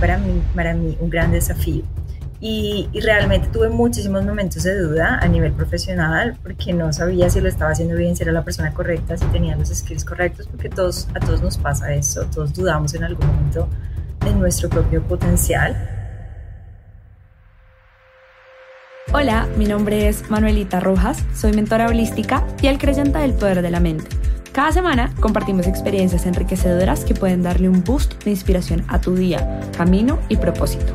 para 0.00 0.18
mí, 0.18 0.42
para 0.54 0.74
mí 0.74 0.96
un 1.00 1.10
gran 1.10 1.32
desafío. 1.32 1.82
Y, 2.38 2.88
y, 2.92 3.00
realmente 3.00 3.48
tuve 3.48 3.70
muchísimos 3.70 4.22
momentos 4.24 4.62
de 4.62 4.78
duda 4.78 5.18
a 5.22 5.26
nivel 5.26 5.52
profesional 5.52 6.36
porque 6.42 6.74
no 6.74 6.92
sabía 6.92 7.30
si 7.30 7.40
lo 7.40 7.48
estaba 7.48 7.70
haciendo 7.70 7.96
bien, 7.96 8.14
si 8.14 8.24
era 8.24 8.32
la 8.32 8.44
persona 8.44 8.74
correcta, 8.74 9.16
si 9.16 9.24
tenía 9.26 9.56
los 9.56 9.70
skills 9.70 10.04
correctos, 10.04 10.46
porque 10.46 10.68
todos, 10.68 11.08
a 11.14 11.20
todos 11.20 11.40
nos 11.40 11.56
pasa 11.56 11.94
eso, 11.94 12.26
todos 12.26 12.52
dudamos 12.52 12.92
en 12.92 13.04
algún 13.04 13.26
momento 13.26 13.68
de 14.22 14.34
nuestro 14.34 14.68
propio 14.68 15.02
potencial. 15.02 15.74
Hola, 19.12 19.48
mi 19.56 19.64
nombre 19.64 20.08
es 20.08 20.28
Manuelita 20.30 20.78
Rojas, 20.78 21.24
soy 21.34 21.52
mentora 21.52 21.86
holística 21.86 22.44
y 22.60 22.66
el 22.66 22.76
creyente 22.76 23.18
del 23.18 23.32
poder 23.32 23.62
de 23.62 23.70
la 23.70 23.80
mente. 23.80 24.08
Cada 24.52 24.72
semana 24.72 25.12
compartimos 25.20 25.66
experiencias 25.66 26.26
enriquecedoras 26.26 27.04
que 27.04 27.14
pueden 27.14 27.42
darle 27.42 27.68
un 27.68 27.84
boost 27.84 28.22
de 28.24 28.30
inspiración 28.30 28.84
a 28.88 29.00
tu 29.00 29.14
día, 29.14 29.60
camino 29.76 30.18
y 30.28 30.36
propósito. 30.36 30.94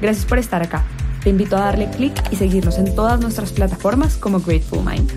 Gracias 0.00 0.24
por 0.24 0.38
estar 0.38 0.62
acá. 0.62 0.84
Te 1.22 1.30
invito 1.30 1.56
a 1.56 1.60
darle 1.60 1.88
clic 1.90 2.12
y 2.32 2.36
seguirnos 2.36 2.78
en 2.78 2.94
todas 2.94 3.20
nuestras 3.20 3.52
plataformas 3.52 4.16
como 4.16 4.40
Grateful 4.40 4.84
Mind. 4.84 5.12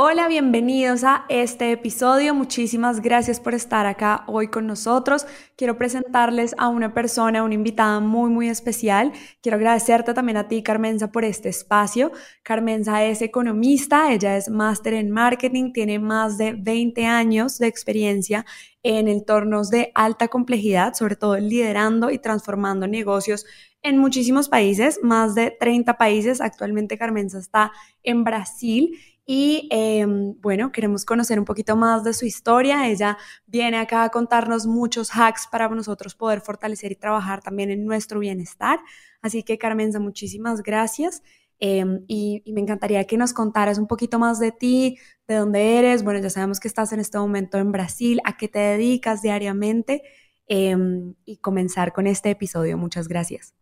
Hola, 0.00 0.28
bienvenidos 0.28 1.02
a 1.02 1.24
este 1.28 1.72
episodio. 1.72 2.32
Muchísimas 2.32 3.02
gracias 3.02 3.40
por 3.40 3.52
estar 3.52 3.84
acá 3.84 4.22
hoy 4.28 4.46
con 4.46 4.64
nosotros. 4.64 5.26
Quiero 5.56 5.76
presentarles 5.76 6.54
a 6.56 6.68
una 6.68 6.94
persona, 6.94 7.42
una 7.42 7.54
invitada 7.54 7.98
muy, 7.98 8.30
muy 8.30 8.48
especial. 8.48 9.12
Quiero 9.42 9.56
agradecerte 9.56 10.14
también 10.14 10.36
a 10.36 10.46
ti, 10.46 10.62
Carmenza, 10.62 11.10
por 11.10 11.24
este 11.24 11.48
espacio. 11.48 12.12
Carmenza 12.44 13.04
es 13.06 13.22
economista, 13.22 14.12
ella 14.12 14.36
es 14.36 14.48
máster 14.48 14.94
en 14.94 15.10
marketing, 15.10 15.72
tiene 15.72 15.98
más 15.98 16.38
de 16.38 16.52
20 16.52 17.04
años 17.04 17.58
de 17.58 17.66
experiencia 17.66 18.46
en 18.84 19.08
entornos 19.08 19.68
de 19.68 19.90
alta 19.96 20.28
complejidad, 20.28 20.94
sobre 20.94 21.16
todo 21.16 21.36
liderando 21.38 22.12
y 22.12 22.20
transformando 22.20 22.86
negocios 22.86 23.46
en 23.82 23.98
muchísimos 23.98 24.48
países, 24.48 25.00
más 25.02 25.34
de 25.34 25.50
30 25.50 25.98
países. 25.98 26.40
Actualmente 26.40 26.96
Carmenza 26.96 27.40
está 27.40 27.72
en 28.04 28.22
Brasil 28.22 28.96
y 29.30 29.68
em, 29.70 30.40
bueno, 30.40 30.72
queremos 30.72 31.04
conocer 31.04 31.38
un 31.38 31.44
poquito 31.44 31.76
más 31.76 32.02
de 32.02 32.14
su 32.14 32.24
historia. 32.24 32.88
Ella 32.88 33.18
viene 33.46 33.76
acá 33.76 34.04
a 34.04 34.08
contarnos 34.08 34.66
muchos 34.66 35.10
hacks 35.14 35.46
para 35.52 35.68
nosotros 35.68 36.14
poder 36.14 36.40
fortalecer 36.40 36.92
y 36.92 36.96
trabajar 36.96 37.42
también 37.42 37.70
en 37.70 37.84
nuestro 37.84 38.20
bienestar. 38.20 38.80
Así 39.20 39.42
que 39.42 39.58
Carmenza, 39.58 40.00
muchísimas 40.00 40.62
gracias. 40.62 41.22
Em, 41.60 42.04
y, 42.08 42.42
me 42.54 42.62
encantaría 42.62 43.04
que 43.04 43.18
nos 43.18 43.34
contaras 43.34 43.76
un 43.78 43.86
poquito 43.86 44.18
más 44.18 44.38
de 44.40 44.50
ti, 44.50 44.98
de 45.26 45.34
dónde 45.34 45.78
eres. 45.78 46.04
Bueno, 46.04 46.20
ya 46.20 46.30
sabemos 46.30 46.58
que 46.58 46.68
estás 46.68 46.94
en 46.94 47.00
este 47.00 47.18
momento 47.18 47.58
en 47.58 47.70
Brasil, 47.70 48.20
a 48.24 48.38
qué 48.38 48.48
te 48.48 48.60
dedicas 48.60 49.20
diariamente 49.20 50.04
em, 50.46 51.14
y 51.26 51.36
comenzar 51.36 51.92
con 51.92 52.06
este 52.06 52.30
episodio. 52.30 52.78
Muchas 52.78 53.08
gracias. 53.08 53.57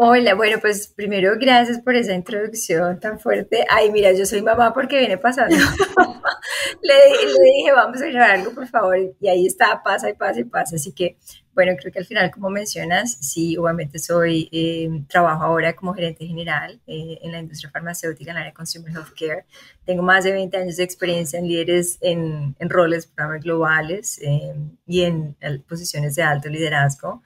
Hola, 0.00 0.34
bueno, 0.36 0.58
pues 0.60 0.86
primero 0.86 1.32
gracias 1.40 1.80
por 1.80 1.96
esa 1.96 2.14
introducción 2.14 3.00
tan 3.00 3.18
fuerte. 3.18 3.66
Ay, 3.68 3.90
mira, 3.90 4.12
yo 4.12 4.26
soy 4.26 4.42
mamá 4.42 4.72
porque 4.72 4.96
viene 4.96 5.18
pasando. 5.18 5.56
le, 6.82 6.94
dije, 6.94 7.72
vamos 7.74 8.00
a 8.00 8.06
grabar 8.06 8.30
algo, 8.36 8.54
por 8.54 8.68
favor, 8.68 8.96
y 9.20 9.28
ahí 9.28 9.44
está, 9.44 9.82
pasa 9.82 10.08
y 10.08 10.14
pasa 10.14 10.38
y 10.38 10.44
pasa. 10.44 10.76
Así 10.76 10.92
que, 10.92 11.16
bueno, 11.52 11.72
creo 11.76 11.92
que 11.92 11.98
al 11.98 12.04
final, 12.04 12.30
como 12.30 12.48
mencionas, 12.48 13.18
sí, 13.20 13.56
obviamente 13.56 13.98
soy, 13.98 14.48
eh, 14.52 14.88
trabajo 15.08 15.42
ahora 15.42 15.74
como 15.74 15.92
gerente 15.94 16.24
general 16.24 16.80
eh, 16.86 17.18
en 17.20 17.32
la 17.32 17.40
industria 17.40 17.72
farmacéutica, 17.72 18.30
en 18.30 18.36
el 18.36 18.42
área 18.42 18.52
de 18.52 18.56
Consumer 18.56 18.92
Healthcare. 18.92 19.46
Tengo 19.84 20.04
más 20.04 20.22
de 20.22 20.30
20 20.30 20.56
años 20.58 20.76
de 20.76 20.84
experiencia 20.84 21.40
en 21.40 21.48
líderes, 21.48 21.98
en, 22.02 22.54
en 22.56 22.70
roles 22.70 23.12
globales 23.40 24.20
eh, 24.22 24.54
y 24.86 25.02
en 25.02 25.36
posiciones 25.68 26.14
de 26.14 26.22
alto 26.22 26.48
liderazgo 26.48 27.20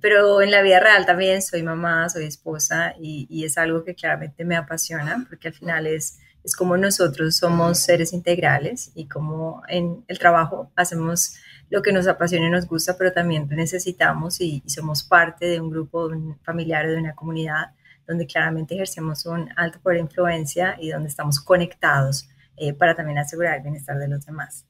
pero 0.00 0.40
en 0.42 0.50
la 0.50 0.62
vida 0.62 0.80
real 0.80 1.06
también 1.06 1.42
soy 1.42 1.62
mamá, 1.62 2.08
soy 2.08 2.24
esposa 2.24 2.94
y, 3.00 3.44
es 3.44 3.58
algo 3.58 3.84
que 3.84 3.94
claramente 3.94 4.44
me 4.44 4.56
apasiona 4.56 5.24
porque 5.28 5.48
al 5.48 5.54
final 5.54 5.86
es, 5.86 6.18
es 6.42 6.56
como 6.56 6.76
nosotros 6.76 7.36
somos 7.36 7.78
seres 7.78 8.12
integrales 8.12 8.90
y 8.94 9.06
como 9.06 9.62
en 9.68 10.04
el 10.08 10.18
trabajo 10.18 10.70
hacemos 10.76 11.36
lo 11.70 11.82
que 11.82 11.92
nos 11.92 12.06
apasiona 12.06 12.46
y 12.46 12.50
nos 12.50 12.66
gusta, 12.66 12.96
pero 12.96 13.12
también 13.12 13.48
necesitamos 13.48 14.40
y, 14.40 14.62
somos 14.66 15.02
parte 15.02 15.46
de 15.46 15.60
un 15.60 15.70
grupo 15.70 16.10
familiar 16.42 16.86
o 16.86 16.90
de 16.90 16.98
una 16.98 17.14
comunidad 17.14 17.72
donde 18.06 18.26
claramente 18.26 18.74
ejercemos 18.74 19.26
un 19.26 19.48
alto 19.56 19.80
poder 19.80 19.96
de 19.98 20.02
influencia 20.02 20.76
y 20.80 20.90
donde 20.90 21.08
estamos 21.08 21.40
conectados 21.40 22.28
eh, 22.56 22.72
para 22.72 22.94
también 22.94 23.18
asegurar 23.18 23.56
el 23.56 23.62
bienestar 23.62 23.98
de 23.98 24.08
los 24.08 24.24
demás. 24.24 24.64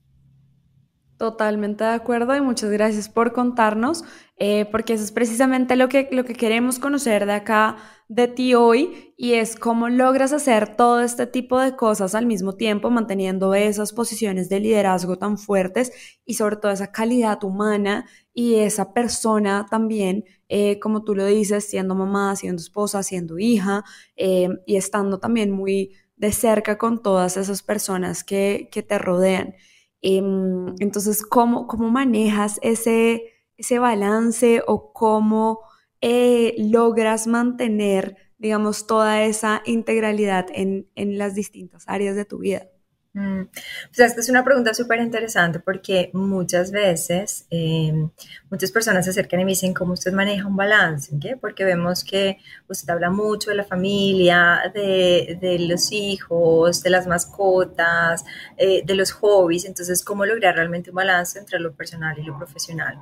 Totalmente 1.18 1.82
de 1.82 1.90
acuerdo 1.90 2.36
y 2.36 2.42
muchas 2.42 2.70
gracias 2.70 3.08
por 3.08 3.32
contarnos, 3.32 4.04
eh, 4.36 4.66
porque 4.70 4.92
eso 4.92 5.02
es 5.02 5.12
precisamente 5.12 5.74
lo 5.74 5.88
que, 5.88 6.10
lo 6.12 6.26
que 6.26 6.34
queremos 6.34 6.78
conocer 6.78 7.24
de 7.24 7.32
acá, 7.32 7.76
de 8.08 8.28
ti 8.28 8.54
hoy, 8.54 9.14
y 9.16 9.32
es 9.32 9.56
cómo 9.56 9.88
logras 9.88 10.34
hacer 10.34 10.76
todo 10.76 11.00
este 11.00 11.26
tipo 11.26 11.58
de 11.58 11.74
cosas 11.74 12.14
al 12.14 12.26
mismo 12.26 12.52
tiempo, 12.56 12.90
manteniendo 12.90 13.54
esas 13.54 13.94
posiciones 13.94 14.50
de 14.50 14.60
liderazgo 14.60 15.16
tan 15.16 15.38
fuertes 15.38 15.90
y 16.26 16.34
sobre 16.34 16.56
todo 16.56 16.70
esa 16.70 16.92
calidad 16.92 17.42
humana 17.44 18.04
y 18.34 18.56
esa 18.56 18.92
persona 18.92 19.66
también, 19.70 20.24
eh, 20.50 20.78
como 20.80 21.02
tú 21.02 21.14
lo 21.14 21.24
dices, 21.24 21.64
siendo 21.64 21.94
mamá, 21.94 22.36
siendo 22.36 22.60
esposa, 22.60 23.02
siendo 23.02 23.38
hija 23.38 23.84
eh, 24.16 24.50
y 24.66 24.76
estando 24.76 25.18
también 25.18 25.50
muy 25.50 25.94
de 26.16 26.32
cerca 26.32 26.76
con 26.76 27.02
todas 27.02 27.38
esas 27.38 27.62
personas 27.62 28.22
que, 28.22 28.68
que 28.70 28.82
te 28.82 28.98
rodean. 28.98 29.54
Em, 30.02 30.74
entonces, 30.78 31.24
¿cómo, 31.24 31.66
cómo 31.66 31.90
manejas 31.90 32.58
ese, 32.62 33.24
ese 33.56 33.78
balance 33.78 34.62
o 34.66 34.92
cómo 34.92 35.60
eh, 36.00 36.54
logras 36.58 37.26
mantener, 37.26 38.16
digamos, 38.38 38.86
toda 38.86 39.24
esa 39.24 39.62
integralidad 39.66 40.46
en, 40.52 40.88
en 40.94 41.18
las 41.18 41.34
distintas 41.34 41.84
áreas 41.88 42.16
de 42.16 42.24
tu 42.24 42.38
vida? 42.38 42.68
Pues 43.16 44.10
esta 44.10 44.20
es 44.20 44.28
una 44.28 44.44
pregunta 44.44 44.74
súper 44.74 45.00
interesante 45.00 45.58
porque 45.58 46.10
muchas 46.12 46.70
veces 46.70 47.46
em, 47.48 48.10
muchas 48.50 48.70
personas 48.70 49.06
se 49.06 49.12
acercan 49.12 49.40
y 49.40 49.44
me 49.46 49.52
dicen 49.52 49.72
cómo 49.72 49.94
usted 49.94 50.12
maneja 50.12 50.46
un 50.46 50.54
balance, 50.54 51.16
¿qué? 51.18 51.34
porque 51.34 51.64
vemos 51.64 52.04
que 52.04 52.36
usted 52.68 52.90
habla 52.90 53.08
mucho 53.08 53.48
de 53.48 53.56
la 53.56 53.64
familia, 53.64 54.70
de, 54.74 55.38
de 55.40 55.58
los 55.60 55.92
hijos, 55.92 56.82
de 56.82 56.90
las 56.90 57.06
mascotas, 57.06 58.22
eh, 58.58 58.82
de 58.84 58.94
los 58.94 59.12
hobbies, 59.12 59.64
entonces 59.64 60.04
cómo 60.04 60.26
lograr 60.26 60.54
realmente 60.54 60.90
un 60.90 60.96
balance 60.96 61.38
entre 61.38 61.58
lo 61.58 61.72
personal 61.72 62.18
y 62.18 62.22
lo 62.22 62.36
profesional. 62.36 62.98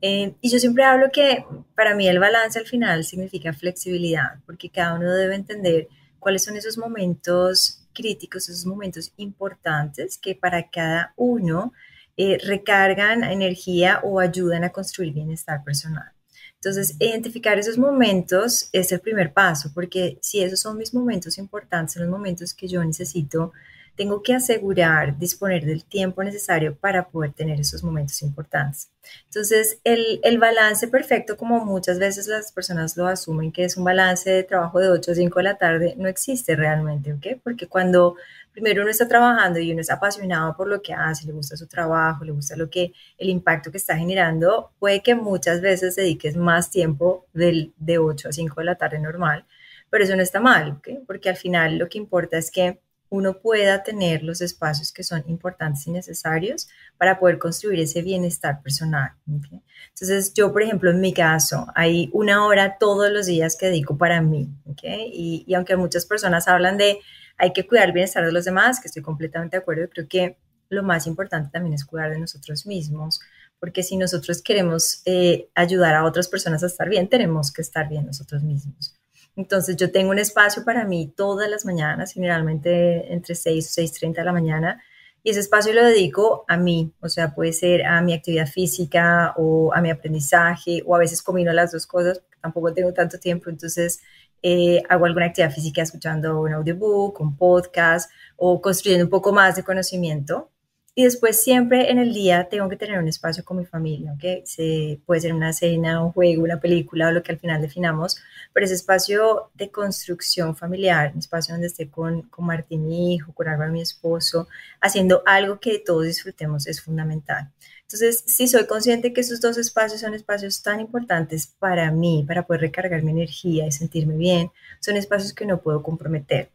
Em, 0.00 0.34
y 0.40 0.50
yo 0.50 0.58
siempre 0.58 0.82
hablo 0.82 1.10
que 1.12 1.44
para 1.76 1.94
mí 1.94 2.08
el 2.08 2.18
balance 2.18 2.58
al 2.58 2.66
final 2.66 3.04
significa 3.04 3.52
flexibilidad, 3.52 4.40
porque 4.46 4.68
cada 4.68 4.94
uno 4.94 5.12
debe 5.14 5.36
entender 5.36 5.86
cuáles 6.18 6.42
son 6.42 6.56
esos 6.56 6.76
momentos 6.76 7.83
críticos, 7.94 8.48
esos 8.48 8.66
momentos 8.66 9.12
importantes 9.16 10.18
que 10.18 10.34
para 10.34 10.68
cada 10.70 11.14
uno 11.16 11.72
eh, 12.16 12.38
recargan 12.44 13.24
energía 13.24 14.00
o 14.02 14.20
ayudan 14.20 14.64
a 14.64 14.70
construir 14.70 15.14
bienestar 15.14 15.64
personal. 15.64 16.12
Entonces, 16.56 16.96
identificar 16.98 17.58
esos 17.58 17.76
momentos 17.76 18.70
es 18.72 18.90
el 18.92 19.00
primer 19.00 19.32
paso, 19.32 19.70
porque 19.74 20.18
si 20.22 20.42
esos 20.42 20.60
son 20.60 20.78
mis 20.78 20.94
momentos 20.94 21.38
importantes, 21.38 21.94
son 21.94 22.04
los 22.04 22.10
momentos 22.10 22.54
que 22.54 22.68
yo 22.68 22.82
necesito 22.84 23.52
tengo 23.96 24.22
que 24.22 24.34
asegurar 24.34 25.18
disponer 25.18 25.64
del 25.64 25.84
tiempo 25.84 26.24
necesario 26.24 26.76
para 26.76 27.08
poder 27.08 27.32
tener 27.32 27.60
esos 27.60 27.84
momentos 27.84 28.22
importantes. 28.22 28.90
Entonces, 29.26 29.78
el, 29.84 30.20
el, 30.22 30.38
balance 30.38 30.88
perfecto, 30.88 31.36
como 31.36 31.64
muchas 31.64 31.98
veces 31.98 32.26
las 32.26 32.50
personas 32.52 32.96
lo 32.96 33.06
asumen, 33.06 33.52
que 33.52 33.64
es 33.64 33.76
un 33.76 33.84
balance 33.84 34.30
de 34.30 34.42
trabajo 34.42 34.80
de 34.80 34.88
8 34.88 35.12
a 35.12 35.14
5 35.14 35.38
de 35.38 35.42
la 35.44 35.58
tarde, 35.58 35.94
no 35.96 36.08
existe 36.08 36.56
realmente, 36.56 37.12
¿ok? 37.12 37.40
Porque 37.42 37.68
cuando 37.68 38.16
primero 38.52 38.82
uno 38.82 38.90
está 38.90 39.06
trabajando 39.06 39.58
y 39.58 39.72
uno 39.72 39.80
es 39.80 39.90
apasionado 39.90 40.56
por 40.56 40.68
lo 40.68 40.80
que 40.80 40.94
hace, 40.94 41.26
le 41.26 41.32
gusta 41.32 41.56
su 41.56 41.66
trabajo, 41.66 42.24
le 42.24 42.32
gusta 42.32 42.56
lo 42.56 42.70
que, 42.70 42.92
el 43.18 43.28
impacto 43.28 43.70
que 43.70 43.78
está 43.78 43.96
generando, 43.96 44.72
puede 44.78 45.02
que 45.02 45.14
muchas 45.14 45.60
veces 45.60 45.96
dediques 45.96 46.36
más 46.36 46.70
tiempo 46.70 47.26
del, 47.32 47.74
de 47.76 47.98
8 47.98 48.28
a 48.28 48.32
5 48.32 48.60
de 48.60 48.64
la 48.64 48.76
tarde 48.76 48.98
normal, 48.98 49.44
pero 49.90 50.04
eso 50.04 50.16
no 50.16 50.22
está 50.22 50.40
mal, 50.40 50.72
¿ok? 50.78 50.88
Porque 51.06 51.28
al 51.28 51.36
final 51.36 51.78
lo 51.78 51.88
que 51.88 51.98
importa 51.98 52.38
es 52.38 52.50
que 52.50 52.80
uno 53.14 53.38
pueda 53.38 53.84
tener 53.84 54.24
los 54.24 54.40
espacios 54.40 54.90
que 54.90 55.04
son 55.04 55.22
importantes 55.28 55.86
y 55.86 55.92
necesarios 55.92 56.68
para 56.98 57.20
poder 57.20 57.38
construir 57.38 57.78
ese 57.78 58.02
bienestar 58.02 58.60
personal. 58.60 59.12
Entonces, 59.26 60.34
yo, 60.34 60.52
por 60.52 60.62
ejemplo, 60.62 60.90
en 60.90 61.00
mi 61.00 61.14
caso, 61.14 61.66
hay 61.76 62.10
una 62.12 62.44
hora 62.44 62.76
todos 62.76 63.12
los 63.12 63.26
días 63.26 63.56
que 63.56 63.66
dedico 63.66 63.96
para 63.96 64.20
mí. 64.20 64.50
Y, 64.82 65.44
y, 65.46 65.54
aunque 65.54 65.76
muchas 65.76 66.06
personas 66.06 66.48
hablan 66.48 66.76
de 66.76 66.98
hay 67.36 67.52
que 67.52 67.66
cuidar 67.66 67.86
el 67.86 67.92
bienestar 67.92 68.24
de 68.24 68.32
los 68.32 68.44
demás, 68.44 68.80
que 68.80 68.88
estoy 68.88 69.02
completamente 69.02 69.56
de 69.56 69.62
acuerdo, 69.62 69.88
creo 69.88 70.08
que 70.08 70.36
lo 70.68 70.82
más 70.82 71.06
importante 71.06 71.50
también 71.52 71.74
es 71.74 71.84
cuidar 71.84 72.10
de 72.10 72.18
nosotros 72.18 72.66
mismos, 72.66 73.20
porque 73.60 73.84
si 73.84 73.96
nosotros 73.96 74.42
queremos 74.42 75.02
eh, 75.04 75.48
ayudar 75.54 75.94
a 75.94 76.04
otras 76.04 76.26
personas 76.26 76.64
a 76.64 76.66
estar 76.66 76.88
bien, 76.88 77.08
tenemos 77.08 77.52
que 77.52 77.62
estar 77.62 77.88
bien 77.88 78.06
nosotros 78.06 78.42
mismos. 78.42 78.96
Entonces 79.36 79.76
yo 79.76 79.90
tengo 79.90 80.10
un 80.10 80.18
espacio 80.18 80.64
para 80.64 80.84
mí 80.84 81.12
todas 81.16 81.50
las 81.50 81.64
mañanas, 81.64 82.12
generalmente 82.12 83.12
entre 83.12 83.34
6 83.34 83.66
o 83.66 83.82
6.30 83.82 84.14
de 84.14 84.24
la 84.24 84.32
mañana, 84.32 84.82
y 85.22 85.30
ese 85.30 85.40
espacio 85.40 85.72
lo 85.72 85.82
dedico 85.82 86.44
a 86.48 86.58
mí, 86.58 86.92
o 87.00 87.08
sea, 87.08 87.34
puede 87.34 87.52
ser 87.54 87.86
a 87.86 88.02
mi 88.02 88.12
actividad 88.12 88.46
física 88.46 89.32
o 89.36 89.72
a 89.74 89.80
mi 89.80 89.90
aprendizaje, 89.90 90.82
o 90.84 90.94
a 90.94 90.98
veces 90.98 91.22
combino 91.22 91.52
las 91.52 91.72
dos 91.72 91.86
cosas, 91.86 92.22
tampoco 92.42 92.74
tengo 92.74 92.92
tanto 92.92 93.18
tiempo, 93.18 93.48
entonces 93.48 94.02
eh, 94.42 94.82
hago 94.90 95.06
alguna 95.06 95.26
actividad 95.26 95.50
física 95.50 95.80
escuchando 95.80 96.42
un 96.42 96.52
audiobook, 96.52 97.18
un 97.20 97.38
podcast 97.38 98.10
o 98.36 98.60
construyendo 98.60 99.06
un 99.06 99.10
poco 99.10 99.32
más 99.32 99.56
de 99.56 99.64
conocimiento. 99.64 100.50
Y 100.96 101.02
después 101.04 101.42
siempre 101.42 101.90
en 101.90 101.98
el 101.98 102.14
día 102.14 102.48
tengo 102.48 102.68
que 102.68 102.76
tener 102.76 103.00
un 103.00 103.08
espacio 103.08 103.44
con 103.44 103.56
mi 103.56 103.66
familia, 103.66 104.12
¿ok? 104.12 104.44
Se, 104.44 105.00
puede 105.04 105.22
ser 105.22 105.34
una 105.34 105.52
cena, 105.52 106.04
un 106.04 106.12
juego, 106.12 106.44
una 106.44 106.60
película 106.60 107.08
o 107.08 107.10
lo 107.10 107.20
que 107.22 107.32
al 107.32 107.38
final 107.38 107.60
definamos, 107.60 108.16
pero 108.52 108.64
ese 108.64 108.76
espacio 108.76 109.50
de 109.54 109.72
construcción 109.72 110.54
familiar, 110.54 111.10
un 111.12 111.18
espacio 111.18 111.52
donde 111.52 111.66
esté 111.66 111.90
con, 111.90 112.22
con 112.22 112.46
Martín, 112.46 112.86
mi 112.86 113.14
hijo, 113.14 113.32
con 113.34 113.48
Álvaro, 113.48 113.72
mi 113.72 113.80
esposo, 113.80 114.46
haciendo 114.80 115.24
algo 115.26 115.58
que 115.58 115.80
todos 115.80 116.04
disfrutemos 116.04 116.68
es 116.68 116.80
fundamental. 116.80 117.50
Entonces, 117.82 118.22
sí 118.26 118.46
soy 118.46 118.66
consciente 118.66 119.12
que 119.12 119.20
esos 119.20 119.40
dos 119.40 119.58
espacios 119.58 120.00
son 120.00 120.14
espacios 120.14 120.62
tan 120.62 120.80
importantes 120.80 121.48
para 121.58 121.90
mí, 121.90 122.24
para 122.26 122.46
poder 122.46 122.62
recargar 122.62 123.02
mi 123.02 123.10
energía 123.10 123.66
y 123.66 123.72
sentirme 123.72 124.16
bien, 124.16 124.52
son 124.80 124.96
espacios 124.96 125.32
que 125.32 125.44
no 125.44 125.60
puedo 125.60 125.82
comprometer, 125.82 126.50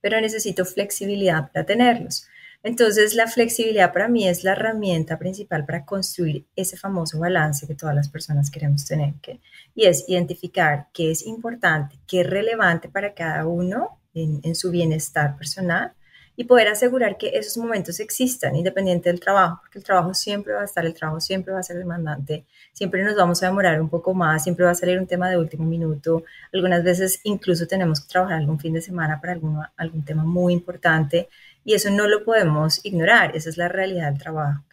pero 0.00 0.20
necesito 0.20 0.64
flexibilidad 0.64 1.52
para 1.52 1.64
tenerlos. 1.64 2.26
Entonces, 2.64 3.14
la 3.14 3.26
flexibilidad 3.26 3.92
para 3.92 4.08
mí 4.08 4.26
es 4.26 4.42
la 4.42 4.52
herramienta 4.52 5.18
principal 5.18 5.66
para 5.66 5.84
construir 5.84 6.46
ese 6.56 6.78
famoso 6.78 7.18
balance 7.18 7.66
que 7.66 7.74
todas 7.74 7.94
las 7.94 8.08
personas 8.08 8.50
queremos 8.50 8.86
tener, 8.86 9.12
y 9.74 9.84
es 9.84 10.08
identificar 10.08 10.86
qué 10.94 11.10
es 11.10 11.26
importante, 11.26 11.98
qué 12.06 12.22
es 12.22 12.26
relevante 12.30 12.88
para 12.88 13.12
cada 13.12 13.46
uno 13.46 14.00
en, 14.14 14.54
su 14.54 14.70
bienestar 14.70 15.36
personal 15.36 15.92
y 16.36 16.44
poder 16.44 16.68
asegurar 16.68 17.18
que 17.18 17.32
esos 17.34 17.58
momentos 17.58 18.00
existan, 18.00 18.56
independiente 18.56 19.10
del 19.10 19.20
trabajo, 19.20 19.58
porque 19.60 19.78
el 19.78 19.84
trabajo 19.84 20.14
siempre 20.14 20.54
va 20.54 20.62
a 20.62 20.64
estar, 20.64 20.86
el 20.86 20.94
trabajo 20.94 21.20
siempre 21.20 21.52
va 21.52 21.60
a 21.60 21.62
ser 21.62 21.76
demandante, 21.76 22.46
siempre 22.72 23.04
nos 23.04 23.14
vamos 23.14 23.42
a 23.42 23.46
demorar 23.46 23.78
un 23.78 23.90
poco 23.90 24.14
más, 24.14 24.42
siempre 24.42 24.64
va 24.64 24.70
a 24.70 24.74
salir 24.74 24.98
un 24.98 25.06
tema 25.06 25.28
de 25.28 25.36
último 25.36 25.64
minuto, 25.66 26.24
algunas 26.52 26.82
veces 26.82 27.20
incluso 27.24 27.66
tenemos 27.66 28.00
que 28.00 28.08
trabajar 28.08 28.38
algún 28.38 28.58
fin 28.58 28.72
de 28.72 28.80
semana 28.80 29.20
para 29.20 29.38
algún 29.76 30.04
tema 30.04 30.24
muy 30.24 30.54
importante 30.54 31.28
y 31.64 31.74
eso 31.74 31.90
no 31.90 32.06
lo 32.06 32.24
podemos 32.24 32.84
ignorar, 32.84 33.34
esa 33.36 33.48
es 33.48 33.56
la 33.56 33.68
realidad 33.68 34.10
del 34.10 34.20
trabajo. 34.20 34.64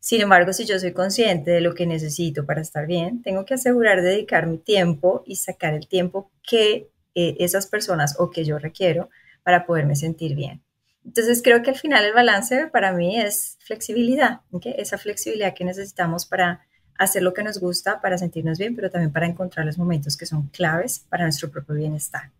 Sin 0.00 0.20
embargo, 0.20 0.52
si 0.52 0.66
yo 0.66 0.78
soy 0.78 0.92
consciente 0.92 1.50
de 1.50 1.60
lo 1.60 1.74
que 1.74 1.86
necesito 1.86 2.46
para 2.46 2.60
estar 2.60 2.86
bien, 2.86 3.22
tengo 3.22 3.44
que 3.44 3.54
asegurar 3.54 4.02
dedicar 4.02 4.46
mi 4.46 4.58
tiempo 4.58 5.22
y 5.26 5.36
sacar 5.36 5.74
el 5.74 5.88
tiempo 5.88 6.30
que 6.42 6.90
eh, 7.14 7.36
esas 7.40 7.66
personas 7.66 8.14
o 8.18 8.30
que 8.30 8.44
yo 8.44 8.58
requiero 8.58 9.08
para 9.42 9.66
poderme 9.66 9.96
sentir 9.96 10.36
bien. 10.36 10.62
Entonces 11.04 11.40
creo 11.42 11.62
que 11.62 11.70
al 11.70 11.76
final 11.76 12.04
el 12.04 12.12
balance 12.12 12.68
para 12.68 12.92
mí 12.92 13.18
es 13.18 13.58
flexibilidad, 13.60 14.40
esa 14.76 14.98
flexibilidad 14.98 15.54
que 15.54 15.64
necesitamos 15.64 16.26
para 16.26 16.66
hacer 16.98 17.22
lo 17.22 17.32
que 17.32 17.42
nos 17.42 17.58
gusta, 17.58 18.00
para 18.00 18.18
sentirnos 18.18 18.58
bien, 18.58 18.74
pero 18.74 18.90
también 18.90 19.12
para 19.12 19.26
encontrar 19.26 19.66
los 19.66 19.78
momentos 19.78 20.16
que 20.16 20.26
son 20.26 20.48
claves 20.48 21.00
para 21.08 21.24
nuestro 21.24 21.50
propio 21.50 21.76
bienestar. 21.76 22.30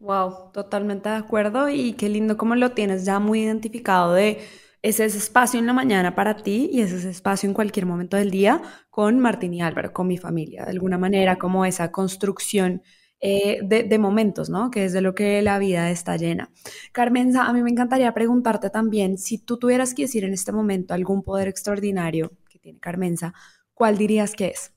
Wow, 0.00 0.50
totalmente 0.52 1.10
de 1.10 1.16
acuerdo 1.16 1.68
y 1.68 1.92
qué 1.92 2.08
lindo 2.08 2.38
cómo 2.38 2.54
lo 2.54 2.72
tienes 2.72 3.04
ya 3.04 3.18
muy 3.18 3.42
identificado 3.42 4.14
de 4.14 4.38
ese, 4.80 5.04
espacio 5.04 5.60
en 5.60 5.66
la 5.66 5.74
mañana 5.74 6.14
para 6.14 6.38
ti 6.38 6.70
y 6.72 6.80
ese, 6.80 6.96
ese 6.96 7.10
espacio 7.10 7.46
en 7.46 7.54
cualquier 7.54 7.84
momento 7.84 8.16
del 8.16 8.30
día 8.30 8.62
con 8.88 9.18
Martín 9.18 9.52
y 9.52 9.60
Álvaro, 9.60 9.92
con 9.92 10.06
mi 10.06 10.16
familia, 10.16 10.64
de 10.64 10.70
alguna 10.70 10.96
manera 10.96 11.36
como 11.36 11.66
esa 11.66 11.92
construcción 11.92 12.82
eh, 13.20 13.58
de, 13.62 13.82
de, 13.82 13.98
momentos, 13.98 14.48
¿no? 14.48 14.70
Que 14.70 14.86
es 14.86 14.94
de 14.94 15.02
lo 15.02 15.14
que 15.14 15.42
la 15.42 15.58
vida 15.58 15.90
está 15.90 16.16
llena. 16.16 16.50
Carmenza, 16.92 17.44
a 17.44 17.52
mí 17.52 17.62
me 17.62 17.70
encantaría 17.70 18.14
preguntarte 18.14 18.70
también, 18.70 19.18
si 19.18 19.36
tú 19.36 19.58
tuvieras 19.58 19.92
que 19.92 20.02
decir 20.02 20.24
en 20.24 20.32
este 20.32 20.52
momento 20.52 20.94
algún 20.94 21.22
poder 21.22 21.46
extraordinario 21.46 22.32
que 22.48 22.58
tiene 22.58 22.80
Carmenza, 22.80 23.34
¿cuál 23.74 23.98
dirías 23.98 24.34
que 24.34 24.48
es? 24.48 24.72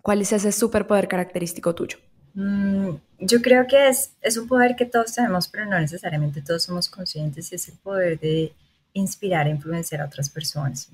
¿Cuál 0.00 0.22
es 0.22 0.32
ese 0.32 0.52
superpoder 0.52 1.06
característico 1.06 1.74
tuyo? 1.74 1.98
Mm, 2.38 3.00
yo 3.18 3.42
creo 3.42 3.66
que 3.66 3.88
es, 3.88 4.12
es 4.22 4.36
un 4.36 4.46
poder 4.46 4.76
que 4.76 4.86
todos 4.86 5.12
tenemos, 5.12 5.48
pero 5.48 5.66
no 5.66 5.78
necesariamente 5.80 6.40
todos 6.40 6.62
somos 6.62 6.88
conscientes, 6.88 7.50
y 7.50 7.56
es 7.56 7.68
el 7.68 7.74
poder 7.78 8.20
de 8.20 8.52
inspirar 8.92 9.48
e 9.48 9.50
influenciar 9.50 10.02
a 10.02 10.06
otras 10.06 10.30
personas. 10.30 10.88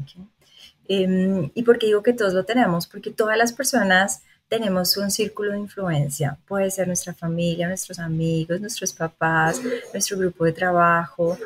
Em, 0.89 1.51
¿Y 1.55 1.63
por 1.63 1.79
qué 1.79 1.87
digo 1.87 2.03
que 2.03 2.15
todos 2.15 2.33
lo 2.33 2.45
tenemos? 2.45 2.87
Porque 2.87 3.11
todas 3.11 3.37
las 3.37 3.53
personas 3.53 4.23
tenemos 4.49 4.97
un 4.97 5.11
círculo 5.11 5.53
de 5.53 5.59
influencia. 5.59 6.39
Puede 6.49 6.71
ser 6.71 6.87
nuestra 6.87 7.13
familia, 7.13 7.69
nuestros 7.69 7.99
amigos, 7.99 8.59
nuestros 8.61 8.95
papás, 8.95 9.61
nuestro 9.93 10.17
grupo 10.17 10.47
de 10.47 10.53
trabajo. 10.53 11.37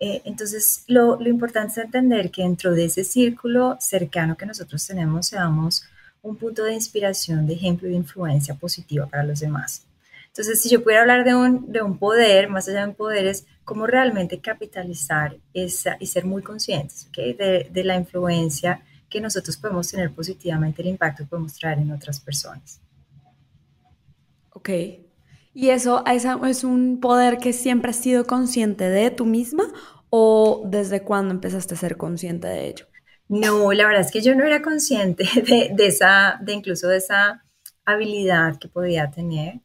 Eh, 0.00 0.22
entonces, 0.24 0.84
lo, 0.86 1.20
lo, 1.20 1.28
importante 1.28 1.72
es 1.72 1.78
entender 1.84 2.30
que 2.30 2.42
dentro 2.42 2.72
de 2.72 2.86
ese 2.86 3.04
círculo 3.04 3.76
cercano 3.80 4.36
que 4.36 4.46
nosotros 4.46 4.86
tenemos, 4.86 5.26
seamos 5.26 5.84
un 6.22 6.36
punto 6.36 6.64
de 6.64 6.74
inspiración, 6.74 7.46
de 7.46 7.54
ejemplo 7.54 7.88
y 7.88 7.90
de 7.90 7.98
influencia 7.98 8.54
positiva 8.54 9.06
para 9.06 9.24
los 9.24 9.40
demás. 9.40 9.84
Entonces, 10.28 10.62
si 10.62 10.70
yo 10.70 10.82
pudiera 10.82 11.02
hablar 11.02 11.24
de 11.24 11.34
un, 11.34 11.70
de 11.70 11.82
un 11.82 11.98
poder, 11.98 12.48
más 12.48 12.66
allá 12.68 12.80
de 12.80 12.88
un 12.88 12.94
poder, 12.94 13.26
es 13.26 13.44
cómo 13.64 13.86
realmente 13.86 14.40
capitalizar 14.40 15.36
esa, 15.52 15.96
y 16.00 16.06
ser 16.06 16.24
muy 16.24 16.42
conscientes 16.42 17.06
de, 17.14 17.68
de, 17.70 17.84
la 17.84 17.96
influencia 17.96 18.82
que 19.10 19.20
nosotros 19.20 19.58
podemos 19.58 19.90
tener 19.90 20.10
positivamente, 20.10 20.80
el 20.80 20.88
impacto 20.88 21.24
que 21.24 21.28
podemos 21.28 21.52
traer 21.54 21.80
en 21.80 21.92
otras 21.92 22.18
personas. 22.18 22.80
Ok. 24.54 24.70
¿Y 25.54 25.68
eso, 25.68 26.02
eso 26.06 26.46
es 26.46 26.64
un 26.64 26.98
poder 27.00 27.36
que 27.36 27.52
siempre 27.52 27.90
has 27.90 27.96
sido 27.96 28.26
consciente 28.26 28.88
de 28.88 29.10
tú 29.10 29.26
misma 29.26 29.64
o 30.08 30.62
desde 30.64 31.02
cuándo 31.02 31.34
empezaste 31.34 31.74
a 31.74 31.76
ser 31.76 31.98
consciente 31.98 32.46
de 32.48 32.68
ello? 32.68 32.86
No, 33.28 33.72
la 33.72 33.86
verdad 33.86 34.02
es 34.02 34.10
que 34.10 34.20
yo 34.20 34.34
no 34.34 34.44
era 34.44 34.62
consciente 34.62 35.24
de, 35.74 35.86
esa, 35.86 36.38
de 36.40 36.52
incluso 36.52 36.88
de 36.88 36.98
esa 36.98 37.44
habilidad 37.84 38.58
que 38.58 38.68
podía 38.68 39.10
tener. 39.10 39.60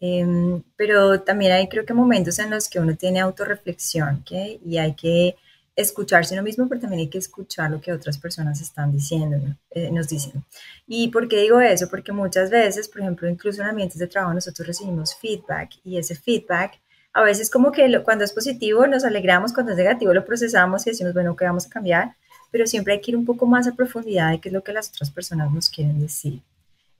Em, 0.00 0.62
pero 0.76 1.20
también 1.20 1.52
hay 1.52 1.68
creo 1.68 1.86
que 1.86 1.94
momentos 1.94 2.38
en 2.40 2.50
los 2.50 2.68
que 2.68 2.80
uno 2.80 2.96
tiene 2.96 3.20
autorreflexión 3.20 4.22
¿okay? 4.22 4.60
y 4.64 4.78
hay 4.78 4.94
que 4.94 5.36
escucharse 5.76 6.34
uno 6.34 6.42
mismo, 6.42 6.68
pero 6.68 6.80
también 6.80 7.00
hay 7.00 7.08
que 7.08 7.18
escuchar 7.18 7.70
lo 7.70 7.80
que 7.80 7.92
otras 7.92 8.18
personas 8.18 8.60
están 8.60 8.92
diciendo, 8.92 9.38
eh, 9.70 9.90
nos 9.90 10.08
dicen. 10.08 10.44
¿Y 10.86 11.08
por 11.08 11.28
qué 11.28 11.40
digo 11.40 11.60
eso? 11.60 11.88
Porque 11.88 12.12
muchas 12.12 12.50
veces, 12.50 12.88
por 12.88 13.00
ejemplo, 13.00 13.28
incluso 13.28 13.62
en 13.62 13.68
ambientes 13.68 13.98
de 13.98 14.06
trabajo 14.06 14.34
nosotros 14.34 14.66
recibimos 14.66 15.14
feedback 15.14 15.70
y 15.84 15.96
ese 15.96 16.14
feedback 16.14 16.78
a 17.14 17.22
veces 17.22 17.50
como 17.50 17.72
que 17.72 18.02
cuando 18.02 18.24
es 18.24 18.32
positivo 18.32 18.86
nos 18.86 19.04
alegramos, 19.04 19.52
cuando 19.52 19.72
es 19.72 19.78
negativo 19.78 20.12
lo 20.14 20.24
procesamos 20.24 20.86
y 20.86 20.90
decimos, 20.90 21.14
bueno, 21.14 21.36
¿qué 21.36 21.44
vamos 21.44 21.66
a 21.66 21.70
cambiar? 21.70 22.16
Pero 22.52 22.66
siempre 22.66 22.92
hay 22.92 23.00
que 23.00 23.10
ir 23.10 23.16
un 23.16 23.24
poco 23.24 23.46
más 23.46 23.66
a 23.66 23.74
profundidad 23.74 24.30
de 24.30 24.38
qué 24.38 24.50
es 24.50 24.52
lo 24.52 24.62
que 24.62 24.72
las 24.72 24.90
otras 24.90 25.10
personas 25.10 25.50
nos 25.50 25.68
quieren 25.68 26.00
decir. 26.00 26.40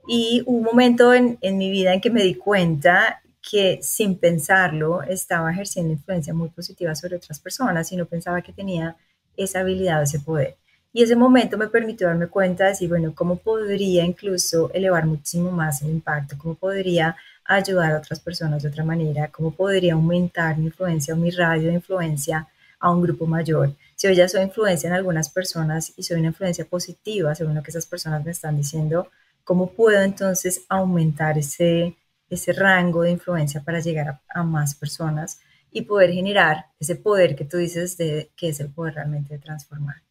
Y 0.09 0.43
hubo 0.47 0.59
un 0.59 0.65
momento 0.65 1.15
en, 1.15 1.39
mi 1.43 1.71
vida 1.71 1.95
en 1.95 2.01
que 2.01 2.11
me 2.11 2.25
di 2.25 2.35
cuenta 2.35 3.23
que 3.49 3.79
sin 3.83 4.17
pensarlo 4.17 5.03
estaba 5.03 5.53
ejerciendo 5.53 5.93
influencia 5.93 6.35
muy 6.35 6.49
positiva 6.49 6.95
sobre 6.95 7.17
otras 7.17 7.39
personas 7.39 7.93
y 7.93 7.97
no 7.97 8.07
pensaba 8.07 8.43
que 8.43 8.53
tenía 8.53 8.97
esa 9.37 9.61
habilidad, 9.61 10.03
ese 10.03 10.19
poder. 10.19 10.57
Y 10.93 11.03
ese 11.03 11.17
momento 11.17 11.57
me 11.57 11.69
permitió 11.69 12.07
darme 12.07 12.27
cuenta 12.27 12.65
de 12.65 12.71
decir, 12.71 12.89
bueno, 12.89 13.15
¿cómo 13.15 13.37
podría 13.37 14.05
incluso 14.05 14.71
elevar 14.73 15.07
muchísimo 15.07 15.51
más 15.51 15.83
el 15.83 15.91
impacto? 15.91 16.37
¿Cómo 16.39 16.55
podría 16.55 17.17
ayudar 17.45 17.93
a 17.93 17.99
otras 17.99 18.21
personas 18.21 18.63
de 18.63 18.69
otra 18.69 18.85
manera? 18.85 19.29
¿Cómo 19.29 19.53
podría 19.53 19.95
aumentar 19.95 20.59
mi 20.59 20.67
influencia 20.67 21.15
o 21.15 21.17
mi 21.17 21.31
radio 21.31 21.69
de 21.69 21.75
influencia 21.75 22.47
a 22.79 22.91
un 22.91 23.03
grupo 23.03 23.27
mayor? 23.27 23.75
Si 24.03 24.09
hoy 24.09 24.17
ya 24.17 24.29
soy 24.29 24.43
influencia 24.43 24.89
en 24.89 24.95
algunas 24.95 25.31
personas 25.31 25.93
y 25.97 26.03
soy 26.03 26.19
una 26.19 26.31
influencia 26.31 26.65
positiva 26.65 27.37
según 27.37 27.55
lo 27.55 27.63
que 27.63 27.71
esas 27.71 27.87
personas 27.87 28.25
me 28.25 28.33
están 28.33 28.57
diciendo, 28.57 29.07
¿cómo 29.45 29.71
puedo 29.75 30.03
entonces 30.03 30.65
aumentar 30.69 31.39
ese, 31.39 31.97
ese 32.29 32.53
rango 32.53 33.03
de 33.03 33.13
influencia 33.13 33.63
para 33.63 33.79
llegar 33.79 34.21
a, 34.29 34.43
más 34.43 34.75
personas 34.75 35.39
y 35.71 35.83
poder 35.83 36.11
generar 36.11 36.67
ese 36.81 36.97
poder 36.97 37.37
que 37.37 37.45
tú 37.45 37.59
dices 37.59 37.95
que 37.97 38.49
es 38.49 38.59
el 38.59 38.73
poder 38.73 38.95
realmente 38.95 39.35
de 39.35 39.39
transformar? 39.39 40.03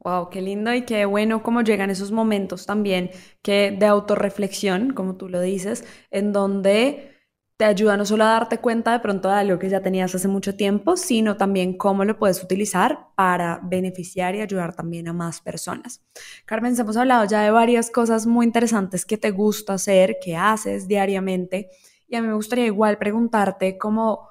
Wow, 0.00 0.28
qué 0.28 0.42
lindo 0.42 0.74
y 0.74 0.82
qué 0.82 1.04
bueno 1.04 1.40
cómo 1.44 1.62
llegan 1.62 1.90
esos 1.90 2.10
momentos 2.10 2.66
también 2.66 3.12
que 3.42 3.70
de 3.70 3.86
autorreflexión, 3.86 4.92
como 4.92 5.14
tú 5.14 5.28
lo 5.28 5.40
dices, 5.40 5.84
en 6.10 6.32
donde 6.32 7.13
te 7.56 7.64
ayuda 7.64 7.96
no 7.96 8.04
solo 8.04 8.24
a 8.24 8.30
darte 8.30 8.58
cuenta 8.58 8.92
de 8.92 8.98
pronto 8.98 9.28
de 9.28 9.34
algo 9.34 9.58
que 9.58 9.68
ya 9.68 9.80
tenías 9.80 10.14
hace 10.14 10.26
mucho 10.26 10.56
tiempo, 10.56 10.96
sino 10.96 11.36
también 11.36 11.76
cómo 11.76 12.04
lo 12.04 12.18
puedes 12.18 12.42
utilizar 12.42 13.08
para 13.14 13.60
beneficiar 13.62 14.34
y 14.34 14.40
ayudar 14.40 14.74
también 14.74 15.06
a 15.06 15.12
más 15.12 15.40
personas. 15.40 16.04
Carmen, 16.46 16.74
hemos 16.78 16.96
hablado 16.96 17.24
ya 17.26 17.42
de 17.42 17.52
varias 17.52 17.90
cosas 17.90 18.26
muy 18.26 18.44
interesantes 18.46 19.06
que 19.06 19.18
te 19.18 19.30
gusta 19.30 19.74
hacer, 19.74 20.16
que 20.20 20.36
haces 20.36 20.88
diariamente, 20.88 21.68
y 22.08 22.16
a 22.16 22.22
mí 22.22 22.28
me 22.28 22.34
gustaría 22.34 22.66
igual 22.66 22.98
preguntarte 22.98 23.78
cómo 23.78 24.28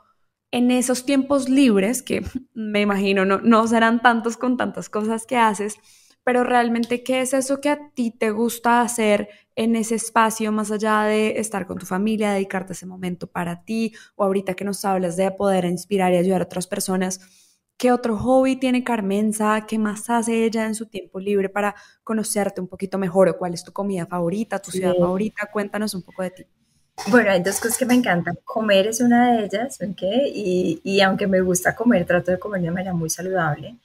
en 0.51 0.70
esos 0.70 1.06
tiempos 1.06 1.48
libres, 1.48 2.03
que 2.03 2.24
me 2.53 2.82
imagino 2.82 3.24
no, 3.24 3.39
no 3.39 3.68
serán 3.68 4.01
tantos 4.01 4.36
con 4.36 4.58
tantas 4.58 4.89
cosas 4.89 5.25
que 5.25 5.38
haces, 5.38 5.77
pero 6.24 6.44
realmente, 6.44 7.03
¿qué 7.03 7.22
es 7.22 7.34
eso 7.34 7.60
que 7.60 7.70
a 7.70 7.89
ti 7.94 8.12
te 8.12 8.32
gusta 8.32 8.82
hacer 8.82 9.30
en 9.56 9.75
ese 9.75 9.96
espacio, 9.96 10.51
más 10.51 10.72
allá 10.72 11.03
de 11.03 11.39
estar 11.39 11.68
con 11.68 11.77
tu 11.77 11.86
familia, 11.86 12.32
dedicarte 12.32 12.74
ese 12.74 12.86
momento 12.86 13.27
para 13.27 13.63
ti, 13.63 13.94
o 14.15 14.24
ahorita 14.24 14.53
que 14.53 14.63
nos 14.63 14.86
hablas 14.86 15.18
de 15.18 15.30
poder 15.32 15.65
inspirar 15.65 16.13
y 16.13 16.18
ayudar 16.18 16.42
a 16.42 16.46
otras 16.46 16.68
personas? 16.68 17.20
¿Qué 17.77 17.92
otro 17.92 18.18
hobby 18.18 18.56
tiene 18.56 18.84
Carmenza? 18.84 19.65
¿Qué 19.68 19.77
más 19.77 20.10
hace 20.10 20.46
ella 20.46 20.65
en 20.65 20.75
su 20.75 20.86
tiempo 20.86 21.20
libre 21.20 21.50
para 21.50 21.75
conocerte 22.03 22.62
un 22.62 22.68
poquito 22.68 22.98
mejor? 22.98 23.27
¿O 23.30 23.38
cuál 23.38 23.53
es 23.53 23.63
tu 23.63 23.74
comida 23.74 24.06
favorita, 24.06 24.60
tu 24.60 24.72
ciudad 24.72 24.94
favorita? 24.98 25.50
Cuéntanos 25.51 25.94
un 25.94 26.03
poco 26.03 26.24
de 26.24 26.30
ti. 26.30 26.46
Bueno, 27.08 27.32
hay 27.32 27.42
dos 27.42 27.60
cosas 27.60 27.77
que 27.77 27.86
me 27.86 27.96
encantan. 27.96 28.38
Comer 28.46 28.88
es 28.88 29.01
una 29.01 29.34
de 29.34 29.46
ellas, 29.46 29.80
¿ok? 29.82 30.03
Y, 30.34 30.80
y 30.84 31.01
aunque 31.01 31.27
me 31.27 31.42
gusta 31.42 31.75
comer, 31.75 32.06
trato 32.06 32.32
de 32.32 32.39
comer 32.39 32.62
de 32.62 32.72
manera 32.72 32.94
muy 32.94 33.10
saludable. 33.10 33.75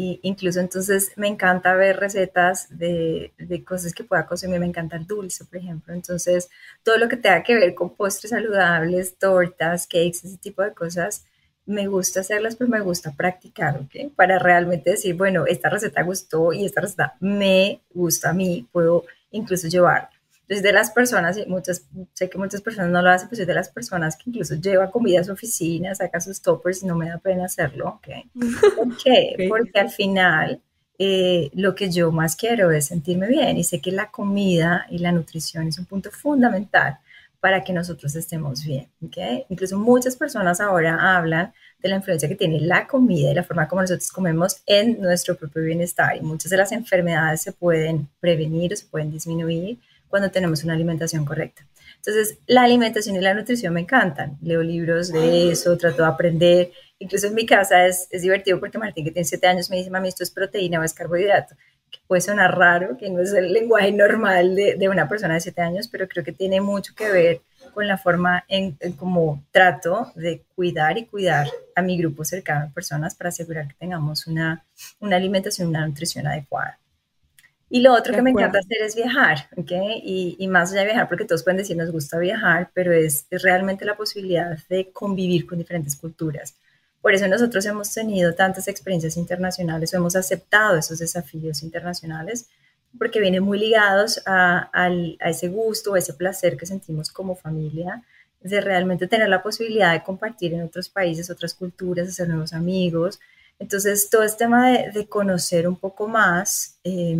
Y 0.00 0.20
incluso 0.22 0.60
entonces 0.60 1.10
me 1.16 1.26
encanta 1.26 1.74
ver 1.74 1.98
recetas 1.98 2.68
de, 2.70 3.32
cosas 3.66 3.92
que 3.92 4.04
pueda 4.04 4.26
consumir. 4.26 4.60
Me 4.60 4.66
encanta 4.66 4.94
el 4.96 5.08
dulce, 5.08 5.44
por 5.44 5.56
ejemplo. 5.56 5.92
Entonces, 5.92 6.48
todo 6.84 6.98
lo 6.98 7.08
que 7.08 7.16
tenga 7.16 7.42
que 7.42 7.56
ver 7.56 7.74
con 7.74 7.96
postres 7.96 8.30
saludables, 8.30 9.18
tortas, 9.18 9.88
cakes, 9.88 10.20
ese 10.22 10.36
tipo 10.38 10.62
de 10.62 10.72
cosas, 10.72 11.24
me 11.66 11.88
gusta 11.88 12.20
hacerlas, 12.20 12.54
pero 12.54 12.70
me 12.70 12.78
gusta 12.78 13.10
practicar, 13.10 13.76
¿ok? 13.76 14.14
Para 14.14 14.38
realmente 14.38 14.90
decir, 14.90 15.16
bueno, 15.16 15.46
esta 15.46 15.68
receta 15.68 16.04
gustó 16.04 16.52
y 16.52 16.64
esta 16.64 16.80
receta 16.80 17.16
me 17.18 17.80
gusta 17.92 18.30
a 18.30 18.32
mí, 18.32 18.68
puedo 18.70 19.04
incluso 19.32 19.66
llevar. 19.66 20.10
Entonces, 20.48 20.62
de 20.62 20.72
las 20.72 20.90
personas, 20.92 21.36
y 21.36 21.44
muchas, 21.44 21.84
sé 22.14 22.30
que 22.30 22.38
muchas 22.38 22.62
personas 22.62 22.90
no 22.90 23.02
lo 23.02 23.10
hacen, 23.10 23.28
pues 23.28 23.36
soy 23.36 23.44
de 23.44 23.52
las 23.52 23.68
personas 23.68 24.16
que 24.16 24.30
incluso 24.30 24.54
lleva 24.54 24.90
comida 24.90 25.20
a 25.20 25.24
su 25.24 25.32
oficina, 25.32 25.94
saca 25.94 26.22
sus 26.22 26.40
toppers 26.40 26.82
y 26.82 26.86
no 26.86 26.96
me 26.96 27.10
da 27.10 27.18
pena 27.18 27.44
hacerlo, 27.44 28.00
¿ok? 28.00 28.08
¿Por 28.76 28.96
qué? 28.96 29.46
Porque 29.46 29.78
al 29.78 29.90
final 29.90 30.62
eh, 30.98 31.50
lo 31.52 31.74
que 31.74 31.90
yo 31.90 32.10
más 32.12 32.34
quiero 32.34 32.70
es 32.70 32.86
sentirme 32.86 33.28
bien 33.28 33.58
y 33.58 33.62
sé 33.62 33.82
que 33.82 33.92
la 33.92 34.10
comida 34.10 34.86
y 34.88 35.00
la 35.00 35.12
nutrición 35.12 35.68
es 35.68 35.78
un 35.78 35.84
punto 35.84 36.10
fundamental 36.10 36.96
para 37.40 37.62
que 37.62 37.74
nosotros 37.74 38.16
estemos 38.16 38.64
bien. 38.64 38.88
¿okay? 39.06 39.44
Incluso 39.50 39.78
muchas 39.78 40.16
personas 40.16 40.62
ahora 40.62 41.14
hablan 41.14 41.52
de 41.78 41.90
la 41.90 41.96
influencia 41.96 42.26
que 42.26 42.36
tiene 42.36 42.58
la 42.58 42.86
comida 42.86 43.30
y 43.30 43.34
la 43.34 43.44
forma 43.44 43.68
como 43.68 43.82
nosotros 43.82 44.10
comemos 44.10 44.62
en 44.64 44.98
nuestro 44.98 45.36
propio 45.36 45.62
bienestar. 45.62 46.16
Y 46.16 46.22
muchas 46.22 46.50
de 46.50 46.56
las 46.56 46.72
enfermedades 46.72 47.42
se 47.42 47.52
pueden 47.52 48.08
prevenir 48.18 48.72
o 48.72 48.76
se 48.76 48.86
pueden 48.86 49.12
disminuir 49.12 49.78
cuando 50.08 50.30
tenemos 50.30 50.64
una 50.64 50.74
alimentación 50.74 51.24
correcta. 51.24 51.66
Entonces, 51.96 52.38
la 52.46 52.62
alimentación 52.62 53.16
y 53.16 53.20
la 53.20 53.34
nutrición 53.34 53.74
me 53.74 53.80
encantan. 53.80 54.38
Leo 54.42 54.62
libros 54.62 55.12
de 55.12 55.50
eso, 55.50 55.76
trato 55.76 56.02
de 56.02 56.08
aprender. 56.08 56.72
Incluso 56.98 57.26
en 57.26 57.34
mi 57.34 57.46
casa 57.46 57.86
es, 57.86 58.08
es 58.10 58.22
divertido 58.22 58.60
porque 58.60 58.78
Martín, 58.78 59.04
que 59.04 59.10
tiene 59.10 59.24
siete 59.24 59.46
años, 59.46 59.70
me 59.70 59.76
dice, 59.76 59.90
mami, 59.90 60.08
esto 60.08 60.22
es 60.22 60.30
proteína 60.30 60.80
o 60.80 60.84
es 60.84 60.94
carbohidrato 60.94 61.54
que 61.90 62.00
puede 62.06 62.20
sonar 62.20 62.56
raro, 62.56 62.96
que 62.96 63.10
no 63.10 63.20
es 63.20 63.32
el 63.32 63.52
lenguaje 63.52 63.92
normal 63.92 64.54
de, 64.54 64.76
de, 64.76 64.88
una 64.88 65.08
persona 65.08 65.34
de 65.34 65.40
7 65.40 65.60
años, 65.62 65.88
pero 65.88 66.08
creo 66.08 66.24
que 66.24 66.32
tiene 66.32 66.60
mucho 66.60 66.94
que 66.94 67.10
ver 67.10 67.40
con 67.72 67.86
la 67.86 67.98
forma 67.98 68.44
en, 68.48 68.76
en 68.80 68.92
cómo 68.92 69.44
trato 69.50 70.12
de 70.14 70.42
cuidar 70.54 70.98
y 70.98 71.06
cuidar 71.06 71.48
a 71.74 71.82
mi 71.82 71.98
grupo 71.98 72.24
cercano 72.24 72.66
de 72.66 72.72
personas 72.72 73.14
para 73.14 73.28
asegurar 73.28 73.68
que 73.68 73.74
tengamos 73.74 74.26
una, 74.26 74.64
una 75.00 75.16
alimentación, 75.16 75.68
una 75.68 75.86
nutrición 75.86 76.26
adecuada. 76.26 76.78
Y 77.70 77.80
lo 77.80 77.92
otro 77.92 78.14
que 78.14 78.22
me 78.22 78.30
encanta 78.30 78.60
hacer 78.60 78.78
es 78.82 78.96
viajar, 78.96 79.48
¿ok? 79.56 79.72
Y, 80.02 80.36
y, 80.38 80.48
más 80.48 80.72
allá 80.72 80.80
de 80.80 80.86
viajar, 80.86 81.08
porque 81.08 81.26
todos 81.26 81.44
pueden 81.44 81.58
decir 81.58 81.76
nos 81.76 81.90
gusta 81.90 82.18
viajar, 82.18 82.70
pero 82.72 82.92
es, 82.92 83.26
es 83.30 83.42
realmente 83.42 83.84
la 83.84 83.96
posibilidad 83.96 84.58
de 84.68 84.90
convivir 84.90 85.46
con 85.46 85.58
diferentes 85.58 85.94
culturas 85.94 86.54
por 87.00 87.14
eso 87.14 87.28
nosotros 87.28 87.64
hemos 87.66 87.92
tenido 87.92 88.34
tantas 88.34 88.68
experiencias 88.68 89.16
internacionales 89.16 89.92
o 89.92 89.96
hemos 89.96 90.16
aceptado 90.16 90.76
esos 90.76 90.98
desafíos 90.98 91.62
internacionales 91.62 92.48
porque 92.98 93.20
vienen 93.20 93.44
muy 93.44 93.58
ligados 93.58 94.20
a, 94.26 94.70
a 94.72 95.30
ese 95.30 95.48
gusto, 95.48 95.94
a 95.94 95.98
ese 95.98 96.14
placer 96.14 96.56
que 96.56 96.66
sentimos 96.66 97.10
como 97.10 97.36
familia 97.36 98.02
de 98.40 98.60
realmente 98.60 99.06
tener 99.06 99.28
la 99.28 99.42
posibilidad 99.42 99.92
de 99.92 100.02
compartir 100.02 100.54
en 100.54 100.62
otros 100.62 100.88
países, 100.88 101.30
otras 101.30 101.54
culturas, 101.54 102.08
hacer 102.08 102.28
nuevos 102.28 102.52
amigos. 102.52 103.20
Entonces, 103.58 104.08
todo 104.08 104.22
este 104.22 104.44
tema 104.44 104.70
de, 104.70 104.92
de 104.92 105.06
conocer 105.06 105.66
un 105.66 105.76
poco 105.76 106.06
más 106.06 106.78
eh, 106.84 107.16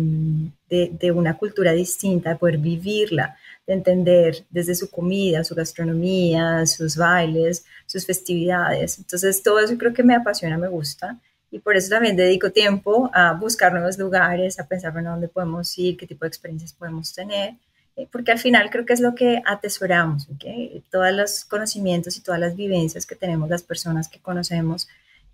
de, 0.69 0.91
de, 0.97 1.11
una 1.11 1.37
cultura 1.37 1.73
distinta, 1.73 2.29
de 2.29 2.35
poder 2.37 2.57
vivirla, 2.57 3.37
de 3.67 3.73
entender 3.73 4.45
desde 4.49 4.73
su 4.73 4.89
comida, 4.89 5.43
su 5.43 5.53
gastronomía, 5.53 6.65
sus 6.65 6.95
bailes, 6.95 7.65
sus 7.85 8.05
festividades. 8.05 8.99
Entonces, 8.99 9.43
todo 9.43 9.59
eso 9.59 9.77
creo 9.77 9.93
que 9.93 10.03
me 10.03 10.15
apasiona, 10.15 10.57
me 10.57 10.69
gusta. 10.69 11.19
Y 11.51 11.59
por 11.59 11.75
eso 11.75 11.89
también 11.89 12.15
dedico 12.15 12.51
tiempo 12.51 13.09
a 13.13 13.33
buscar 13.33 13.73
nuevos 13.73 13.97
lugares, 13.97 14.59
a 14.59 14.67
pensar 14.67 14.95
en 14.97 15.05
dónde 15.05 15.27
podemos 15.27 15.77
ir, 15.77 15.97
qué 15.97 16.05
tipo 16.07 16.23
de 16.23 16.29
experiencias 16.29 16.73
podemos 16.73 17.13
tener, 17.13 17.55
eh, 17.95 18.07
porque 18.11 18.31
al 18.31 18.39
final 18.39 18.69
creo 18.69 18.85
que 18.85 18.93
es 18.93 19.01
lo 19.01 19.15
que 19.15 19.41
atesoramos, 19.45 20.29
¿okay? 20.29 20.83
Todos 20.91 21.11
los 21.11 21.43
conocimientos 21.45 22.17
y 22.17 22.21
todas 22.21 22.39
las 22.39 22.55
vivencias 22.55 23.05
que 23.05 23.15
tenemos 23.15 23.49
las 23.49 23.63
personas 23.63 24.07
que 24.07 24.19
conocemos 24.19 24.87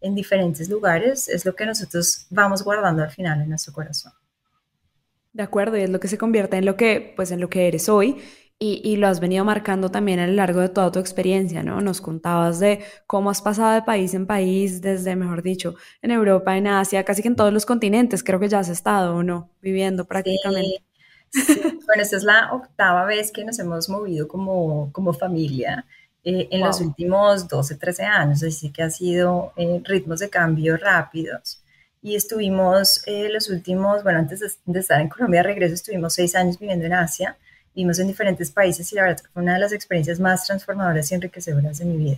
en 0.05 0.15
diferentes 0.15 0.69
lugares 0.69 1.27
es 1.27 1.45
lo 1.45 1.55
que 1.55 1.65
nosotros 1.65 2.27
vamos 2.29 2.63
guardando 2.63 3.03
al 3.03 3.09
final 3.09 3.41
en 3.41 3.49
nuestro 3.49 3.73
corazón. 3.73 4.13
De 5.33 5.43
acuerdo, 5.43 5.77
y 5.77 5.81
es 5.81 5.89
lo 5.89 5.99
que 5.99 6.07
se 6.07 6.17
convierte 6.17 6.57
en 6.57 6.65
lo 6.65 6.77
que, 6.77 7.13
pues, 7.15 7.31
en 7.31 7.41
lo 7.41 7.49
que 7.49 7.67
eres 7.67 7.89
hoy. 7.89 8.17
Y, 8.57 8.79
y, 8.85 8.95
lo 8.95 9.09
has 9.09 9.19
venido 9.19 9.43
marcando 9.43 9.91
también 9.91 10.19
a 10.19 10.27
lo 10.27 10.33
largo 10.33 10.61
de 10.61 10.69
toda 10.69 10.89
tu 10.89 10.99
experiencia, 10.99 11.61
¿no? 11.61 11.81
Nos 11.81 11.99
contabas 11.99 12.57
de 12.61 12.85
cómo 13.05 13.29
has 13.29 13.41
pasado 13.41 13.73
de 13.73 13.81
país 13.81 14.13
en 14.13 14.25
país, 14.25 14.79
desde, 14.81 15.17
mejor 15.17 15.41
dicho, 15.41 15.75
en 16.01 16.11
Europa, 16.11 16.55
en 16.55 16.67
Asia, 16.67 17.03
casi 17.03 17.21
que 17.21 17.27
en 17.27 17.35
todos 17.35 17.51
los 17.51 17.65
continentes, 17.65 18.23
creo 18.23 18.39
que 18.39 18.47
ya 18.47 18.59
has 18.59 18.69
estado, 18.69 19.17
¿o 19.17 19.23
no? 19.23 19.49
Viviendo 19.61 20.05
prácticamente. 20.05 20.85
Sí, 21.31 21.41
sí. 21.41 21.61
Bueno, 21.85 22.01
esta 22.01 22.15
es 22.15 22.23
la 22.23 22.53
octava 22.53 23.03
vez 23.03 23.33
que 23.33 23.43
nos 23.43 23.59
hemos 23.59 23.89
movido 23.89 24.29
como, 24.29 24.89
como 24.93 25.11
familia 25.11 25.85
eh, 26.25 26.47
en 26.49 26.61
wow. 26.61 26.69
los 26.69 26.81
últimos 26.81 27.47
12, 27.47 27.75
13 27.75 28.03
años, 28.03 28.43
así 28.43 28.71
que 28.71 28.81
ha 28.81 28.89
sido 28.89 29.53
eh, 29.55 29.79
ritmos 29.83 30.19
de 30.19 30.29
cambio 30.29 30.75
rápidos 30.75 31.61
y 32.01 32.15
estuvimos 32.15 33.03
eh, 33.05 33.29
los 33.31 33.47
últimos, 33.49 34.03
bueno, 34.03 34.19
antes 34.19 34.39
de, 34.39 34.47
de, 34.65 34.79
estar 34.79 34.99
en 34.99 35.07
Colombia 35.07 35.41
de 35.41 35.47
regreso, 35.49 35.75
estuvimos 35.75 36.13
seis 36.13 36.35
años 36.35 36.59
viviendo 36.59 36.85
en 36.85 36.93
Asia, 36.93 37.37
vivimos 37.75 37.99
en 37.99 38.07
diferentes 38.07 38.49
países 38.49 38.91
y 38.91 38.95
la 38.95 39.03
verdad 39.03 39.23
fue 39.31 39.43
una 39.43 39.53
de 39.53 39.59
las 39.59 39.71
experiencias 39.71 40.19
más 40.19 40.45
transformadoras 40.45 41.11
y 41.11 41.15
enriquecedoras 41.15 41.77
de 41.77 41.85
mi 41.85 41.97
vida. 41.97 42.17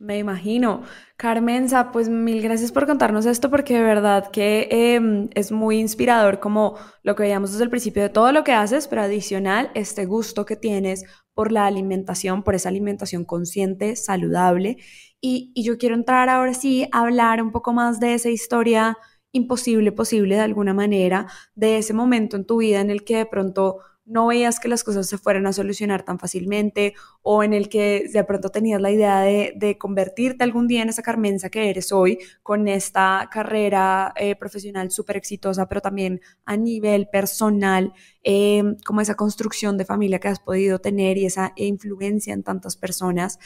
Me 0.00 0.16
imagino. 0.16 0.82
Carmenza, 1.18 1.92
pues 1.92 2.08
mil 2.08 2.40
gracias 2.40 2.72
por 2.72 2.86
contarnos 2.86 3.26
esto 3.26 3.50
porque 3.50 3.74
de 3.74 3.82
verdad 3.82 4.30
que 4.30 4.66
eh, 4.70 5.28
es 5.34 5.52
muy 5.52 5.78
inspirador 5.78 6.40
como 6.40 6.76
lo 7.02 7.14
que 7.14 7.24
veíamos 7.24 7.52
desde 7.52 7.64
el 7.64 7.70
principio 7.70 8.02
de 8.02 8.08
todo 8.08 8.32
lo 8.32 8.42
que 8.42 8.52
haces, 8.52 8.88
pero 8.88 9.02
adicional 9.02 9.70
este 9.74 10.06
gusto 10.06 10.46
que 10.46 10.56
tienes 10.56 11.04
por 11.34 11.52
la 11.52 11.66
alimentación, 11.66 12.42
por 12.42 12.54
esa 12.54 12.70
alimentación 12.70 13.26
consciente, 13.26 13.94
saludable 13.94 14.78
y, 15.20 15.52
y, 15.54 15.64
yo 15.64 15.76
quiero 15.76 15.96
entrar 15.96 16.30
ahora 16.30 16.54
sí 16.54 16.88
a 16.92 17.00
hablar 17.00 17.42
un 17.42 17.52
poco 17.52 17.74
más 17.74 18.00
de 18.00 18.14
esa 18.14 18.30
historia 18.30 18.96
imposible, 19.32 19.92
posible 19.92 20.36
de 20.36 20.40
alguna 20.40 20.72
manera, 20.72 21.26
de 21.54 21.76
ese 21.76 21.92
momento 21.92 22.36
en 22.36 22.46
tu 22.46 22.56
vida 22.56 22.80
en 22.80 22.88
el 22.90 23.04
que 23.04 23.18
de 23.18 23.26
pronto 23.26 23.80
no 24.04 24.26
veías 24.26 24.58
que 24.58 24.68
las 24.68 24.82
cosas 24.82 25.08
se 25.08 25.18
fueran 25.18 25.46
a 25.46 25.52
solucionar 25.52 26.04
tan 26.04 26.18
fácilmente 26.18 26.94
o 27.22 27.42
en 27.44 27.52
el 27.52 27.68
que 27.68 28.08
de 28.12 28.24
pronto 28.24 28.48
tenías 28.50 28.80
la 28.80 28.90
idea 28.90 29.20
de, 29.20 29.76
convertirte 29.78 30.44
algún 30.44 30.66
día 30.66 30.82
en 30.82 30.88
esa 30.88 31.02
Carmenza 31.02 31.48
que 31.48 31.70
eres 31.70 31.92
hoy 31.92 32.18
con 32.42 32.66
esta 32.68 33.28
carrera 33.32 34.12
eh, 34.16 34.34
profesional 34.36 34.90
súper 34.90 35.16
exitosa, 35.16 35.68
pero 35.68 35.80
también 35.80 36.20
a 36.44 36.56
nivel 36.56 37.08
personal, 37.08 37.92
eh, 38.24 38.62
como 38.84 39.00
esa 39.00 39.14
construcción 39.14 39.78
de 39.78 39.84
familia 39.84 40.18
que 40.18 40.28
has 40.28 40.40
podido 40.40 40.80
tener 40.80 41.16
y 41.16 41.26
esa 41.26 41.52
influencia 41.56 42.34
en 42.34 42.42
tantas 42.42 42.76
personas. 42.76 43.38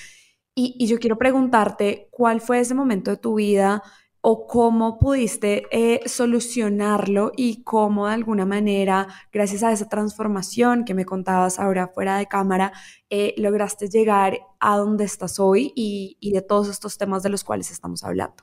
Y, 0.57 0.87
yo 0.87 0.99
quiero 1.01 1.19
preguntarte, 1.19 2.09
¿cuál 2.13 2.41
fue 2.41 2.61
ese 2.61 2.75
momento 2.75 3.11
de 3.11 3.17
tu 3.17 3.35
vida 3.35 3.83
o 4.27 4.47
cómo 4.47 4.99
pudiste 4.99 5.65
eh, 5.71 6.01
solucionarlo 6.09 7.33
y 7.37 7.63
cómo 7.63 8.07
de 8.07 8.15
alguna 8.15 8.47
manera, 8.47 9.07
gracias 9.31 9.63
a 9.63 9.71
esa 9.71 9.87
transformación 9.91 10.87
que 10.87 10.95
me 10.95 11.05
contabas 11.05 11.61
ahora 11.61 11.89
fuera 11.89 12.17
de 12.17 12.25
cámara, 12.25 12.73
eh, 13.11 13.35
lograste 13.37 13.87
llegar 13.91 14.39
a 14.61 14.79
donde 14.79 15.05
estás 15.05 15.39
hoy 15.39 15.75
y, 15.77 16.17
de 16.33 16.41
todos 16.41 16.71
estos 16.71 16.97
temas 16.97 17.23
de 17.23 17.29
los 17.29 17.45
cuales 17.45 17.71
estamos 17.71 18.03
hablando? 18.03 18.37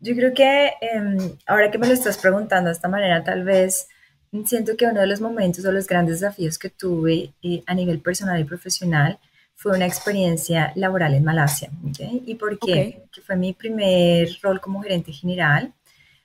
Yo 0.00 0.14
creo 0.14 0.34
que 0.34 0.66
eh, 0.66 1.38
ahora 1.46 1.70
que 1.70 1.78
me 1.78 1.86
lo 1.86 1.94
estás 1.94 2.18
preguntando 2.18 2.68
de 2.68 2.74
esta 2.74 2.88
manera, 2.88 3.24
tal 3.24 3.42
vez 3.42 3.88
siento 4.44 4.76
que 4.76 4.84
uno 4.84 5.00
de 5.00 5.06
los 5.06 5.22
momentos 5.22 5.64
o 5.64 5.72
los 5.72 5.86
grandes 5.86 6.20
desafíos 6.20 6.58
que 6.58 6.68
tuve 6.68 7.32
eh, 7.42 7.62
a 7.66 7.74
nivel 7.74 8.02
personal 8.02 8.38
y 8.38 8.44
profesional 8.44 9.18
fue 9.60 9.76
una 9.76 9.84
experiencia 9.84 10.72
laboral 10.74 11.12
en 11.12 11.22
Malasia. 11.22 11.70
¿okay? 11.86 12.22
¿Y 12.24 12.34
por 12.36 12.58
qué? 12.58 12.72
Okay. 12.72 12.92
Porque 12.92 13.20
fue 13.20 13.36
mi 13.36 13.52
primer 13.52 14.26
rol 14.40 14.58
como 14.58 14.80
gerente 14.80 15.12
general, 15.12 15.74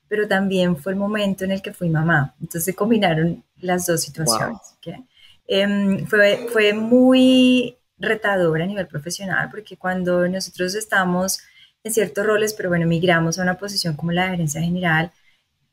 pero 0.07 0.25
también 0.25 0.77
fue 0.77 0.93
el 0.93 0.97
momento 0.97 1.43
en 1.43 1.51
el 1.51 1.61
que 1.61 1.73
fui 1.73 1.89
mamá. 1.89 2.33
Entonces 2.39 2.63
se 2.63 2.73
combinaron 2.73 3.43
las 3.57 3.87
dos 3.87 4.03
situaciones. 4.03 4.57
Wow. 4.57 4.77
¿okay? 4.77 5.05
Eh, 5.49 6.05
fue, 6.07 6.47
fue 6.49 6.71
muy 6.71 7.75
retador 7.99 8.61
a 8.61 8.65
nivel 8.65 8.87
profesional, 8.87 9.49
porque 9.51 9.75
cuando 9.75 10.29
nosotros 10.29 10.73
estamos 10.73 11.41
en 11.83 11.91
ciertos 11.91 12.25
roles, 12.25 12.53
pero 12.53 12.69
bueno, 12.69 12.87
migramos 12.87 13.37
a 13.37 13.41
una 13.41 13.57
posición 13.57 13.97
como 13.97 14.13
la 14.13 14.29
gerencia 14.29 14.61
general, 14.61 15.11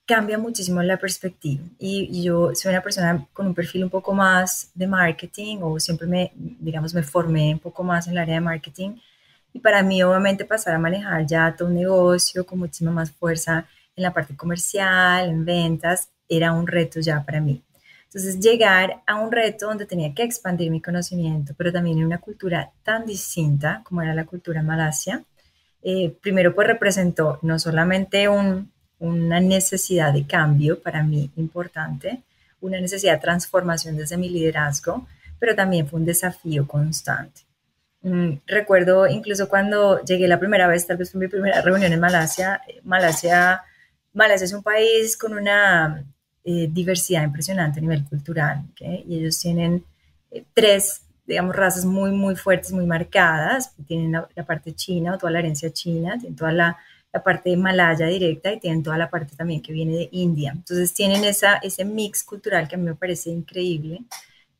cambia 0.06 0.38
muchísimo 0.38 0.82
la 0.82 0.96
perspectiva. 0.96 1.62
Y, 1.78 2.22
yo 2.22 2.54
soy 2.54 2.70
una 2.70 2.82
persona 2.82 3.26
con 3.32 3.46
un 3.46 3.54
perfil 3.54 3.84
un 3.84 3.90
poco 3.90 4.12
más 4.12 4.70
de 4.74 4.86
marketing 4.86 5.58
o 5.62 5.78
siempre 5.80 6.06
me, 6.06 6.32
digamos, 6.34 6.94
me 6.94 7.02
formé 7.02 7.52
un 7.54 7.60
poco 7.60 7.82
más 7.84 8.06
en 8.06 8.12
el 8.12 8.18
área 8.18 8.34
de 8.36 8.40
marketing. 8.40 8.96
Y 9.52 9.60
para 9.60 9.82
mí, 9.82 10.02
obviamente, 10.02 10.44
pasar 10.44 10.74
a 10.74 10.78
manejar 10.78 11.26
ya 11.26 11.54
todo 11.56 11.68
un 11.68 11.74
negocio 11.74 12.44
con 12.46 12.58
muchísima 12.58 12.90
más 12.90 13.10
fuerza 13.12 13.66
en 13.94 14.02
la 14.02 14.12
parte 14.12 14.36
comercial, 14.36 15.28
en 15.28 15.44
ventas, 15.44 16.08
era 16.28 16.52
un 16.52 16.66
reto 16.66 17.00
ya 17.00 17.22
para 17.24 17.40
mí. 17.40 17.62
Entonces, 18.04 18.40
llegar 18.40 19.02
a 19.06 19.14
un 19.16 19.32
reto 19.32 19.66
donde 19.66 19.86
tenía 19.86 20.14
que 20.14 20.22
expandir 20.22 20.70
mi 20.70 20.80
conocimiento, 20.82 21.54
pero 21.56 21.72
también 21.72 21.98
en 21.98 22.04
una 22.04 22.18
cultura 22.18 22.70
tan 22.82 23.06
distinta 23.06 23.82
como 23.84 24.02
era 24.02 24.14
la 24.14 24.26
cultura 24.26 24.62
malasia, 24.62 25.24
eh, 25.82 26.16
primero 26.20 26.54
pues 26.54 26.68
representó 26.68 27.38
no 27.42 27.58
solamente 27.58 28.28
una 29.02 29.40
necesidad 29.40 30.12
de 30.12 30.26
cambio 30.26 30.80
para 30.80 31.02
mí 31.02 31.30
importante, 31.36 32.22
una 32.60 32.80
necesidad 32.80 33.14
de 33.14 33.20
transformación 33.20 33.96
desde 33.96 34.16
mi 34.16 34.28
liderazgo, 34.28 35.06
pero 35.38 35.56
también 35.56 35.88
fue 35.88 35.98
un 35.98 36.06
desafío 36.06 36.66
constante. 36.66 37.42
Mm, 38.02 38.34
recuerdo 38.46 39.06
incluso 39.06 39.48
cuando 39.48 40.02
llegué 40.04 40.28
la 40.28 40.38
primera 40.38 40.66
vez, 40.68 40.86
tal 40.86 40.96
vez 40.96 41.10
fue 41.10 41.20
mi 41.20 41.28
primera 41.28 41.60
reunión 41.60 41.92
en 41.92 42.00
Malasia, 42.00 42.60
eh, 42.68 42.80
Malasia, 42.84 43.62
Malasia 44.12 44.44
es 44.44 44.52
un 44.52 44.62
país 44.62 45.16
con 45.16 45.34
una 45.34 46.04
eh, 46.44 46.68
diversidad 46.70 47.24
impresionante 47.24 47.80
a 47.80 47.82
nivel 47.82 48.04
cultural, 48.04 48.64
y 48.78 49.18
ellos 49.18 49.38
tienen 49.40 49.84
tres 50.54 51.02
digamos, 51.26 51.54
razas 51.54 51.84
muy, 51.84 52.10
muy 52.10 52.36
fuertes, 52.36 52.72
muy 52.72 52.86
marcadas. 52.86 53.74
Tienen 53.86 54.12
la, 54.12 54.44
parte 54.44 54.74
china 54.74 55.14
o 55.14 55.18
toda 55.18 55.32
la 55.32 55.38
herencia 55.38 55.72
china, 55.72 56.18
tienen 56.18 56.36
toda 56.36 56.52
la, 56.52 56.78
la, 57.12 57.22
parte 57.22 57.56
malaya 57.56 58.06
directa 58.06 58.52
y 58.52 58.60
tienen 58.60 58.82
toda 58.82 58.98
la 58.98 59.10
parte 59.10 59.36
también 59.36 59.62
que 59.62 59.72
viene 59.72 59.96
de 59.96 60.08
India. 60.12 60.52
Entonces 60.54 60.92
tienen 60.94 61.24
esa, 61.24 61.56
ese 61.56 61.84
mix 61.84 62.24
cultural 62.24 62.68
que 62.68 62.74
a 62.74 62.78
mí 62.78 62.84
me 62.84 62.94
parece 62.94 63.30
increíble, 63.30 64.02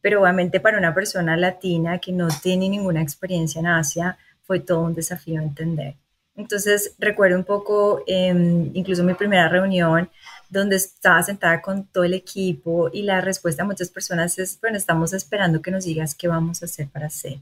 pero 0.01 0.23
obviamente 0.23 0.61
para 0.61 0.79
una 0.79 0.95
persona 0.95 1.37
latina 1.37 1.99
que 1.99 2.13
no 2.13 2.29
tiene 2.43 2.69
ninguna 2.69 3.03
experiencia 3.03 3.61
en 3.61 3.67
Asia 3.67 4.19
fue 4.43 4.61
todo 4.61 4.81
un 4.81 4.95
desafío 4.95 5.41
entender. 5.41 5.97
Entonces 6.35 6.95
recuerdo 6.99 7.37
un 7.37 7.45
poco, 7.45 8.03
eh, 8.07 8.33
incluso 8.75 9.05
mi 9.05 9.15
primera 9.15 9.49
reunión, 9.49 10.11
donde 10.49 10.77
estaba 10.77 11.23
sentada 11.23 11.63
con 11.63 11.87
todo 11.87 12.05
el 12.05 12.15
equipo 12.15 12.91
y 12.93 13.03
la 13.03 13.21
respuesta 13.21 13.63
a 13.63 13.67
muchas 13.67 13.89
personas 13.89 14.39
es, 14.39 14.61
bueno, 14.61 14.77
estamos 14.77 15.13
esperando 15.15 15.63
que 15.63 15.71
nos 15.71 15.85
digas 15.85 16.15
qué 16.15 16.29
vamos 16.29 16.63
a 16.63 16.67
hacer 16.67 16.89
para 16.89 17.07
hacer. 17.07 17.39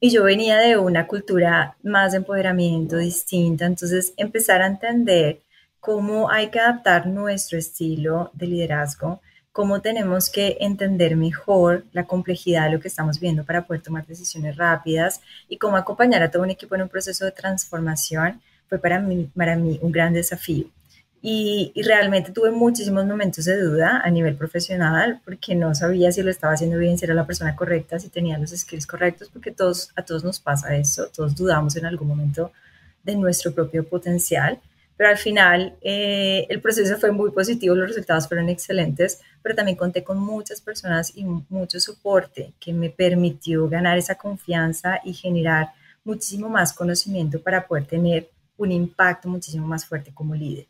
Y 0.00 0.10
yo 0.10 0.22
venía 0.22 0.58
de 0.58 0.76
una 0.76 1.08
cultura 1.08 1.76
más 1.82 2.12
de 2.12 2.18
empoderamiento 2.18 2.98
distinta, 2.98 3.66
entonces 3.66 4.14
empezar 4.16 4.62
a 4.62 4.68
entender 4.68 5.40
cómo 5.80 6.30
hay 6.30 6.50
que 6.50 6.60
adaptar 6.60 7.08
nuestro 7.08 7.58
estilo 7.58 8.30
de 8.32 8.46
liderazgo, 8.46 9.20
cómo 9.50 9.80
tenemos 9.80 10.30
que 10.30 10.56
entender 10.60 11.16
mejor 11.16 11.84
la 11.92 12.04
complejidad 12.06 12.66
de 12.66 12.76
lo 12.76 12.80
que 12.80 12.86
estamos 12.86 13.18
viendo 13.18 13.44
para 13.44 13.66
poder 13.66 13.82
tomar 13.82 14.06
decisiones 14.06 14.56
rápidas 14.56 15.20
y 15.48 15.58
cómo 15.58 15.76
acompañar 15.76 16.22
a 16.22 16.30
todo 16.30 16.44
un 16.44 16.50
equipo 16.50 16.76
en 16.76 16.82
un 16.82 16.88
proceso 16.88 17.24
de 17.24 17.32
transformación, 17.32 18.40
fue 18.68 18.78
para 18.78 19.00
mí, 19.00 19.28
para 19.34 19.56
mí 19.56 19.80
un 19.82 19.90
gran 19.90 20.12
desafío. 20.12 20.66
Y, 21.20 21.72
realmente 21.82 22.30
tuve 22.30 22.50
muchísimos 22.52 23.04
momentos 23.04 23.44
de 23.44 23.60
duda 23.60 24.00
a 24.04 24.10
nivel 24.10 24.36
profesional 24.36 25.20
porque 25.24 25.54
no 25.54 25.74
sabía 25.74 26.12
si 26.12 26.22
lo 26.22 26.30
estaba 26.30 26.52
haciendo 26.52 26.78
bien, 26.78 26.96
si 26.96 27.04
era 27.06 27.14
la 27.14 27.26
persona 27.26 27.56
correcta, 27.56 27.98
si 27.98 28.08
tenía 28.08 28.38
los 28.38 28.50
skills 28.50 28.86
correctos, 28.86 29.28
porque 29.32 29.50
todos, 29.50 29.90
a 29.96 30.02
todos 30.04 30.22
nos 30.22 30.38
pasa 30.38 30.76
eso, 30.76 31.08
todos 31.08 31.34
dudamos 31.34 31.76
en 31.76 31.86
algún 31.86 32.08
momento 32.08 32.52
de 33.02 33.16
nuestro 33.16 33.52
propio 33.52 33.88
potencial, 33.88 34.60
pero 34.96 35.10
al 35.10 35.16
final 35.16 35.76
eh, 35.80 36.46
el 36.48 36.60
proceso 36.60 36.96
fue 36.98 37.10
muy 37.10 37.30
positivo, 37.30 37.74
los 37.74 37.88
resultados 37.88 38.28
fueron 38.28 38.48
excelentes, 38.48 39.20
pero 39.42 39.54
también 39.54 39.76
conté 39.76 40.04
con 40.04 40.18
muchas 40.18 40.60
personas 40.60 41.12
y 41.16 41.24
mucho 41.24 41.80
soporte 41.80 42.52
que 42.60 42.72
me 42.72 42.90
permitió 42.90 43.68
ganar 43.68 43.98
esa 43.98 44.16
confianza 44.16 45.00
y 45.04 45.14
generar 45.14 45.68
muchísimo 46.04 46.48
más 46.48 46.72
conocimiento 46.72 47.40
para 47.40 47.66
poder 47.66 47.86
tener 47.86 48.28
un 48.56 48.72
impacto 48.72 49.28
muchísimo 49.28 49.66
más 49.66 49.84
fuerte 49.86 50.12
como 50.12 50.34
líder. 50.34 50.66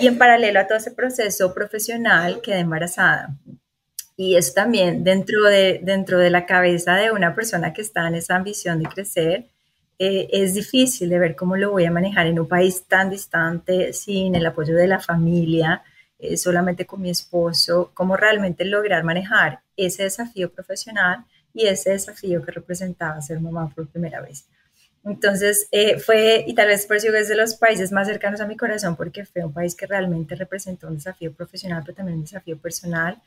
Y 0.00 0.06
en 0.06 0.16
paralelo 0.16 0.60
a 0.60 0.66
todo 0.66 0.78
ese 0.78 0.92
proceso 0.92 1.52
profesional 1.52 2.40
quedé 2.40 2.60
embarazada. 2.60 3.36
Y 4.16 4.36
eso 4.36 4.54
también 4.54 5.04
dentro 5.04 5.44
de, 5.44 5.80
dentro 5.82 6.18
de 6.18 6.30
la 6.30 6.46
cabeza 6.46 6.94
de 6.94 7.10
una 7.10 7.34
persona 7.34 7.72
que 7.72 7.82
está 7.82 8.08
en 8.08 8.14
esa 8.14 8.36
ambición 8.36 8.82
de 8.82 8.88
crecer, 8.88 9.46
eh, 9.98 10.28
es 10.32 10.54
difícil 10.54 11.10
de 11.10 11.18
ver 11.18 11.36
cómo 11.36 11.56
lo 11.56 11.72
voy 11.72 11.84
a 11.84 11.90
manejar 11.90 12.26
en 12.26 12.40
un 12.40 12.48
país 12.48 12.84
tan 12.88 13.10
distante, 13.10 13.92
sin 13.92 14.34
el 14.34 14.46
apoyo 14.46 14.74
de 14.74 14.86
la 14.86 15.00
familia, 15.00 15.82
eh, 16.18 16.38
solamente 16.38 16.86
con 16.86 17.02
mi 17.02 17.10
esposo, 17.10 17.90
cómo 17.92 18.16
realmente 18.16 18.64
lograr 18.64 19.04
manejar 19.04 19.60
ese 19.76 20.04
desafío 20.04 20.50
profesional 20.50 21.26
y 21.52 21.66
ese 21.66 21.90
desafío 21.90 22.42
que 22.42 22.52
representaba 22.52 23.20
ser 23.20 23.40
mamá 23.40 23.70
por 23.74 23.88
primera 23.88 24.22
vez. 24.22 24.46
Entonces, 25.04 25.68
eh, 25.72 25.98
fue, 25.98 26.44
y 26.46 26.54
tal 26.54 26.68
vez 26.68 26.86
por 26.86 26.96
eso 26.96 27.14
es 27.14 27.28
de 27.28 27.36
los 27.36 27.54
países 27.54 27.90
más 27.90 28.06
cercanos 28.06 28.40
a 28.40 28.46
mi 28.46 28.56
corazón, 28.56 28.96
porque 28.96 29.24
fue 29.24 29.44
un 29.44 29.52
país 29.52 29.74
que 29.74 29.86
realmente 29.86 30.34
representó 30.34 30.88
un 30.88 30.96
desafío 30.96 31.32
profesional, 31.32 31.82
pero 31.84 31.96
también 31.96 32.18
un 32.18 32.24
desafío 32.24 32.58
personal. 32.58 33.18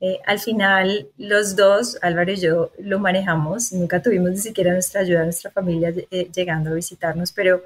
Eh, 0.00 0.20
al 0.26 0.38
final, 0.38 1.08
los 1.16 1.56
dos, 1.56 1.98
Álvaro 2.02 2.30
y 2.32 2.36
yo, 2.36 2.72
lo 2.78 2.98
manejamos. 3.00 3.72
Nunca 3.72 4.02
tuvimos 4.02 4.30
ni 4.30 4.38
siquiera 4.38 4.72
nuestra 4.72 5.00
ayuda, 5.00 5.24
nuestra 5.24 5.50
familia 5.50 5.92
eh, 6.10 6.30
llegando 6.34 6.70
a 6.70 6.74
visitarnos, 6.74 7.32
pero 7.32 7.62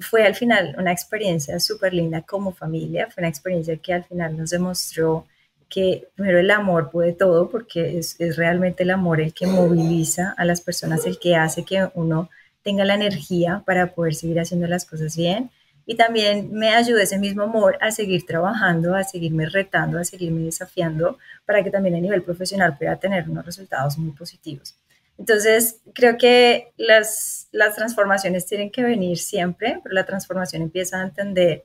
fue 0.00 0.24
al 0.26 0.34
final 0.34 0.74
una 0.78 0.92
experiencia 0.92 1.58
súper 1.60 1.94
linda 1.94 2.22
como 2.22 2.52
familia. 2.52 3.08
Fue 3.10 3.22
una 3.22 3.28
experiencia 3.28 3.76
que 3.78 3.94
al 3.94 4.04
final 4.04 4.36
nos 4.36 4.50
demostró 4.50 5.26
que 5.68 6.08
primero 6.14 6.38
el 6.38 6.50
amor 6.50 6.90
puede 6.90 7.12
todo, 7.12 7.48
porque 7.50 7.98
es, 7.98 8.16
es 8.20 8.36
realmente 8.36 8.82
el 8.82 8.90
amor 8.90 9.20
el 9.20 9.32
que 9.32 9.46
moviliza 9.46 10.34
a 10.36 10.44
las 10.44 10.60
personas, 10.60 11.06
el 11.06 11.18
que 11.18 11.36
hace 11.36 11.64
que 11.64 11.88
uno 11.94 12.28
tenga 12.64 12.84
la 12.84 12.94
energía 12.94 13.62
para 13.64 13.94
poder 13.94 14.14
seguir 14.14 14.40
haciendo 14.40 14.66
las 14.66 14.84
cosas 14.84 15.16
bien 15.16 15.50
y 15.86 15.96
también 15.96 16.50
me 16.52 16.70
ayuda 16.70 17.02
ese 17.02 17.18
mismo 17.18 17.42
amor 17.42 17.76
a 17.80 17.90
seguir 17.90 18.24
trabajando, 18.24 18.94
a 18.94 19.04
seguirme 19.04 19.46
retando, 19.46 19.98
a 19.98 20.04
seguirme 20.04 20.40
desafiando 20.42 21.18
para 21.44 21.62
que 21.62 21.70
también 21.70 21.94
a 21.94 22.00
nivel 22.00 22.22
profesional 22.22 22.76
pueda 22.78 22.96
tener 22.96 23.28
unos 23.28 23.44
resultados 23.44 23.98
muy 23.98 24.12
positivos. 24.12 24.74
Entonces, 25.18 25.80
creo 25.94 26.16
que 26.16 26.72
las, 26.76 27.48
las 27.52 27.76
transformaciones 27.76 28.46
tienen 28.46 28.70
que 28.70 28.82
venir 28.82 29.18
siempre, 29.18 29.78
pero 29.82 29.94
la 29.94 30.06
transformación 30.06 30.62
empieza 30.62 31.00
a 31.00 31.04
entender 31.04 31.64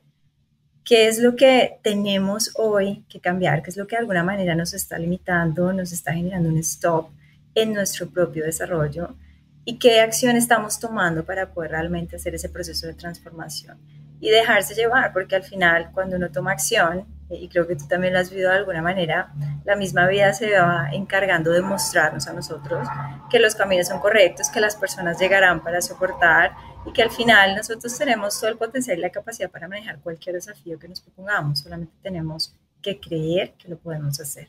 qué 0.84 1.08
es 1.08 1.18
lo 1.18 1.34
que 1.34 1.78
tenemos 1.82 2.52
hoy 2.56 3.04
que 3.08 3.20
cambiar, 3.20 3.62
qué 3.62 3.70
es 3.70 3.76
lo 3.76 3.86
que 3.86 3.96
de 3.96 4.00
alguna 4.00 4.22
manera 4.22 4.54
nos 4.54 4.74
está 4.74 4.98
limitando, 4.98 5.72
nos 5.72 5.92
está 5.92 6.12
generando 6.12 6.50
un 6.50 6.58
stop 6.58 7.08
en 7.54 7.72
nuestro 7.72 8.08
propio 8.10 8.44
desarrollo 8.44 9.16
y 9.64 9.78
qué 9.78 10.00
acción 10.00 10.36
estamos 10.36 10.78
tomando 10.78 11.24
para 11.24 11.52
poder 11.52 11.72
realmente 11.72 12.16
hacer 12.16 12.34
ese 12.34 12.48
proceso 12.48 12.86
de 12.86 12.94
transformación 12.94 13.78
y 14.20 14.30
dejarse 14.30 14.74
llevar, 14.74 15.12
porque 15.12 15.36
al 15.36 15.42
final 15.42 15.90
cuando 15.92 16.16
uno 16.16 16.30
toma 16.30 16.52
acción, 16.52 17.06
y 17.30 17.48
creo 17.48 17.66
que 17.66 17.76
tú 17.76 17.86
también 17.86 18.12
lo 18.12 18.18
has 18.18 18.30
vivido 18.30 18.50
de 18.50 18.56
alguna 18.56 18.82
manera, 18.82 19.32
la 19.64 19.76
misma 19.76 20.06
vida 20.08 20.32
se 20.32 20.58
va 20.58 20.90
encargando 20.92 21.52
de 21.52 21.62
mostrarnos 21.62 22.26
a 22.26 22.32
nosotros 22.32 22.86
que 23.30 23.38
los 23.38 23.54
caminos 23.54 23.88
son 23.88 24.00
correctos, 24.00 24.50
que 24.50 24.60
las 24.60 24.76
personas 24.76 25.18
llegarán 25.18 25.62
para 25.62 25.80
soportar 25.80 26.52
y 26.84 26.92
que 26.92 27.02
al 27.02 27.10
final 27.10 27.54
nosotros 27.54 27.96
tenemos 27.96 28.38
todo 28.38 28.50
el 28.50 28.58
potencial 28.58 28.98
y 28.98 29.00
la 29.00 29.10
capacidad 29.10 29.50
para 29.50 29.68
manejar 29.68 30.00
cualquier 30.00 30.34
desafío 30.34 30.78
que 30.78 30.88
nos 30.88 31.00
propongamos, 31.00 31.60
solamente 31.60 31.94
tenemos 32.02 32.54
que 32.82 32.98
creer 32.98 33.52
que 33.52 33.68
lo 33.68 33.78
podemos 33.78 34.18
hacer. 34.20 34.48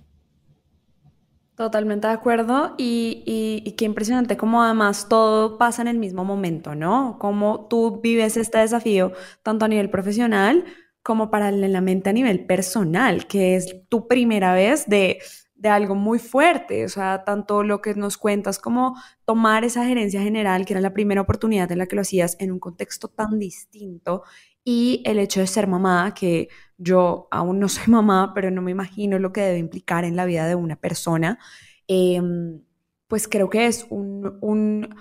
Totalmente 1.61 2.07
de 2.07 2.13
acuerdo 2.13 2.73
y, 2.79 3.75
qué 3.77 3.85
impresionante 3.85 4.35
cómo 4.35 4.63
además 4.63 5.07
todo 5.07 5.59
pasa 5.59 5.83
en 5.83 5.87
el 5.89 5.99
mismo 5.99 6.25
momento, 6.25 6.73
¿no? 6.73 7.17
Cómo 7.19 7.67
tú 7.69 8.01
vives 8.01 8.35
este 8.35 8.57
desafío 8.57 9.11
tanto 9.43 9.65
a 9.65 9.67
nivel 9.67 9.91
profesional 9.91 10.65
como 11.03 11.29
paralelamente 11.29 12.09
a 12.09 12.13
nivel 12.13 12.47
personal, 12.47 13.27
que 13.27 13.55
es 13.55 13.87
tu 13.89 14.07
primera 14.07 14.55
vez 14.55 14.87
de, 14.87 15.19
de 15.53 15.69
algo 15.69 15.93
muy 15.93 16.17
fuerte, 16.17 16.83
o 16.83 16.89
sea, 16.89 17.23
tanto 17.25 17.61
lo 17.61 17.79
que 17.79 17.93
nos 17.93 18.17
cuentas 18.17 18.57
como 18.57 18.95
tomar 19.25 19.63
esa 19.63 19.85
gerencia 19.85 20.19
general, 20.19 20.65
que 20.65 20.73
era 20.73 20.81
la 20.81 20.93
primera 20.93 21.21
oportunidad 21.21 21.71
en 21.71 21.77
la 21.77 21.85
que 21.85 21.95
lo 21.95 22.01
hacías 22.01 22.37
en 22.39 22.51
un 22.51 22.59
contexto 22.59 23.07
tan 23.07 23.37
distinto, 23.37 24.23
y 24.63 25.01
el 25.05 25.19
hecho 25.19 25.39
de 25.39 25.47
ser 25.47 25.67
mamá, 25.67 26.13
que 26.13 26.49
yo 26.77 27.27
aún 27.31 27.59
no 27.59 27.69
soy 27.69 27.85
mamá, 27.87 28.33
pero 28.33 28.51
no 28.51 28.61
me 28.61 28.71
imagino 28.71 29.19
lo 29.19 29.31
que 29.33 29.41
debe 29.41 29.59
implicar 29.59 30.05
en 30.05 30.15
la 30.15 30.25
vida 30.25 30.47
de 30.47 30.55
una 30.55 30.75
persona, 30.75 31.39
em, 31.87 32.61
pues 33.07 33.27
creo 33.27 33.49
que 33.49 33.65
es 33.67 33.85
un, 33.89 34.95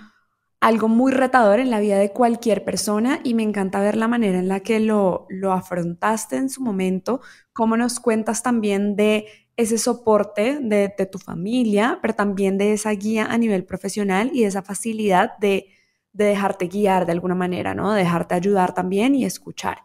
algo 0.59 0.87
muy 0.87 1.11
retador 1.11 1.59
en 1.59 1.71
la 1.71 1.79
vida 1.79 1.97
de 1.97 2.11
cualquier 2.11 2.65
persona 2.65 3.19
y 3.23 3.33
me 3.33 3.43
encanta 3.43 3.79
ver 3.79 3.95
la 3.95 4.07
manera 4.07 4.39
en 4.39 4.47
la 4.47 4.59
que 4.59 4.79
lo, 4.79 5.25
lo 5.29 5.53
afrontaste 5.53 6.35
en 6.35 6.49
su 6.49 6.61
momento, 6.61 7.21
cómo 7.53 7.77
nos 7.77 7.99
cuentas 7.99 8.43
también 8.43 8.95
de 8.95 9.27
ese 9.57 9.77
soporte 9.77 10.59
de, 10.61 10.93
de 10.97 11.05
tu 11.05 11.19
familia, 11.19 11.99
pero 12.01 12.13
también 12.13 12.57
de 12.57 12.73
esa 12.73 12.91
guía 12.91 13.25
a 13.25 13.37
nivel 13.37 13.65
profesional 13.65 14.31
y 14.33 14.41
de 14.41 14.47
esa 14.47 14.61
facilidad 14.61 15.37
de, 15.39 15.67
de 16.13 16.25
dejarte 16.25 16.67
guiar 16.67 17.05
de 17.05 17.13
alguna 17.13 17.35
manera, 17.35 17.73
¿no? 17.73 17.93
De 17.93 17.99
dejarte 17.99 18.35
ayudar 18.35 18.73
también 18.73 19.15
y 19.15 19.25
escuchar. 19.25 19.79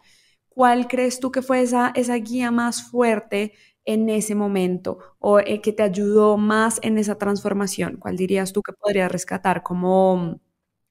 ¿cuál 0.57 0.87
crees 0.87 1.19
tú 1.19 1.31
que 1.31 1.43
fue 1.43 1.61
esa, 1.61 1.91
esa 1.93 2.15
guía 2.15 2.49
más 2.49 2.81
fuerte 2.81 3.53
en 3.85 4.09
ese 4.09 4.33
momento 4.33 4.97
o 5.19 5.39
eh, 5.39 5.61
que 5.61 5.71
te 5.71 5.83
ayudó 5.83 6.35
más 6.35 6.79
en 6.81 6.97
esa 6.97 7.19
transformación? 7.19 7.97
¿Cuál 7.97 8.17
dirías 8.17 8.53
tú 8.53 8.63
que 8.63 8.73
podrías 8.73 9.11
rescatar 9.11 9.61
como, 9.61 10.41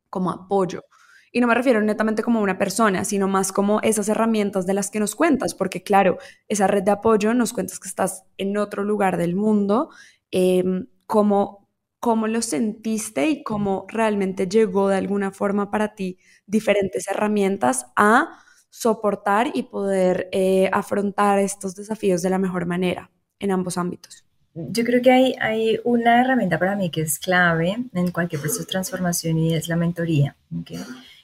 como 0.08 0.30
apoyo? 0.30 0.84
Y 1.32 1.40
no 1.40 1.48
me 1.48 1.54
refiero 1.56 1.80
netamente 1.80 2.22
como 2.22 2.40
una 2.42 2.58
persona, 2.58 3.04
sino 3.04 3.26
más 3.26 3.50
como 3.50 3.80
esas 3.80 4.08
herramientas 4.08 4.66
de 4.66 4.74
las 4.74 4.88
que 4.88 5.00
nos 5.00 5.16
cuentas, 5.16 5.52
porque 5.52 5.82
claro, 5.82 6.18
esa 6.46 6.68
red 6.68 6.84
de 6.84 6.92
apoyo 6.92 7.34
nos 7.34 7.52
cuentas 7.52 7.80
que 7.80 7.88
estás 7.88 8.24
en 8.38 8.56
otro 8.58 8.84
lugar 8.84 9.16
del 9.16 9.34
mundo, 9.34 9.90
em, 10.30 10.86
cómo, 11.06 11.65
cómo 12.06 12.28
lo 12.28 12.40
sentiste 12.40 13.26
y 13.26 13.42
cómo 13.42 13.84
realmente 13.88 14.46
llegó 14.46 14.86
de 14.88 14.94
alguna 14.94 15.32
forma 15.32 15.72
para 15.72 15.96
ti 15.96 16.20
diferentes 16.46 17.08
herramientas 17.08 17.86
a 17.96 18.44
soportar 18.70 19.50
y 19.54 19.64
poder 19.64 20.28
eh, 20.30 20.70
afrontar 20.72 21.40
estos 21.40 21.74
desafíos 21.74 22.22
de 22.22 22.30
la 22.30 22.38
mejor 22.38 22.64
manera 22.64 23.10
en 23.40 23.50
ambos 23.50 23.76
ámbitos. 23.76 24.24
Yo 24.54 24.84
creo 24.84 25.02
que 25.02 25.10
hay, 25.10 25.34
hay 25.40 25.80
una 25.82 26.20
herramienta 26.20 26.60
para 26.60 26.76
mí 26.76 26.90
que 26.90 27.00
es 27.00 27.18
clave 27.18 27.76
en 27.92 28.12
cualquier 28.12 28.40
proceso 28.40 28.60
de 28.60 28.66
transformación 28.66 29.38
y 29.38 29.56
es 29.56 29.66
la 29.66 29.74
mentoría. 29.74 30.36
¿okay? 30.60 30.78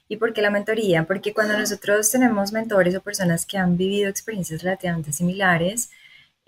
¿Y 0.08 0.16
por 0.16 0.32
qué 0.32 0.42
la 0.42 0.50
mentoría? 0.50 1.04
Porque 1.04 1.32
cuando 1.32 1.56
nosotros 1.56 2.10
tenemos 2.10 2.50
mentores 2.50 2.96
o 2.96 3.00
personas 3.00 3.46
que 3.46 3.56
han 3.56 3.76
vivido 3.76 4.10
experiencias 4.10 4.64
relativamente 4.64 5.12
similares, 5.12 5.90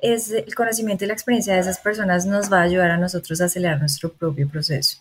es 0.05 0.31
el 0.31 0.55
conocimiento 0.55 1.05
y 1.05 1.09
la 1.09 1.15
experiencia 1.15 1.55
de 1.55 1.61
esas 1.61 1.79
personas 1.79 2.27
nos 2.27 2.53
va 2.53 2.59
a 2.61 2.63
ayudar 2.63 2.91
a 2.91 2.99
nosotros 2.99 3.41
a 3.41 3.47
acelerar 3.47 3.81
nuestro 3.81 4.13
propio 4.13 4.49
proceso. 4.49 4.99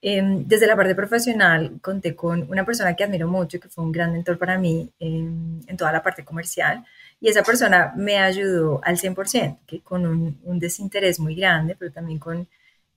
Em, 0.00 0.44
desde 0.48 0.66
la 0.66 0.74
parte 0.74 0.94
profesional, 0.94 1.78
conté 1.80 2.16
con 2.16 2.50
una 2.50 2.64
persona 2.64 2.94
que 2.96 3.04
admiro 3.04 3.28
mucho, 3.28 3.60
que 3.60 3.68
fue 3.68 3.84
un 3.84 3.92
gran 3.92 4.12
mentor 4.12 4.38
para 4.38 4.58
mí 4.58 4.90
en 4.98 5.76
toda 5.76 5.92
la 5.92 6.02
parte 6.02 6.24
comercial, 6.24 6.84
y 7.20 7.28
esa 7.28 7.42
persona 7.42 7.92
me 7.96 8.18
ayudó 8.18 8.80
al 8.82 8.96
100%, 8.98 9.58
que 9.66 9.80
con 9.80 10.06
un, 10.06 10.58
desinterés 10.58 11.20
muy 11.20 11.36
grande, 11.36 11.76
pero 11.78 11.92
también 11.92 12.18
con 12.18 12.48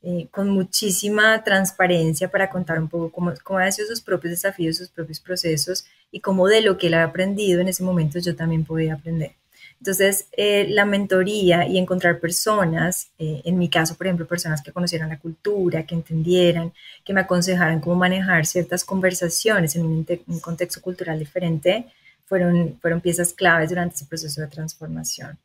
eh, 0.07 0.27
con 0.29 0.49
muchísima 0.49 1.43
transparencia 1.43 2.29
para 2.29 2.47
contar 2.49 2.79
un 2.79 2.87
poco 2.87 3.11
cómo, 3.11 3.33
cómo 3.43 3.59
ha 3.59 3.71
sido 3.71 3.87
sus 3.87 4.01
propios 4.01 4.31
desafíos, 4.31 4.77
sus 4.77 4.89
propios 4.89 5.19
procesos 5.19 5.85
y 6.11 6.19
cómo 6.19 6.47
de 6.47 6.61
lo 6.61 6.77
que 6.77 6.87
él 6.87 6.93
ha 6.93 7.03
aprendido 7.03 7.59
en 7.59 7.69
ese 7.69 7.83
momento 7.83 8.19
yo 8.19 8.35
también 8.35 8.65
podía 8.65 8.93
aprender. 8.93 9.31
Entonces, 9.79 10.27
eh, 10.31 10.67
la 10.69 10.85
mentoría 10.85 11.67
y 11.67 11.77
encontrar 11.77 12.19
personas, 12.19 13.11
eh, 13.19 13.41
en 13.45 13.57
mi 13.57 13.69
caso, 13.69 13.95
por 13.95 14.07
ejemplo, 14.07 14.25
personas 14.25 14.61
que 14.61 14.71
conocieran 14.71 15.09
la 15.09 15.19
cultura, 15.19 15.85
que 15.85 15.95
entendieran, 15.95 16.73
que 17.03 17.13
me 17.13 17.21
aconsejaran 17.21 17.81
cómo 17.81 17.95
manejar 17.95 18.45
ciertas 18.45 18.83
conversaciones 18.83 19.75
en 19.75 19.85
un, 19.85 20.05
contexto 20.41 20.81
cultural 20.81 21.19
diferente, 21.19 21.87
fueron, 22.25 22.79
piezas 23.03 23.33
claves 23.33 23.69
durante 23.69 23.95
ese 23.95 24.05
proceso 24.05 24.41
de 24.41 24.47
transformación. 24.47 25.37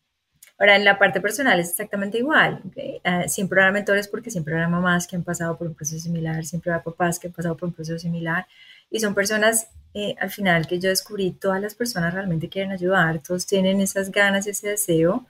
Ahora, 0.58 0.76
en 0.76 0.84
la 0.84 0.98
parte 0.98 1.20
personal 1.20 1.58
es 1.58 1.70
exactamente 1.70 2.18
igual. 2.18 2.62
Ah, 3.04 3.28
siempre 3.28 3.60
habrá 3.60 3.72
mentores 3.72 4.08
porque 4.08 4.30
siempre 4.30 4.54
habrá 4.54 4.68
mamás 4.68 5.06
que 5.06 5.16
han 5.16 5.22
pasado 5.22 5.56
por 5.56 5.66
un 5.66 5.74
proceso 5.74 6.02
similar, 6.02 6.44
siempre 6.44 6.70
habrá 6.70 6.84
papás 6.84 7.18
que 7.18 7.28
han 7.28 7.32
pasado 7.32 7.56
por 7.56 7.68
un 7.68 7.74
proceso 7.74 7.98
similar. 7.98 8.46
Y 8.90 9.00
son 9.00 9.14
personas, 9.14 9.68
eh, 9.94 10.14
al 10.20 10.30
final, 10.30 10.66
que 10.66 10.78
yo 10.78 10.88
descubrí, 10.88 11.32
todas 11.32 11.60
las 11.60 11.74
personas 11.74 12.14
realmente 12.14 12.48
quieren 12.48 12.72
ayudar, 12.72 13.20
todos 13.22 13.46
tienen 13.46 13.80
esas 13.80 14.10
ganas 14.10 14.46
ese 14.46 14.68
deseo 14.68 15.26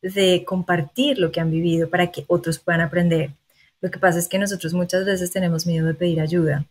de 0.00 0.44
compartir 0.46 1.18
lo 1.18 1.30
que 1.30 1.40
han 1.40 1.50
vivido 1.50 1.90
para 1.90 2.10
que 2.10 2.24
otros 2.26 2.58
puedan 2.58 2.80
aprender. 2.80 3.30
Lo 3.80 3.90
que 3.90 3.98
pasa 3.98 4.18
es 4.18 4.28
que 4.28 4.38
nosotros 4.38 4.72
muchas 4.72 5.04
veces 5.04 5.30
tenemos 5.30 5.66
miedo 5.66 5.86
de 5.86 5.94
pedir 5.94 6.20
ayuda 6.20 6.64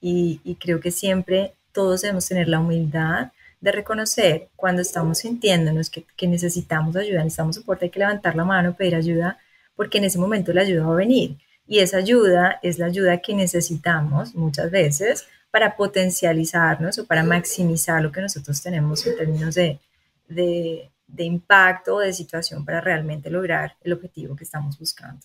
y, 0.00 0.40
y 0.44 0.54
creo 0.56 0.80
que 0.80 0.90
siempre 0.90 1.54
todos 1.72 2.02
debemos 2.02 2.26
tener 2.26 2.48
la 2.48 2.60
humildad 2.60 3.32
de 3.60 3.72
reconocer 3.72 4.48
cuando 4.56 4.82
estamos 4.82 5.18
sintiéndonos 5.18 5.90
que, 5.90 6.04
que 6.16 6.28
necesitamos 6.28 6.94
ayuda, 6.96 7.24
necesitamos 7.24 7.56
soporte, 7.56 7.86
hay 7.86 7.90
que 7.90 7.98
levantar 7.98 8.36
la 8.36 8.44
mano, 8.44 8.76
pedir 8.76 8.94
ayuda, 8.94 9.38
porque 9.74 9.98
en 9.98 10.04
ese 10.04 10.18
momento 10.18 10.52
la 10.52 10.62
ayuda 10.62 10.86
va 10.86 10.92
a 10.92 10.96
venir. 10.96 11.36
Y 11.66 11.80
esa 11.80 11.98
ayuda 11.98 12.58
es 12.62 12.78
la 12.78 12.86
ayuda 12.86 13.18
que 13.18 13.34
necesitamos 13.34 14.34
muchas 14.34 14.70
veces 14.70 15.26
para 15.50 15.76
potencializarnos 15.76 16.98
o 16.98 17.06
para 17.06 17.22
maximizar 17.22 18.02
lo 18.02 18.12
que 18.12 18.20
nosotros 18.20 18.62
tenemos 18.62 19.06
en 19.06 19.16
términos 19.16 19.54
de, 19.54 19.80
de, 20.28 20.90
de 21.06 21.24
impacto 21.24 21.96
o 21.96 22.00
de 22.00 22.12
situación 22.12 22.64
para 22.64 22.80
realmente 22.80 23.30
lograr 23.30 23.76
el 23.82 23.92
objetivo 23.92 24.36
que 24.36 24.44
estamos 24.44 24.78
buscando. 24.78 25.20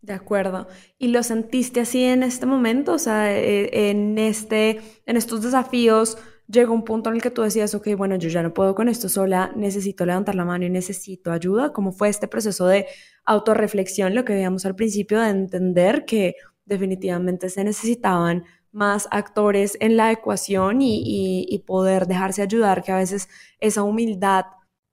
De 0.00 0.12
acuerdo. 0.12 0.66
¿Y 0.98 1.08
lo 1.08 1.22
sentiste 1.22 1.80
así 1.80 2.02
en 2.02 2.24
este 2.24 2.44
momento? 2.44 2.94
O 2.94 2.98
sea, 2.98 3.32
eh, 3.32 3.90
en, 3.90 4.18
este, 4.18 4.80
en 5.06 5.16
estos 5.16 5.42
desafíos, 5.42 6.18
llegó 6.48 6.74
un 6.74 6.84
punto 6.84 7.08
en 7.10 7.16
el 7.16 7.22
que 7.22 7.30
tú 7.30 7.42
decías, 7.42 7.72
ok, 7.74 7.94
bueno, 7.96 8.16
yo 8.16 8.28
ya 8.28 8.42
no 8.42 8.52
puedo 8.52 8.74
con 8.74 8.88
esto 8.88 9.08
sola, 9.08 9.52
necesito 9.54 10.04
levantar 10.04 10.34
la 10.34 10.44
mano 10.44 10.64
y 10.64 10.70
necesito 10.70 11.30
ayuda. 11.30 11.72
¿Cómo 11.72 11.92
fue 11.92 12.08
este 12.08 12.26
proceso 12.26 12.66
de 12.66 12.86
autorreflexión, 13.24 14.14
lo 14.14 14.24
que 14.24 14.32
veíamos 14.34 14.66
al 14.66 14.74
principio, 14.74 15.20
de 15.20 15.30
entender 15.30 16.04
que 16.04 16.34
definitivamente 16.64 17.48
se 17.48 17.62
necesitaban 17.62 18.44
más 18.72 19.06
actores 19.10 19.76
en 19.80 19.96
la 19.96 20.10
ecuación 20.10 20.78
y, 20.80 21.62
poder 21.66 22.06
dejarse 22.06 22.42
ayudar, 22.42 22.82
que 22.82 22.92
a 22.92 22.96
veces 22.96 23.28
esa 23.60 23.82
humildad 23.82 24.46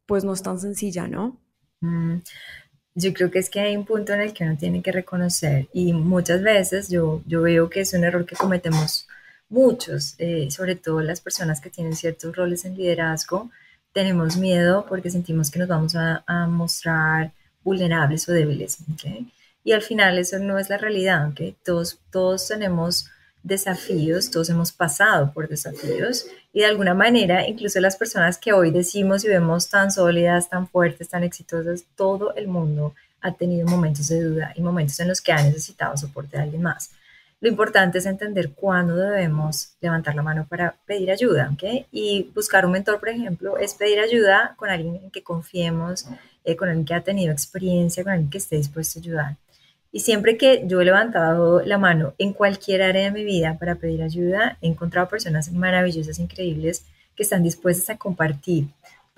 pues 0.05 0.23
no 0.23 0.33
es 0.33 0.43
tan 0.43 0.59
sencilla, 0.59 1.07
¿no? 1.07 1.39
Mm, 1.81 2.17
yo 2.95 3.13
creo 3.13 3.31
que 3.31 3.39
es 3.39 3.49
que 3.49 3.59
hay 3.59 3.77
un 3.77 3.85
punto 3.85 4.13
en 4.13 4.21
el 4.21 4.33
que 4.33 4.43
uno 4.43 4.57
tiene 4.57 4.81
que 4.81 4.91
reconocer 4.91 5.67
y 5.73 5.93
muchas 5.93 6.41
veces 6.41 6.89
yo, 6.89 7.21
yo 7.25 7.41
veo 7.41 7.69
que 7.69 7.81
es 7.81 7.93
un 7.93 8.03
error 8.03 8.25
que 8.25 8.35
cometemos 8.35 9.07
muchos, 9.49 10.15
eh, 10.17 10.49
sobre 10.51 10.75
todo 10.75 11.01
las 11.01 11.21
personas 11.21 11.61
que 11.61 11.69
tienen 11.69 11.95
ciertos 11.95 12.35
roles 12.35 12.65
en 12.65 12.75
liderazgo, 12.75 13.49
tenemos 13.93 14.37
miedo 14.37 14.85
porque 14.87 15.09
sentimos 15.09 15.49
que 15.51 15.59
nos 15.59 15.67
vamos 15.67 15.95
a, 15.95 16.23
mostrar 16.47 17.31
vulnerables 17.63 18.27
o 18.29 18.33
débiles. 18.33 18.77
Y 19.63 19.71
al 19.71 19.81
final 19.81 20.17
eso 20.17 20.39
no 20.39 20.57
es 20.59 20.69
la 20.69 20.77
realidad. 20.77 21.31
Todos, 21.63 21.99
todos 22.11 22.47
tenemos 22.47 23.09
desafíos, 23.43 24.31
todos 24.31 24.49
hemos 24.49 24.71
pasado 24.71 25.31
por 25.33 25.47
desafíos 25.47 26.25
y 26.51 26.59
de 26.59 26.65
alguna 26.65 26.93
manera, 26.93 27.47
incluso 27.47 27.79
las 27.79 27.95
personas 27.95 28.37
que 28.37 28.53
hoy 28.53 28.71
decimos 28.71 29.23
y 29.23 29.27
vemos 29.27 29.69
tan 29.69 29.91
sólidas, 29.91 30.49
tan 30.49 30.67
fuertes, 30.67 31.09
tan 31.09 31.23
exitosas, 31.23 31.85
todo 31.95 32.35
el 32.35 32.47
mundo 32.47 32.93
ha 33.21 33.33
tenido 33.33 33.67
momentos 33.67 34.07
de 34.07 34.21
duda 34.21 34.53
y 34.55 34.61
momentos 34.61 34.99
en 34.99 35.07
los 35.07 35.21
que 35.21 35.31
ha 35.31 35.41
necesitado 35.41 35.95
soporte 35.97 36.37
de 36.37 36.43
alguien 36.43 36.61
más. 36.61 36.91
Lo 37.41 37.47
importante 37.47 37.99
es 37.99 38.05
entender 38.05 38.51
cuándo 38.51 38.97
debemos 38.97 39.73
levantar 39.79 40.13
la 40.13 40.21
mano 40.21 40.45
para 40.49 40.75
pedir 40.85 41.09
ayuda, 41.09 41.49
¿ok? 41.53 41.85
Y 41.89 42.29
buscar 42.35 42.65
un 42.65 42.73
mentor, 42.73 42.99
por 42.99 43.07
ejemplo, 43.07 43.57
es 43.57 43.75
pedir 43.75 43.99
ayuda 43.99 44.55
con 44.57 44.69
alguien 44.69 44.95
en 44.97 45.09
que 45.09 45.23
confiemos, 45.23 46.05
eh, 46.43 46.57
con 46.57 46.67
alguien 46.67 46.85
que 46.85 46.93
ha 46.93 47.01
tenido 47.01 47.31
experiencia, 47.31 48.03
con 48.03 48.11
alguien 48.11 48.29
que 48.29 48.39
esté 48.39 48.57
dispuesto 48.57 48.99
a 48.99 49.01
ayudar. 49.01 49.35
Y 49.91 50.01
siempre 50.01 50.37
que 50.37 50.63
yo 50.67 50.81
he 50.81 50.85
levantado 50.85 51.61
la 51.61 51.77
mano 51.77 52.13
en 52.17 52.33
cualquier 52.33 52.83
área 52.83 53.03
de 53.03 53.11
mi 53.11 53.23
vida 53.23 53.57
para 53.59 53.75
pedir 53.75 54.03
ayuda, 54.03 54.57
he 54.61 54.67
encontrado 54.67 55.09
personas 55.09 55.51
maravillosas, 55.51 56.19
increíbles, 56.19 56.85
que 57.15 57.23
están 57.23 57.43
dispuestas 57.43 57.89
a 57.89 57.97
compartir 57.97 58.67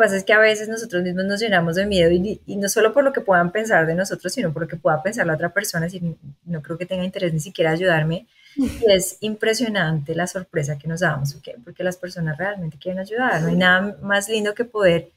pasa 0.02 0.18
es 0.18 0.24
que 0.24 0.34
a 0.34 0.40
veces 0.40 0.68
nosotros 0.68 1.04
mismos 1.04 1.26
nos 1.26 1.40
llenamos 1.40 1.76
de 1.76 1.86
miedo 1.86 2.12
y, 2.12 2.40
no 2.56 2.68
solo 2.70 2.92
por 2.92 3.04
lo 3.04 3.14
que 3.14 3.22
puedan 3.22 3.52
pensar 3.52 3.86
de 3.86 3.94
nosotros, 3.94 4.34
sino 4.34 4.52
por 4.52 4.64
lo 4.64 4.68
que 4.68 4.76
pueda 4.76 5.02
pensar 5.04 5.28
la 5.28 5.36
otra 5.36 5.54
persona, 5.54 5.90
si 5.90 6.18
no 6.44 6.62
creo 6.64 6.78
que 6.78 6.88
tenga 6.88 7.04
interés 7.04 7.32
ni 7.34 7.40
siquiera 7.40 7.72
ayudarme. 7.72 8.26
Y 8.56 8.92
es 8.92 9.18
impresionante 9.22 10.16
la 10.16 10.26
sorpresa 10.26 10.78
que 10.78 10.88
nos 10.88 11.02
damos, 11.02 11.38
porque 11.64 11.84
las 11.84 11.98
personas 11.98 12.38
realmente 12.38 12.78
quieren 12.80 13.00
ayudar. 13.00 13.42
No 13.42 13.50
hay 13.50 13.56
nada 13.56 13.96
más 14.02 14.28
lindo 14.28 14.56
que 14.56 14.66
poder 14.66 15.12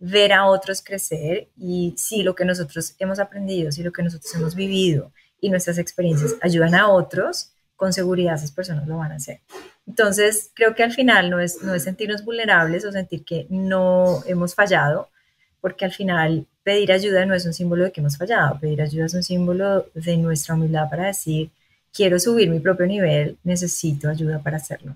ver 0.00 0.32
a 0.32 0.46
otros 0.46 0.82
crecer 0.82 1.48
y 1.56 1.94
si 1.96 2.22
lo 2.22 2.34
que 2.34 2.44
nosotros 2.44 2.94
hemos 2.98 3.18
aprendido, 3.18 3.72
si 3.72 3.82
lo 3.82 3.92
que 3.92 4.02
nosotros 4.02 4.32
hemos 4.34 4.54
vivido 4.54 5.12
y 5.40 5.50
nuestras 5.50 5.78
experiencias 5.78 6.36
ayudan 6.40 6.74
a 6.74 6.88
otros, 6.88 7.52
con 7.76 7.92
seguridad 7.92 8.34
esas 8.34 8.50
personas 8.50 8.88
lo 8.88 8.98
van 8.98 9.12
a 9.12 9.16
hacer. 9.16 9.40
Entonces, 9.86 10.50
creo 10.54 10.74
que 10.74 10.82
al 10.82 10.92
final 10.92 11.30
no 11.30 11.38
es, 11.38 11.62
no 11.62 11.74
es 11.74 11.84
sentirnos 11.84 12.24
vulnerables 12.24 12.84
o 12.84 12.92
sentir 12.92 13.24
que 13.24 13.46
no 13.50 14.22
hemos 14.26 14.54
fallado, 14.54 15.08
porque 15.60 15.84
al 15.84 15.92
final 15.92 16.46
pedir 16.62 16.92
ayuda 16.92 17.24
no 17.24 17.34
es 17.34 17.46
un 17.46 17.54
símbolo 17.54 17.84
de 17.84 17.92
que 17.92 18.00
hemos 18.00 18.16
fallado, 18.16 18.58
pedir 18.58 18.82
ayuda 18.82 19.06
es 19.06 19.14
un 19.14 19.22
símbolo 19.22 19.86
de 19.94 20.16
nuestra 20.16 20.54
humildad 20.54 20.90
para 20.90 21.06
decir, 21.06 21.50
quiero 21.92 22.18
subir 22.18 22.50
mi 22.50 22.60
propio 22.60 22.86
nivel, 22.86 23.38
necesito 23.44 24.08
ayuda 24.08 24.40
para 24.40 24.58
hacerlo. 24.58 24.94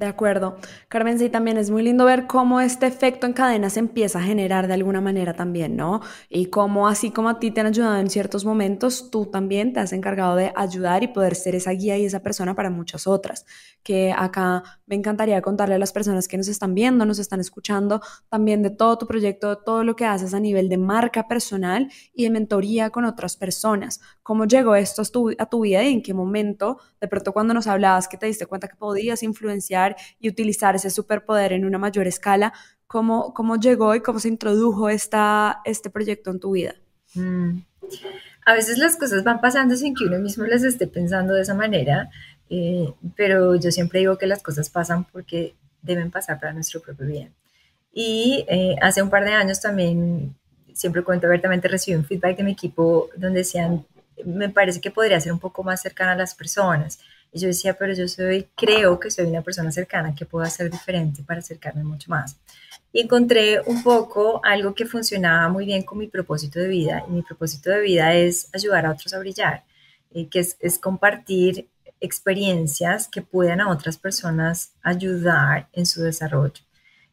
De 0.00 0.06
acuerdo. 0.06 0.56
Carmen, 0.88 1.18
sí, 1.18 1.28
también 1.28 1.58
es 1.58 1.68
muy 1.70 1.82
lindo 1.82 2.06
ver 2.06 2.26
cómo 2.26 2.62
este 2.62 2.86
efecto 2.86 3.26
en 3.26 3.34
cadena 3.34 3.68
se 3.68 3.80
empieza 3.80 4.18
a 4.18 4.22
generar 4.22 4.66
de 4.66 4.72
alguna 4.72 5.02
manera 5.02 5.34
también, 5.34 5.76
¿no? 5.76 6.00
Y 6.30 6.46
cómo 6.46 6.88
así 6.88 7.10
como 7.10 7.28
a 7.28 7.38
ti 7.38 7.50
te 7.50 7.60
han 7.60 7.66
ayudado 7.66 7.98
en 7.98 8.08
ciertos 8.08 8.46
momentos, 8.46 9.10
tú 9.10 9.26
también 9.26 9.74
te 9.74 9.80
has 9.80 9.92
encargado 9.92 10.36
de 10.36 10.54
ayudar 10.56 11.02
y 11.02 11.08
poder 11.08 11.34
ser 11.34 11.54
esa 11.54 11.72
guía 11.72 11.98
y 11.98 12.06
esa 12.06 12.22
persona 12.22 12.54
para 12.54 12.70
muchas 12.70 13.06
otras. 13.06 13.44
Que 13.82 14.14
acá 14.16 14.62
me 14.86 14.94
encantaría 14.94 15.42
contarle 15.42 15.74
a 15.74 15.78
las 15.78 15.92
personas 15.92 16.28
que 16.28 16.38
nos 16.38 16.48
están 16.48 16.74
viendo, 16.74 17.04
nos 17.04 17.18
están 17.18 17.40
escuchando, 17.40 18.00
también 18.30 18.62
de 18.62 18.70
todo 18.70 18.96
tu 18.96 19.06
proyecto, 19.06 19.50
de 19.50 19.62
todo 19.62 19.84
lo 19.84 19.96
que 19.96 20.06
haces 20.06 20.32
a 20.32 20.40
nivel 20.40 20.70
de 20.70 20.78
marca 20.78 21.28
personal 21.28 21.92
y 22.14 22.24
de 22.24 22.30
mentoría 22.30 22.88
con 22.88 23.04
otras 23.04 23.36
personas 23.36 24.00
¿Cómo 24.30 24.44
llegó 24.44 24.76
esto 24.76 25.02
a 25.02 25.04
tu, 25.06 25.34
a 25.36 25.46
tu 25.46 25.62
vida 25.62 25.82
y 25.82 25.92
en 25.92 26.02
qué 26.02 26.14
momento, 26.14 26.78
de 27.00 27.08
pronto 27.08 27.32
cuando 27.32 27.52
nos 27.52 27.66
hablabas 27.66 28.06
que 28.06 28.16
te 28.16 28.26
diste 28.26 28.46
cuenta 28.46 28.68
que 28.68 28.76
podías 28.76 29.24
influenciar 29.24 29.96
y 30.20 30.28
utilizar 30.28 30.76
ese 30.76 30.88
superpoder 30.88 31.52
en 31.52 31.64
una 31.64 31.78
mayor 31.78 32.06
escala, 32.06 32.52
cómo, 32.86 33.34
cómo 33.34 33.56
llegó 33.56 33.92
y 33.96 34.02
cómo 34.02 34.20
se 34.20 34.28
introdujo 34.28 34.88
esta, 34.88 35.60
este 35.64 35.90
proyecto 35.90 36.30
en 36.30 36.38
tu 36.38 36.52
vida? 36.52 36.76
Mm. 37.16 37.58
A 38.46 38.54
veces 38.54 38.78
las 38.78 38.94
cosas 38.94 39.24
van 39.24 39.40
pasando 39.40 39.74
sin 39.74 39.96
que 39.96 40.04
uno 40.04 40.20
mismo 40.20 40.44
las 40.44 40.62
esté 40.62 40.86
pensando 40.86 41.34
de 41.34 41.42
esa 41.42 41.54
manera, 41.54 42.08
eh, 42.50 42.88
pero 43.16 43.56
yo 43.56 43.72
siempre 43.72 43.98
digo 43.98 44.16
que 44.16 44.28
las 44.28 44.44
cosas 44.44 44.70
pasan 44.70 45.06
porque 45.06 45.56
deben 45.82 46.12
pasar 46.12 46.38
para 46.38 46.52
nuestro 46.52 46.80
propio 46.80 47.08
bien. 47.08 47.34
Y 47.92 48.44
eh, 48.48 48.76
hace 48.80 49.02
un 49.02 49.10
par 49.10 49.24
de 49.24 49.32
años 49.32 49.60
también, 49.60 50.36
siempre 50.72 51.02
cuento 51.02 51.26
abiertamente, 51.26 51.66
recibí 51.66 51.96
un 51.96 52.04
feedback 52.04 52.36
de 52.36 52.44
mi 52.44 52.52
equipo 52.52 53.10
donde 53.16 53.40
decían, 53.40 53.84
me 54.24 54.48
parece 54.48 54.80
que 54.80 54.90
podría 54.90 55.20
ser 55.20 55.32
un 55.32 55.38
poco 55.38 55.62
más 55.62 55.82
cercana 55.82 56.12
a 56.12 56.16
las 56.16 56.34
personas. 56.34 57.00
Y 57.32 57.38
yo 57.38 57.46
decía, 57.46 57.74
pero 57.74 57.94
yo 57.94 58.08
soy, 58.08 58.48
creo 58.56 58.98
que 58.98 59.10
soy 59.10 59.26
una 59.26 59.42
persona 59.42 59.70
cercana 59.70 60.14
que 60.14 60.26
puedo 60.26 60.44
hacer 60.44 60.70
diferente 60.70 61.22
para 61.22 61.40
acercarme 61.40 61.84
mucho 61.84 62.10
más. 62.10 62.36
Y 62.92 63.00
encontré 63.02 63.60
un 63.66 63.82
poco 63.82 64.40
algo 64.44 64.74
que 64.74 64.86
funcionaba 64.86 65.48
muy 65.48 65.64
bien 65.64 65.82
con 65.82 65.98
mi 65.98 66.08
propósito 66.08 66.58
de 66.58 66.68
vida. 66.68 67.04
Y 67.08 67.12
mi 67.12 67.22
propósito 67.22 67.70
de 67.70 67.80
vida 67.80 68.14
es 68.14 68.48
ayudar 68.52 68.86
a 68.86 68.92
otros 68.92 69.14
a 69.14 69.18
brillar, 69.20 69.62
y 70.10 70.26
que 70.26 70.40
es 70.40 70.78
compartir 70.78 71.68
experiencias 72.00 73.06
que 73.06 73.22
puedan 73.22 73.60
a 73.60 73.70
otras 73.70 73.96
personas 73.96 74.72
ayudar 74.82 75.68
en 75.72 75.86
su 75.86 76.02
desarrollo. 76.02 76.62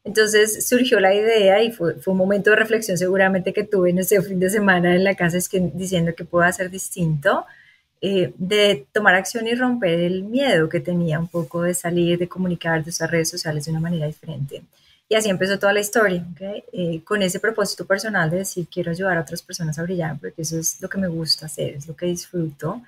Entonces 0.08 0.66
surgió 0.66 1.02
la 1.02 1.14
idea 1.14 1.62
y 1.62 1.74
fue, 1.74 1.96
un 2.06 2.18
momento 2.18 2.52
de 2.52 2.56
reflexión 2.56 2.98
seguramente 2.98 3.52
que 3.52 3.66
tuve 3.66 3.90
en 3.90 4.00
ese 4.00 4.22
fin 4.22 4.40
de 4.40 4.50
semana 4.50 4.96
en 4.96 5.04
la 5.04 5.16
casa 5.16 5.38
es 5.38 5.50
que, 5.50 5.60
diciendo 5.74 6.16
que 6.16 6.24
puedo 6.24 6.46
hacer 6.46 6.70
distinto, 6.70 7.46
eh, 8.00 8.32
de 8.38 8.88
tomar 8.94 9.16
acción 9.16 9.48
y 9.48 9.54
romper 9.54 10.00
el 10.00 10.24
miedo 10.24 10.70
que 10.70 10.80
tenía 10.80 11.20
un 11.20 11.28
poco 11.28 11.64
de 11.64 11.74
salir, 11.74 12.18
de 12.18 12.30
comunicar 12.30 12.86
de 12.86 12.94
sus 12.94 13.12
redes 13.12 13.30
sociales 13.30 13.66
de 13.66 13.72
una 13.72 13.82
manera 13.82 14.08
diferente. 14.08 14.64
Y 15.10 15.16
así 15.16 15.30
empezó 15.30 15.60
toda 15.60 15.74
la 15.74 15.82
historia, 15.82 16.26
¿okay? 16.34 16.64
Eh, 16.72 17.02
con 17.04 17.22
ese 17.22 17.42
propósito 17.42 17.86
personal 17.86 18.30
de 18.30 18.38
decir 18.38 18.66
quiero 18.72 18.92
ayudar 18.92 19.18
a 19.18 19.22
otras 19.22 19.42
personas 19.42 19.78
a 19.78 19.84
brillar, 19.84 20.18
porque 20.22 20.42
eso 20.42 20.58
es 20.58 20.82
lo 20.82 20.88
que 20.88 21.00
me 21.00 21.10
gusta 21.10 21.48
hacer, 21.48 21.76
es 21.76 21.86
lo 21.86 21.98
que 21.98 22.06
disfruto, 22.06 22.82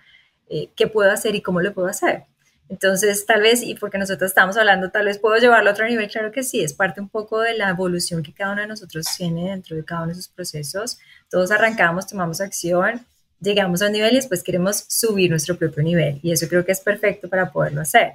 eh, 0.50 0.70
qué 0.74 0.88
puedo 0.88 1.12
hacer 1.12 1.36
y 1.36 1.42
cómo 1.42 1.60
lo 1.60 1.74
puedo 1.74 1.90
hacer. 1.90 2.24
Entonces, 2.70 3.26
tal 3.26 3.42
vez, 3.42 3.64
y 3.64 3.74
porque 3.74 3.98
nosotros 3.98 4.30
estamos 4.30 4.56
hablando, 4.56 4.92
tal 4.92 5.06
vez 5.06 5.18
puedo 5.18 5.36
llevarlo 5.38 5.72
a 5.72 5.74
otro 5.74 5.88
nivel, 5.88 6.08
claro 6.08 6.32
que 6.32 6.44
sí, 6.44 6.64
es 6.64 6.74
parte 6.74 7.02
un 7.02 7.10
poco 7.10 7.42
de 7.42 7.56
la 7.56 7.70
evolución 7.70 8.22
que 8.22 8.32
cada 8.32 8.54
uno 8.54 8.62
de 8.62 8.68
nosotros 8.68 9.08
tiene 9.18 9.50
dentro 9.50 9.76
de 9.76 9.84
cada 9.84 10.04
uno 10.04 10.10
de 10.10 10.16
sus 10.16 10.28
procesos. 10.28 11.00
Todos 11.32 11.50
arrancamos, 11.50 12.06
tomamos 12.06 12.42
acción, 12.42 13.06
llegamos 13.42 13.82
a 13.82 13.88
un 13.88 13.94
nivel 13.94 14.14
y 14.14 14.18
después 14.18 14.44
queremos 14.44 14.86
subir 14.88 15.32
nuestro 15.32 15.58
propio 15.58 15.82
nivel. 15.82 16.20
Y 16.22 16.32
eso 16.32 16.48
creo 16.48 16.64
que 16.64 16.72
es 16.72 16.80
perfecto 16.80 17.28
para 17.28 17.52
poderlo 17.52 17.82
hacer. 17.82 18.14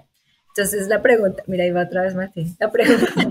Entonces 0.56 0.86
la 0.86 1.02
pregunta, 1.02 1.42
mira, 1.48 1.64
ahí 1.64 1.72
va 1.72 1.82
otra 1.82 2.02
vez 2.02 2.14
Martín, 2.14 2.56
la 2.60 2.70
pregunta. 2.70 3.06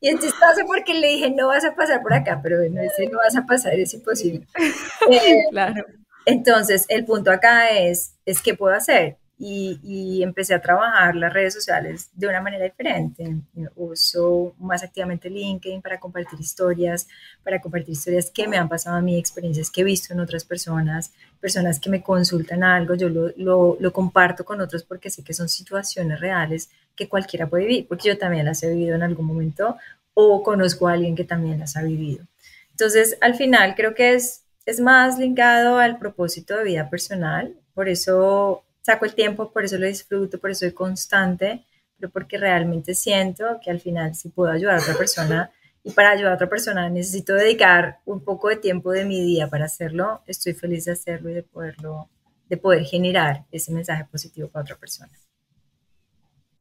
y 0.00 0.08
es 0.10 0.14
chistoso 0.14 0.64
porque 0.64 0.94
le 0.94 1.08
dije, 1.08 1.30
no 1.30 1.48
vas 1.48 1.64
a 1.64 1.74
pasar 1.74 2.02
por 2.02 2.14
acá, 2.14 2.38
pero 2.40 2.58
bueno, 2.58 2.80
ese 2.80 3.08
no 3.08 3.18
vas 3.18 3.34
a 3.34 3.44
pasar, 3.44 3.74
es 3.74 3.92
imposible. 3.94 4.46
claro. 5.50 5.84
Entonces, 6.24 6.86
el 6.88 7.04
punto 7.04 7.32
acá 7.32 7.70
es, 7.70 8.14
es 8.24 8.40
qué 8.40 8.54
puedo 8.54 8.76
hacer 8.76 9.16
y, 9.44 10.22
empecé 10.22 10.54
a 10.54 10.62
trabajar 10.62 11.16
las 11.16 11.32
redes 11.32 11.52
sociales 11.54 12.10
de 12.14 12.28
una 12.28 12.40
manera 12.40 12.64
diferente. 12.64 13.38
Uso 13.74 14.54
más 14.58 14.84
activamente 14.84 15.28
LinkedIn 15.28 15.82
para 15.82 15.98
compartir 15.98 16.40
historias, 16.40 17.08
para 17.42 17.60
compartir 17.60 17.90
historias 17.90 18.30
que 18.30 18.46
me 18.46 18.56
han 18.56 18.68
pasado 18.68 18.96
a 18.96 19.00
mí, 19.00 19.18
experiencias 19.18 19.68
que 19.68 19.80
he 19.80 19.84
visto 19.84 20.14
en 20.14 20.20
otras 20.20 20.44
personas, 20.44 21.12
personas 21.40 21.80
que 21.80 21.90
me 21.90 22.02
consultan 22.02 22.62
algo, 22.62 22.94
yo 22.94 23.08
lo, 23.08 23.76
lo 23.80 23.92
comparto 23.92 24.44
con 24.44 24.60
otros 24.60 24.84
porque 24.84 25.10
sé 25.10 25.24
que 25.24 25.34
son 25.34 25.48
situaciones 25.48 26.20
reales 26.20 26.70
que 26.94 27.08
cualquiera 27.08 27.48
puede 27.48 27.64
vivir, 27.64 27.88
porque 27.88 28.08
yo 28.08 28.18
también 28.18 28.46
las 28.46 28.62
he 28.62 28.70
vivido 28.70 28.94
en 28.94 29.02
algún 29.02 29.26
momento 29.26 29.76
o 30.14 30.42
conozco 30.44 30.86
a 30.86 30.92
alguien 30.92 31.16
que 31.16 31.24
también 31.24 31.58
las 31.58 31.76
ha 31.76 31.82
vivido. 31.82 32.24
Entonces, 32.70 33.18
al 33.20 33.34
final 33.34 33.74
creo 33.74 33.94
que 33.94 34.14
es, 34.14 34.44
es 34.66 34.78
más 34.78 35.18
ligado 35.18 35.78
al 35.78 35.98
propósito 35.98 36.56
de 36.56 36.64
vida 36.64 36.90
personal, 36.90 37.56
por 37.74 37.88
eso 37.88 38.62
saco 38.82 39.04
el 39.04 39.14
tiempo, 39.14 39.52
por 39.52 39.64
eso 39.64 39.78
lo 39.78 39.86
disfruto, 39.86 40.38
por 40.38 40.50
eso 40.50 40.60
soy 40.60 40.72
constante, 40.72 41.64
pero 41.98 42.10
porque 42.10 42.36
realmente 42.36 42.94
siento 42.94 43.60
que 43.62 43.70
al 43.70 43.80
final 43.80 44.14
si 44.14 44.28
puedo 44.28 44.52
ayudar 44.52 44.78
a 44.78 44.82
otra 44.82 44.96
persona 44.96 45.50
y 45.84 45.92
para 45.92 46.10
ayudar 46.10 46.32
a 46.32 46.34
otra 46.34 46.48
persona 46.48 46.88
necesito 46.90 47.34
dedicar 47.34 48.00
un 48.04 48.22
poco 48.24 48.48
de 48.48 48.56
tiempo 48.56 48.92
de 48.92 49.04
mi 49.04 49.20
día 49.20 49.48
para 49.48 49.64
hacerlo, 49.64 50.22
estoy 50.26 50.52
feliz 50.52 50.84
de 50.84 50.92
hacerlo 50.92 51.30
y 51.30 51.34
de 51.34 51.42
poderlo, 51.42 52.08
de 52.48 52.56
poder 52.56 52.84
generar 52.84 53.44
ese 53.50 53.72
mensaje 53.72 54.04
positivo 54.04 54.48
para 54.48 54.64
otra 54.64 54.76
persona. 54.76 55.12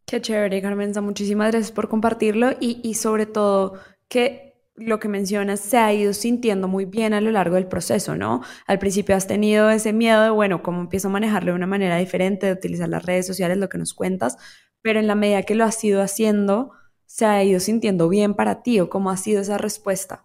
Qué 0.05 0.21
chévere, 0.21 0.61
Carmenza. 0.61 1.01
Muchísimas 1.01 1.51
gracias 1.51 1.71
por 1.71 1.87
compartirlo 1.87 2.51
y, 2.59 2.81
y 2.83 2.95
sobre 2.95 3.25
todo 3.25 3.79
que 4.07 4.50
lo 4.81 4.99
que 4.99 5.07
mencionas 5.07 5.59
se 5.59 5.77
ha 5.77 5.93
ido 5.93 6.13
sintiendo 6.13 6.67
muy 6.67 6.85
bien 6.85 7.13
a 7.13 7.21
lo 7.21 7.31
largo 7.31 7.55
del 7.55 7.67
proceso, 7.67 8.15
¿no? 8.15 8.41
Al 8.67 8.79
principio 8.79 9.15
has 9.15 9.27
tenido 9.27 9.69
ese 9.69 9.93
miedo 9.93 10.23
de, 10.23 10.29
bueno, 10.29 10.63
¿cómo 10.63 10.81
empiezo 10.81 11.07
a 11.07 11.11
manejarlo 11.11 11.51
de 11.51 11.57
una 11.57 11.67
manera 11.67 11.97
diferente, 11.97 12.47
de 12.47 12.53
utilizar 12.53 12.89
las 12.89 13.05
redes 13.05 13.27
sociales, 13.27 13.57
lo 13.57 13.69
que 13.69 13.77
nos 13.77 13.93
cuentas? 13.93 14.37
Pero 14.81 14.99
en 14.99 15.07
la 15.07 15.15
medida 15.15 15.43
que 15.43 15.55
lo 15.55 15.63
has 15.63 15.83
ido 15.83 16.01
haciendo, 16.01 16.71
se 17.05 17.25
ha 17.25 17.43
ido 17.43 17.59
sintiendo 17.59 18.09
bien 18.09 18.33
para 18.33 18.63
ti 18.63 18.79
o 18.79 18.89
cómo 18.89 19.09
ha 19.11 19.17
sido 19.17 19.41
esa 19.41 19.57
respuesta. 19.57 20.23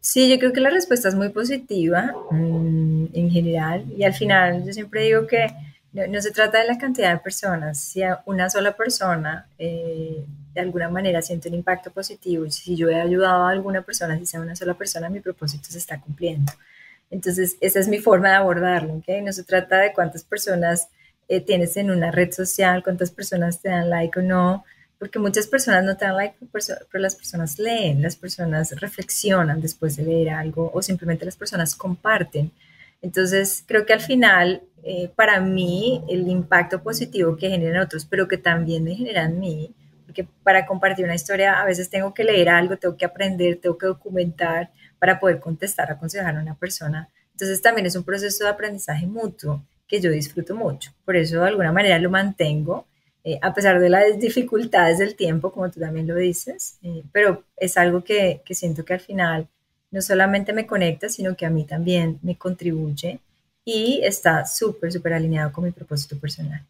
Sí, 0.00 0.28
yo 0.28 0.38
creo 0.38 0.52
que 0.52 0.60
la 0.60 0.70
respuesta 0.70 1.08
es 1.08 1.14
muy 1.14 1.28
positiva 1.28 2.12
mm, 2.30 3.06
en 3.12 3.30
general 3.30 3.84
y 3.96 4.02
al 4.02 4.14
final 4.14 4.64
yo 4.64 4.72
siempre 4.72 5.04
digo 5.04 5.26
que 5.26 5.46
no, 5.92 6.20
se 6.20 6.30
trata 6.30 6.58
de 6.58 6.66
la 6.66 6.78
cantidad 6.78 7.12
de 7.12 7.18
personas, 7.18 7.78
si 7.78 8.00
una 8.24 8.48
sola 8.48 8.76
persona 8.76 9.46
eh, 9.58 10.24
de 10.54 10.60
alguna 10.60 10.88
manera 10.88 11.22
siente 11.22 11.48
un 11.48 11.54
impacto 11.54 11.90
positivo 11.90 12.50
si 12.50 12.76
yo 12.76 12.88
he 12.88 13.00
ayudado 13.00 13.44
a 13.44 13.50
alguna 13.50 13.82
persona, 13.82 14.18
si 14.18 14.26
sea 14.26 14.40
una 14.40 14.56
sola 14.56 14.74
persona, 14.74 15.08
mi 15.08 15.20
propósito 15.20 15.64
se 15.70 15.78
está 15.78 16.00
cumpliendo. 16.00 16.52
Entonces, 17.10 17.56
esa 17.60 17.78
es 17.78 17.88
mi 17.88 17.98
forma 17.98 18.30
de 18.30 18.36
abordarlo, 18.36 18.94
¿ok? 18.94 19.08
No 19.22 19.32
se 19.32 19.44
trata 19.44 19.78
de 19.78 19.92
cuántas 19.92 20.24
personas 20.24 20.88
eh, 21.28 21.40
tienes 21.40 21.76
en 21.76 21.90
una 21.90 22.10
red 22.10 22.32
social, 22.32 22.82
cuántas 22.82 23.10
personas 23.10 23.60
te 23.60 23.68
dan 23.68 23.90
like 23.90 24.18
o 24.18 24.22
no, 24.22 24.64
porque 24.98 25.18
muchas 25.18 25.46
personas 25.46 25.84
no 25.84 25.96
te 25.96 26.04
dan 26.04 26.16
like, 26.16 26.36
pero 26.50 27.02
las 27.02 27.16
personas 27.16 27.58
leen, 27.58 28.02
las 28.02 28.16
personas 28.16 28.72
reflexionan 28.80 29.60
después 29.60 29.96
de 29.96 30.04
leer 30.04 30.30
algo 30.30 30.70
o 30.72 30.80
simplemente 30.80 31.24
las 31.24 31.36
personas 31.36 31.74
comparten. 31.74 32.50
Entonces, 33.02 33.64
creo 33.66 33.84
que 33.84 33.92
al 33.92 34.00
final 34.00 34.62
eh, 34.84 35.10
para 35.14 35.40
mí 35.40 36.02
el 36.08 36.28
impacto 36.28 36.82
positivo 36.82 37.36
que 37.36 37.50
generan 37.50 37.82
otros, 37.82 38.04
pero 38.04 38.26
que 38.26 38.38
también 38.38 38.86
generan 38.86 39.38
mí, 39.38 39.70
porque 40.12 40.28
para 40.42 40.66
compartir 40.66 41.06
una 41.06 41.14
historia 41.14 41.58
a 41.58 41.64
veces 41.64 41.88
tengo 41.88 42.12
que 42.12 42.22
leer 42.22 42.50
algo, 42.50 42.76
tengo 42.76 42.98
que 42.98 43.06
aprender, 43.06 43.56
tengo 43.56 43.78
que 43.78 43.86
documentar 43.86 44.70
para 44.98 45.18
poder 45.18 45.40
contestar, 45.40 45.90
aconsejar 45.90 46.36
a 46.36 46.40
una 46.42 46.54
persona. 46.54 47.08
Entonces 47.30 47.62
también 47.62 47.86
es 47.86 47.96
un 47.96 48.04
proceso 48.04 48.44
de 48.44 48.50
aprendizaje 48.50 49.06
mutuo 49.06 49.62
que 49.88 50.02
yo 50.02 50.10
disfruto 50.10 50.54
mucho. 50.54 50.92
Por 51.06 51.16
eso 51.16 51.40
de 51.40 51.48
alguna 51.48 51.72
manera 51.72 51.98
lo 51.98 52.10
mantengo, 52.10 52.86
eh, 53.24 53.38
a 53.40 53.54
pesar 53.54 53.80
de 53.80 53.88
las 53.88 54.18
dificultades 54.18 54.98
del 54.98 55.16
tiempo, 55.16 55.50
como 55.50 55.70
tú 55.70 55.80
también 55.80 56.06
lo 56.06 56.14
dices, 56.14 56.76
eh, 56.82 57.02
pero 57.10 57.44
es 57.56 57.78
algo 57.78 58.04
que, 58.04 58.42
que 58.44 58.54
siento 58.54 58.84
que 58.84 58.92
al 58.92 59.00
final 59.00 59.48
no 59.90 60.02
solamente 60.02 60.52
me 60.52 60.66
conecta, 60.66 61.08
sino 61.08 61.34
que 61.36 61.46
a 61.46 61.50
mí 61.50 61.64
también 61.64 62.18
me 62.20 62.36
contribuye 62.36 63.18
y 63.64 64.02
está 64.02 64.44
súper, 64.44 64.92
súper 64.92 65.14
alineado 65.14 65.52
con 65.52 65.64
mi 65.64 65.70
propósito 65.70 66.18
personal. 66.18 66.66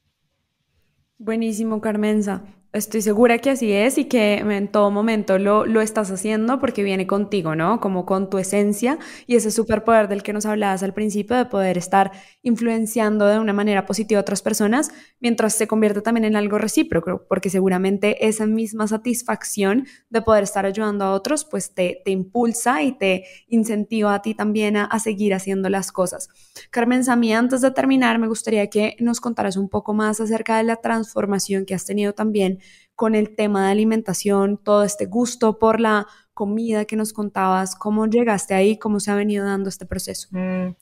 Buenísimo, 1.18 1.80
Carmenza. 1.80 2.42
Estoy 2.72 3.02
segura 3.02 3.36
que 3.36 3.50
así 3.50 3.70
es 3.70 3.98
y 3.98 4.06
que 4.06 4.36
en 4.36 4.66
todo 4.66 4.90
momento 4.90 5.38
lo, 5.38 5.66
lo 5.66 5.82
estás 5.82 6.10
haciendo 6.10 6.58
porque 6.58 6.82
viene 6.82 7.06
contigo, 7.06 7.54
¿no? 7.54 7.80
Como 7.80 8.06
con 8.06 8.30
tu 8.30 8.38
esencia 8.38 8.98
y 9.26 9.36
ese 9.36 9.50
superpoder 9.50 10.08
del 10.08 10.22
que 10.22 10.32
nos 10.32 10.46
hablabas 10.46 10.82
al 10.82 10.94
principio 10.94 11.36
de 11.36 11.44
poder 11.44 11.76
estar 11.76 12.12
influenciando 12.40 13.26
de 13.26 13.38
una 13.38 13.52
manera 13.52 13.84
positiva 13.84 14.20
a 14.20 14.22
otras 14.22 14.40
personas 14.40 14.90
mientras 15.20 15.54
se 15.54 15.66
convierte 15.66 16.00
también 16.00 16.24
en 16.24 16.34
algo 16.34 16.56
recíproco, 16.56 17.26
porque 17.28 17.50
seguramente 17.50 18.26
esa 18.26 18.46
misma 18.46 18.88
satisfacción 18.88 19.86
de 20.08 20.22
poder 20.22 20.44
estar 20.44 20.64
ayudando 20.64 21.04
a 21.04 21.12
otros, 21.12 21.44
pues 21.44 21.74
te, 21.74 22.00
te 22.06 22.10
impulsa 22.10 22.82
y 22.82 22.92
te 22.92 23.24
incentiva 23.48 24.14
a 24.14 24.22
ti 24.22 24.34
también 24.34 24.78
a, 24.78 24.86
a 24.86 24.98
seguir 24.98 25.34
haciendo 25.34 25.68
las 25.68 25.92
cosas. 25.92 26.30
Carmen 26.70 27.04
Samí, 27.04 27.34
antes 27.34 27.60
de 27.60 27.70
terminar, 27.70 28.18
me 28.18 28.28
gustaría 28.28 28.68
que 28.68 28.96
nos 28.98 29.20
contaras 29.20 29.58
un 29.58 29.68
poco 29.68 29.92
más 29.92 30.22
acerca 30.22 30.56
de 30.56 30.64
la 30.64 30.76
transformación 30.76 31.66
que 31.66 31.74
has 31.74 31.84
tenido 31.84 32.14
también 32.14 32.61
con 33.02 33.16
el 33.16 33.34
tema 33.34 33.66
de 33.66 33.72
alimentación, 33.72 34.58
todo 34.58 34.84
este 34.84 35.06
gusto 35.06 35.58
por 35.58 35.80
la 35.80 36.06
comida 36.34 36.84
que 36.84 36.94
nos 36.94 37.12
contabas, 37.12 37.74
¿cómo 37.74 38.06
llegaste 38.06 38.54
ahí? 38.54 38.78
¿Cómo 38.78 39.00
se 39.00 39.10
ha 39.10 39.16
venido 39.16 39.44
dando 39.44 39.70
este 39.70 39.86
proceso? 39.86 40.28
Mm, 40.30 40.76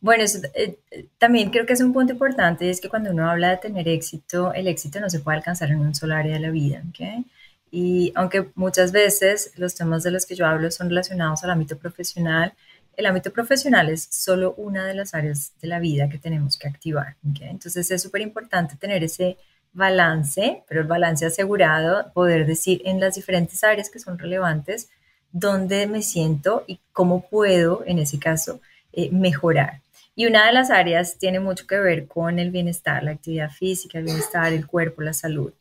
bueno, 0.00 0.22
eh, 0.54 0.78
también 1.18 1.50
creo 1.50 1.66
que 1.66 1.72
es 1.72 1.80
un 1.80 1.92
punto 1.92 2.12
importante, 2.12 2.70
es 2.70 2.80
que 2.80 2.88
cuando 2.88 3.10
uno 3.10 3.28
habla 3.28 3.50
de 3.50 3.56
tener 3.56 3.88
éxito, 3.88 4.54
el 4.54 4.68
éxito 4.68 5.00
no 5.00 5.10
se 5.10 5.18
puede 5.18 5.38
alcanzar 5.38 5.72
en 5.72 5.80
un 5.80 5.96
solo 5.96 6.14
área 6.14 6.34
de 6.34 6.38
la 6.38 6.52
vida, 6.52 6.80
¿ok? 6.90 7.26
Y 7.72 8.12
aunque 8.14 8.52
muchas 8.54 8.92
veces 8.92 9.50
los 9.56 9.74
temas 9.74 10.04
de 10.04 10.12
los 10.12 10.26
que 10.26 10.36
yo 10.36 10.46
hablo 10.46 10.70
son 10.70 10.90
relacionados 10.90 11.42
al 11.42 11.50
ámbito 11.50 11.76
profesional, 11.76 12.54
el 12.96 13.06
ámbito 13.06 13.32
profesional 13.32 13.88
es 13.88 14.06
solo 14.12 14.54
una 14.58 14.86
de 14.86 14.94
las 14.94 15.12
áreas 15.12 15.54
de 15.60 15.66
la 15.66 15.80
vida 15.80 16.08
que 16.08 16.18
tenemos 16.18 16.56
que 16.56 16.68
activar. 16.68 17.16
Entonces 17.40 17.90
es 17.90 18.00
súper 18.00 18.20
importante 18.20 18.76
tener 18.76 19.02
ese 19.02 19.38
balance, 19.74 20.62
pero 20.68 20.80
el 20.80 20.86
balance 20.86 21.26
asegurado, 21.26 22.10
poder 22.12 22.46
decir 22.46 22.80
en 22.84 23.00
las 23.00 23.16
diferentes 23.16 23.62
áreas 23.62 23.90
que 23.90 23.98
son 23.98 24.18
relevantes, 24.18 24.88
dónde 25.32 25.86
me 25.86 26.00
siento 26.00 26.64
y 26.66 26.80
cómo 26.92 27.28
puedo, 27.28 27.82
en 27.86 27.98
ese 27.98 28.18
caso, 28.18 28.60
eh, 28.92 29.10
mejorar. 29.10 29.80
Y 30.16 30.26
una 30.26 30.46
de 30.46 30.52
las 30.52 30.70
áreas 30.70 31.18
tiene 31.18 31.40
mucho 31.40 31.66
que 31.66 31.78
ver 31.78 32.06
con 32.06 32.38
el 32.38 32.52
bienestar, 32.52 33.02
la 33.02 33.10
actividad 33.10 33.50
física, 33.50 33.98
el 33.98 34.04
bienestar, 34.04 34.52
el 34.52 34.66
cuerpo, 34.66 35.02
la 35.02 35.12
salud. 35.12 35.52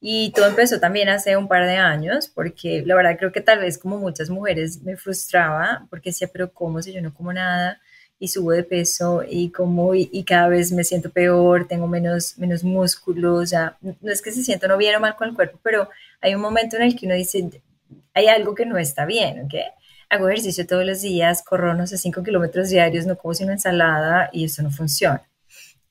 Y 0.00 0.32
todo 0.32 0.48
empezó 0.48 0.80
también 0.80 1.08
hace 1.08 1.36
un 1.36 1.46
par 1.46 1.66
de 1.66 1.76
años, 1.76 2.26
porque 2.28 2.82
la 2.84 2.96
verdad 2.96 3.16
creo 3.18 3.30
que 3.30 3.40
tal 3.40 3.60
vez 3.60 3.78
como 3.78 3.98
muchas 3.98 4.30
mujeres 4.30 4.82
me 4.82 4.96
frustraba, 4.96 5.86
porque 5.90 6.10
decía, 6.10 6.28
pero 6.32 6.52
¿cómo 6.52 6.82
si 6.82 6.92
yo 6.92 7.00
no 7.00 7.14
como 7.14 7.32
nada? 7.32 7.80
Y 8.20 8.28
subo 8.28 8.52
de 8.52 8.62
peso 8.62 9.24
y 9.28 9.50
como 9.50 9.94
y, 9.94 10.24
cada 10.24 10.48
vez 10.48 10.70
me 10.72 10.84
siento 10.84 11.10
peor, 11.10 11.66
tengo 11.66 11.88
menos, 11.88 12.38
menos 12.38 12.62
músculos, 12.62 13.50
ya 13.50 13.76
no 13.80 14.12
es 14.12 14.22
que 14.22 14.30
se 14.30 14.44
sienta 14.44 14.68
no 14.68 14.76
bien 14.76 14.94
o 14.94 15.00
mal 15.00 15.16
con 15.16 15.30
el 15.30 15.34
cuerpo, 15.34 15.58
pero 15.62 15.88
hay 16.20 16.34
un 16.34 16.40
momento 16.42 16.76
en 16.76 16.82
el 16.82 16.96
que 16.96 17.06
uno 17.06 17.14
dice, 17.16 17.62
hay 18.14 18.28
algo 18.28 18.54
que 18.54 18.66
no 18.66 18.78
está 18.78 19.06
bien, 19.06 19.46
¿ok? 19.46 19.54
hago 20.10 20.28
ejercicio 20.28 20.66
todos 20.66 20.84
los 20.84 21.00
días, 21.02 21.42
corro, 21.42 21.74
no 21.74 21.86
sé, 21.86 21.96
5 21.96 22.22
kilómetros 22.22 22.68
diarios, 22.68 23.06
no 23.06 23.16
como 23.16 23.32
sino 23.32 23.52
ensalada 23.52 24.28
y 24.32 24.44
eso 24.44 24.62
no 24.62 24.70
funciona. 24.70 25.22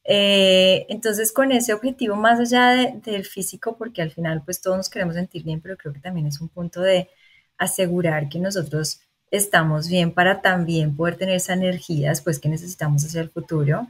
Eh, 0.04 0.86
entonces, 0.90 1.32
con 1.32 1.52
ese 1.52 1.74
objetivo, 1.74 2.16
más 2.16 2.40
allá 2.40 2.94
del 3.06 3.26
físico, 3.26 3.78
porque 3.78 4.02
al 4.02 4.12
final 4.12 4.44
pues 4.44 4.62
todos 4.62 4.78
nos 4.78 4.90
queremos 4.90 5.16
sentir 5.16 5.44
bien, 5.44 5.62
pero 5.62 5.78
creo 5.78 5.94
que 5.94 6.00
también 6.00 6.28
es 6.28 6.42
un 6.42 6.50
punto 6.50 6.82
de 6.82 7.10
asegurar 7.58 8.30
que 8.30 8.40
nosotros 8.40 9.02
estamos 9.32 9.88
bien 9.88 10.12
para 10.12 10.42
también 10.42 10.96
poder 10.96 11.16
tener 11.16 11.36
esa 11.36 11.54
energía 11.54 12.10
después 12.10 12.40
que 12.40 12.50
necesitamos 12.50 13.04
hacia 13.06 13.22
el 13.22 13.30
futuro. 13.30 13.88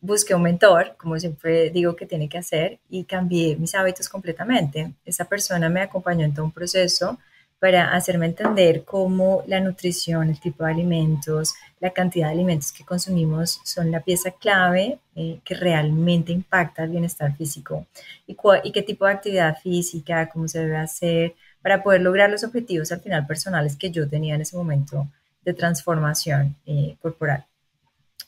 Busqué 0.00 0.34
un 0.34 0.42
mentor, 0.42 0.96
como 0.96 1.18
siempre 1.18 1.70
digo 1.70 1.94
que 1.94 2.06
tiene 2.06 2.28
que 2.28 2.38
hacer, 2.38 2.78
y 2.88 3.04
cambié 3.04 3.56
mis 3.56 3.74
hábitos 3.74 4.08
completamente. 4.08 4.92
Esa 5.04 5.26
persona 5.26 5.68
me 5.68 5.82
acompañó 5.82 6.24
en 6.24 6.32
todo 6.32 6.46
un 6.46 6.52
proceso 6.52 7.18
para 7.58 7.92
hacerme 7.94 8.24
entender 8.24 8.84
cómo 8.84 9.44
la 9.46 9.60
nutrición, 9.60 10.30
el 10.30 10.40
tipo 10.40 10.64
de 10.64 10.72
alimentos, 10.72 11.54
la 11.78 11.90
cantidad 11.90 12.28
de 12.28 12.32
alimentos 12.32 12.72
que 12.72 12.84
consumimos 12.86 13.60
son 13.64 13.90
la 13.90 14.00
pieza 14.00 14.30
clave 14.30 14.98
eh, 15.14 15.40
que 15.44 15.54
realmente 15.54 16.32
impacta 16.32 16.84
el 16.84 16.90
bienestar 16.90 17.36
físico 17.36 17.86
y, 18.26 18.34
y, 18.64 18.72
qué 18.72 18.82
tipo 18.82 19.04
de 19.04 19.12
actividad 19.12 19.58
física, 19.58 20.30
cómo 20.30 20.48
se 20.48 20.60
debe 20.60 20.78
hacer 20.78 21.34
para 21.62 21.82
poder 21.82 22.00
lograr 22.00 22.30
los 22.30 22.44
objetivos 22.44 22.92
al 22.92 23.00
final 23.00 23.26
personales 23.26 23.76
que 23.76 23.90
yo 23.90 24.08
tenía 24.08 24.34
en 24.34 24.42
ese 24.42 24.56
momento 24.56 25.08
de 25.44 25.54
transformación 25.54 26.56
eh, 26.66 26.96
corporal. 27.00 27.44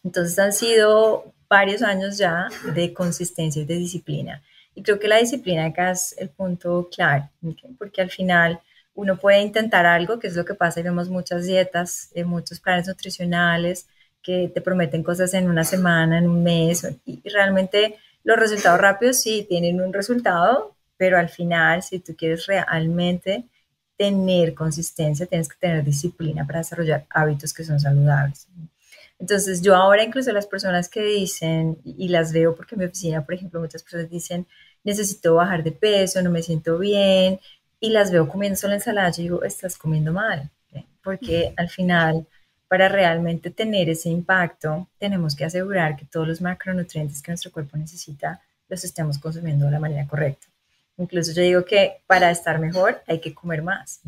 Entonces 0.04 0.38
han 0.38 0.52
sido 0.52 1.32
varios 1.48 1.82
años 1.82 2.18
ya 2.18 2.48
de 2.74 2.92
consistencia 2.92 3.62
y 3.62 3.66
de 3.66 3.76
disciplina. 3.76 4.42
Y 4.74 4.82
creo 4.82 4.98
que 4.98 5.08
la 5.08 5.18
disciplina 5.18 5.66
acá 5.66 5.90
es 5.90 6.14
el 6.18 6.30
punto 6.30 6.88
clave, 6.90 7.28
porque 7.78 8.00
al 8.00 8.10
final 8.10 8.60
uno 8.94 9.16
puede 9.16 9.40
intentar 9.40 9.86
algo, 9.86 10.18
que 10.18 10.28
es 10.28 10.36
lo 10.36 10.44
que 10.44 10.54
pasa 10.54 10.80
y 10.80 10.82
vemos 10.82 11.08
muchas 11.08 11.46
dietas, 11.46 12.10
eh, 12.14 12.24
muchos 12.24 12.60
planes 12.60 12.88
nutricionales 12.88 13.86
que 14.22 14.50
te 14.54 14.60
prometen 14.60 15.02
cosas 15.02 15.34
en 15.34 15.48
una 15.48 15.64
semana, 15.64 16.18
en 16.18 16.28
un 16.28 16.42
mes, 16.42 16.86
y 17.04 17.20
realmente 17.28 17.96
los 18.24 18.38
resultados 18.38 18.80
rápidos 18.80 19.16
sí 19.16 19.44
tienen 19.48 19.80
un 19.80 19.92
resultado, 19.92 20.74
pero 20.96 21.18
al 21.18 21.28
final, 21.28 21.82
si 21.82 21.98
tú 21.98 22.14
quieres 22.16 22.46
realmente 22.46 23.44
tener 23.96 24.54
consistencia, 24.54 25.26
tienes 25.26 25.48
que 25.48 25.58
tener 25.58 25.84
disciplina 25.84 26.46
para 26.46 26.60
desarrollar 26.60 27.06
hábitos 27.10 27.52
que 27.52 27.64
son 27.64 27.78
saludables. 27.78 28.48
Entonces, 29.18 29.62
yo 29.62 29.76
ahora 29.76 30.02
incluso 30.02 30.32
las 30.32 30.48
personas 30.48 30.88
que 30.88 31.02
dicen, 31.02 31.78
y 31.84 32.08
las 32.08 32.32
veo 32.32 32.56
porque 32.56 32.74
en 32.74 32.80
mi 32.80 32.84
oficina, 32.86 33.24
por 33.24 33.34
ejemplo, 33.34 33.60
muchas 33.60 33.82
personas 33.82 34.10
dicen, 34.10 34.46
necesito 34.82 35.36
bajar 35.36 35.62
de 35.62 35.70
peso, 35.70 36.20
no 36.22 36.30
me 36.30 36.42
siento 36.42 36.78
bien, 36.78 37.38
y 37.78 37.90
las 37.90 38.10
veo 38.10 38.28
comiendo 38.28 38.56
solo 38.56 38.74
ensalada, 38.74 39.10
yo 39.10 39.22
digo, 39.22 39.44
estás 39.44 39.76
comiendo 39.78 40.12
mal, 40.12 40.50
porque 41.04 41.52
al 41.56 41.68
final, 41.68 42.26
para 42.66 42.88
realmente 42.88 43.50
tener 43.50 43.88
ese 43.88 44.08
impacto, 44.08 44.88
tenemos 44.98 45.36
que 45.36 45.44
asegurar 45.44 45.96
que 45.96 46.06
todos 46.06 46.26
los 46.26 46.40
macronutrientes 46.40 47.22
que 47.22 47.30
nuestro 47.30 47.52
cuerpo 47.52 47.76
necesita 47.76 48.40
los 48.68 48.82
estemos 48.84 49.18
consumiendo 49.18 49.66
de 49.66 49.72
la 49.72 49.80
manera 49.80 50.06
correcta. 50.06 50.46
Incluso 50.98 51.32
yo 51.32 51.42
digo 51.42 51.64
que 51.64 52.02
para 52.06 52.30
estar 52.30 52.58
mejor 52.58 53.02
hay 53.06 53.20
que 53.20 53.34
comer 53.34 53.62
más, 53.62 54.00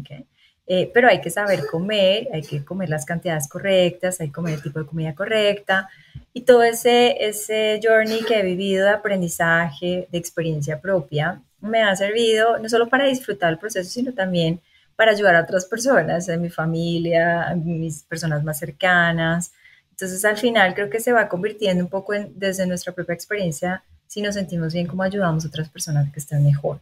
eh, 0.66 0.90
pero 0.94 1.09
hay 1.09 1.20
que 1.20 1.31
saber 1.31 1.66
comer, 1.66 2.29
hay 2.33 2.42
que 2.42 2.64
comer 2.64 2.88
las 2.88 3.05
cantidades 3.05 3.49
correctas, 3.49 4.20
hay 4.20 4.29
que 4.29 4.33
comer 4.33 4.55
el 4.55 4.62
tipo 4.62 4.79
de 4.79 4.87
comida 4.87 5.14
correcta 5.14 5.88
y 6.33 6.42
todo 6.42 6.62
ese, 6.62 7.16
ese 7.25 7.81
journey 7.83 8.23
que 8.25 8.40
he 8.40 8.42
vivido 8.42 8.85
de 8.85 8.92
aprendizaje, 8.92 10.09
de 10.11 10.18
experiencia 10.18 10.81
propia, 10.81 11.40
me 11.61 11.83
ha 11.83 11.94
servido 11.97 12.59
no 12.59 12.68
solo 12.68 12.88
para 12.88 13.07
disfrutar 13.07 13.53
el 13.53 13.59
proceso, 13.59 13.90
sino 13.90 14.12
también 14.12 14.61
para 14.97 15.12
ayudar 15.12 15.37
a 15.37 15.42
otras 15.42 15.66
personas, 15.66 16.29
a 16.29 16.37
mi 16.37 16.51
familia, 16.51 17.49
a 17.49 17.55
mis 17.55 18.03
personas 18.05 18.44
más 18.44 18.59
cercanas. 18.59 19.53
Entonces, 19.90 20.25
al 20.25 20.37
final 20.37 20.75
creo 20.75 20.90
que 20.90 21.01
se 21.01 21.12
va 21.12 21.29
convirtiendo 21.29 21.83
un 21.83 21.90
poco 21.90 22.14
en, 22.14 22.33
desde 22.38 22.66
nuestra 22.66 22.92
propia 22.92 23.14
experiencia, 23.14 23.83
si 24.14 24.22
nos 24.22 24.37
sentimos 24.37 24.72
bien, 24.72 24.87
cómo 24.87 25.03
ayudamos 25.03 25.44
a 25.44 25.48
otras 25.48 25.68
personas 25.68 26.12
que 26.12 26.20
estén 26.20 26.44
mejor. 26.44 26.81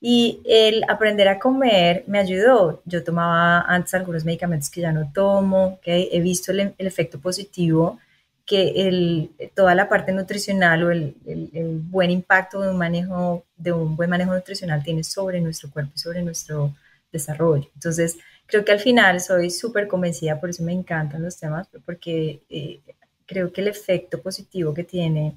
Y 0.00 0.40
el 0.44 0.82
aprender 0.88 1.28
a 1.28 1.38
comer 1.38 2.02
me 2.08 2.18
ayudó. 2.18 2.82
Yo 2.84 3.04
tomaba 3.04 3.60
antes 3.60 3.94
algunos 3.94 4.24
medicamentos 4.24 4.68
que 4.68 4.80
ya 4.80 4.90
no 4.90 5.12
tomo, 5.12 5.78
que 5.80 6.08
he 6.10 6.20
visto 6.20 6.50
el, 6.50 6.74
el 6.76 6.86
efecto 6.88 7.20
positivo 7.20 8.00
que 8.44 8.88
el, 8.88 9.30
toda 9.54 9.76
la 9.76 9.88
parte 9.88 10.10
nutricional 10.12 10.82
o 10.82 10.90
el, 10.90 11.14
el, 11.26 11.78
buen 11.80 12.10
impacto 12.10 12.60
de 12.60 12.70
un 12.70 12.78
manejo, 12.78 13.44
de 13.56 13.70
un 13.72 13.94
buen 13.94 14.10
manejo 14.10 14.34
nutricional 14.34 14.82
tiene 14.82 15.04
sobre 15.04 15.40
nuestro 15.40 15.70
cuerpo 15.70 15.92
y 15.94 15.98
sobre 15.98 16.22
nuestro 16.22 16.74
desarrollo. 17.12 17.68
Entonces, 17.74 18.16
creo 18.46 18.64
que 18.64 18.72
al 18.72 18.80
final 18.80 19.20
soy 19.20 19.50
súper 19.50 19.86
convencida, 19.86 20.40
por 20.40 20.50
eso 20.50 20.64
me 20.64 20.72
encantan 20.72 21.22
los 21.22 21.38
temas, 21.38 21.68
porque 21.86 22.40
eh, 22.48 22.80
creo 23.26 23.52
que 23.52 23.60
el 23.60 23.68
efecto 23.68 24.20
positivo 24.20 24.74
que 24.74 24.82
tiene 24.82 25.36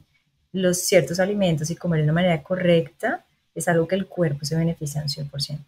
los 0.54 0.80
ciertos 0.80 1.20
alimentos 1.20 1.70
y 1.70 1.76
comer 1.76 2.00
de 2.00 2.04
una 2.06 2.14
manera 2.14 2.44
correcta 2.44 3.24
es 3.56 3.68
algo 3.68 3.88
que 3.88 3.96
el 3.96 4.08
cuerpo 4.08 4.46
se 4.46 4.56
beneficia 4.56 5.02
un 5.02 5.08
100%. 5.08 5.60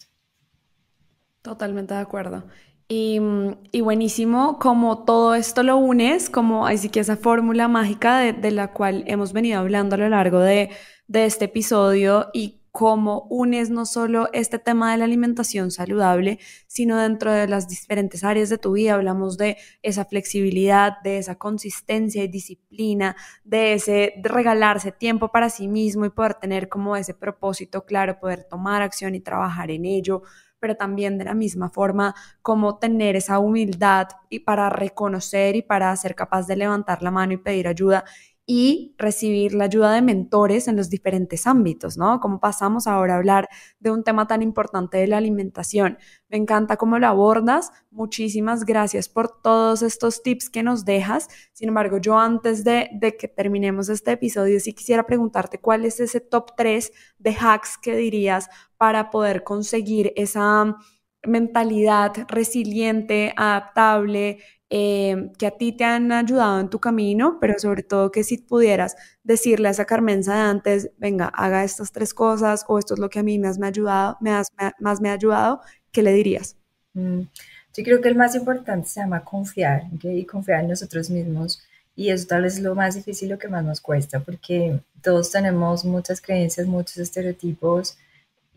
Totalmente 1.41 1.93
de 1.93 1.99
acuerdo. 1.99 2.43
Y, 2.87 3.19
buenísimo 3.81 4.59
como 4.59 5.03
todo 5.03 5.33
esto 5.35 5.63
lo 5.63 5.77
unes, 5.77 6.29
como 6.29 6.67
así 6.67 6.89
que 6.89 6.99
esa 6.99 7.17
fórmula 7.17 7.67
mágica 7.67 8.19
de, 8.19 8.51
la 8.51 8.71
cual 8.71 9.03
hemos 9.07 9.33
venido 9.33 9.59
hablando 9.59 9.95
a 9.95 9.97
lo 9.97 10.09
largo 10.09 10.39
de, 10.39 10.69
de 11.07 11.25
este 11.25 11.45
episodio 11.45 12.29
y 12.33 12.59
cómo 12.73 13.27
unes 13.29 13.69
no 13.69 13.85
solo 13.85 14.29
este 14.33 14.57
tema 14.57 14.91
de 14.91 14.97
la 14.97 15.05
alimentación 15.05 15.69
saludable, 15.69 16.39
sino 16.65 16.97
dentro 16.97 17.31
de 17.31 17.47
las 17.47 17.67
diferentes 17.67 18.23
áreas 18.23 18.49
de 18.49 18.57
tu 18.57 18.71
vida. 18.71 18.95
Hablamos 18.95 19.37
de 19.37 19.57
esa 19.83 20.05
flexibilidad, 20.05 20.93
de 21.03 21.19
esa 21.19 21.35
consistencia 21.35 22.23
y 22.23 22.27
disciplina, 22.27 23.15
de 23.43 23.73
ese 23.73 24.15
regalarse 24.23 24.91
tiempo 24.91 25.27
para 25.27 25.51
sí 25.51 25.67
mismo 25.67 26.03
y 26.05 26.09
poder 26.09 26.33
tener 26.33 26.67
como 26.67 26.95
ese 26.95 27.13
propósito 27.13 27.85
claro, 27.85 28.19
poder 28.19 28.43
tomar 28.43 28.81
acción 28.81 29.13
y 29.13 29.19
trabajar 29.19 29.69
en 29.69 29.85
ello 29.85 30.23
pero 30.63 30.77
también 30.77 31.17
de 31.17 31.25
la 31.25 31.33
misma 31.33 31.69
forma 31.69 32.15
como 32.41 32.79
tener 32.79 33.17
esa 33.17 33.37
humildad 33.37 34.07
y 34.29 34.39
para 34.39 34.69
reconocer 34.69 35.57
y 35.57 35.61
para 35.61 35.93
ser 35.97 36.15
capaz 36.15 36.47
de 36.47 36.55
levantar 36.55 37.03
la 37.03 37.11
mano 37.11 37.33
y 37.33 37.37
pedir 37.37 37.67
ayuda 37.67 38.05
y 38.45 38.93
recibir 38.97 39.53
la 39.53 39.65
ayuda 39.65 39.93
de 39.93 40.01
mentores 40.01 40.67
en 40.67 40.75
los 40.75 40.89
diferentes 40.89 41.47
ámbitos, 41.47 41.97
¿no? 41.97 42.19
Como 42.19 42.41
pasamos 42.41 42.87
ahora 42.87 43.13
a 43.13 43.17
hablar 43.17 43.47
de 43.79 43.91
un 43.91 44.03
tema 44.03 44.27
tan 44.27 44.41
importante 44.41 44.97
de 44.97 45.07
la 45.07 45.17
alimentación. 45.17 45.97
Me 46.27 46.37
encanta 46.37 46.75
cómo 46.75 46.99
lo 46.99 47.07
abordas. 47.07 47.71
Muchísimas 47.89 48.65
gracias 48.65 49.07
por 49.07 49.41
todos 49.41 49.81
estos 49.81 50.23
tips 50.23 50.49
que 50.49 50.61
nos 50.61 50.83
dejas. 50.83 51.29
Sin 51.53 51.69
embargo, 51.69 51.99
yo 51.99 52.19
antes 52.19 52.65
de, 52.65 52.89
de 52.93 53.15
que 53.15 53.29
terminemos 53.29 53.87
este 53.87 54.11
episodio, 54.11 54.59
sí 54.59 54.73
quisiera 54.73 55.05
preguntarte 55.05 55.59
cuál 55.59 55.85
es 55.85 56.01
ese 56.01 56.19
top 56.19 56.51
3 56.57 56.91
de 57.19 57.37
hacks 57.39 57.77
que 57.77 57.95
dirías 57.95 58.49
para 58.77 59.09
poder 59.09 59.45
conseguir 59.45 60.11
esa 60.17 60.75
mentalidad 61.25 62.11
resiliente, 62.27 63.33
adaptable, 63.37 64.39
eh, 64.75 65.29
que 65.37 65.45
a 65.45 65.51
ti 65.51 65.71
te 65.71 65.83
han 65.83 66.11
ayudado 66.11 66.59
en 66.59 66.67
tu 66.67 66.79
camino, 66.79 67.37
pero 67.39 67.59
sobre 67.59 67.83
todo 67.83 68.11
que 68.11 68.23
si 68.23 68.39
pudieras 68.39 68.95
decirle 69.23 69.67
a 69.67 69.71
esa 69.71 69.85
Carmenza 69.85 70.33
de 70.33 70.39
antes, 70.39 70.89
venga, 70.97 71.27
haga 71.27 71.63
estas 71.63 71.91
tres 71.91 72.11
cosas 72.11 72.65
o 72.67 72.79
esto 72.79 72.95
es 72.95 72.99
lo 72.99 73.07
que 73.07 73.19
a 73.19 73.23
mí 73.23 73.37
más 73.37 73.59
me 73.59 73.67
ha 73.67 73.69
ayudado, 73.69 74.17
me 74.19 74.31
más 74.79 74.99
me 74.99 75.09
ha 75.09 75.13
ayudado, 75.13 75.61
¿qué 75.91 76.01
le 76.01 76.11
dirías? 76.11 76.57
Mm, 76.95 77.19
yo 77.75 77.83
creo 77.83 78.01
que 78.01 78.09
el 78.09 78.15
más 78.15 78.33
importante 78.33 78.89
se 78.89 78.99
llama 78.99 79.23
confiar 79.23 79.83
y 80.01 80.25
confiar 80.25 80.61
en 80.61 80.69
nosotros 80.69 81.07
mismos. 81.11 81.61
Y 81.95 82.09
eso 82.09 82.25
tal 82.25 82.41
vez 82.41 82.55
es 82.55 82.63
lo 82.63 82.73
más 82.73 82.95
difícil, 82.95 83.29
lo 83.29 83.37
que 83.37 83.49
más 83.49 83.63
nos 83.63 83.79
cuesta, 83.79 84.21
porque 84.21 84.79
todos 85.03 85.29
tenemos 85.29 85.85
muchas 85.85 86.19
creencias, 86.19 86.65
muchos 86.65 86.97
estereotipos 86.97 87.95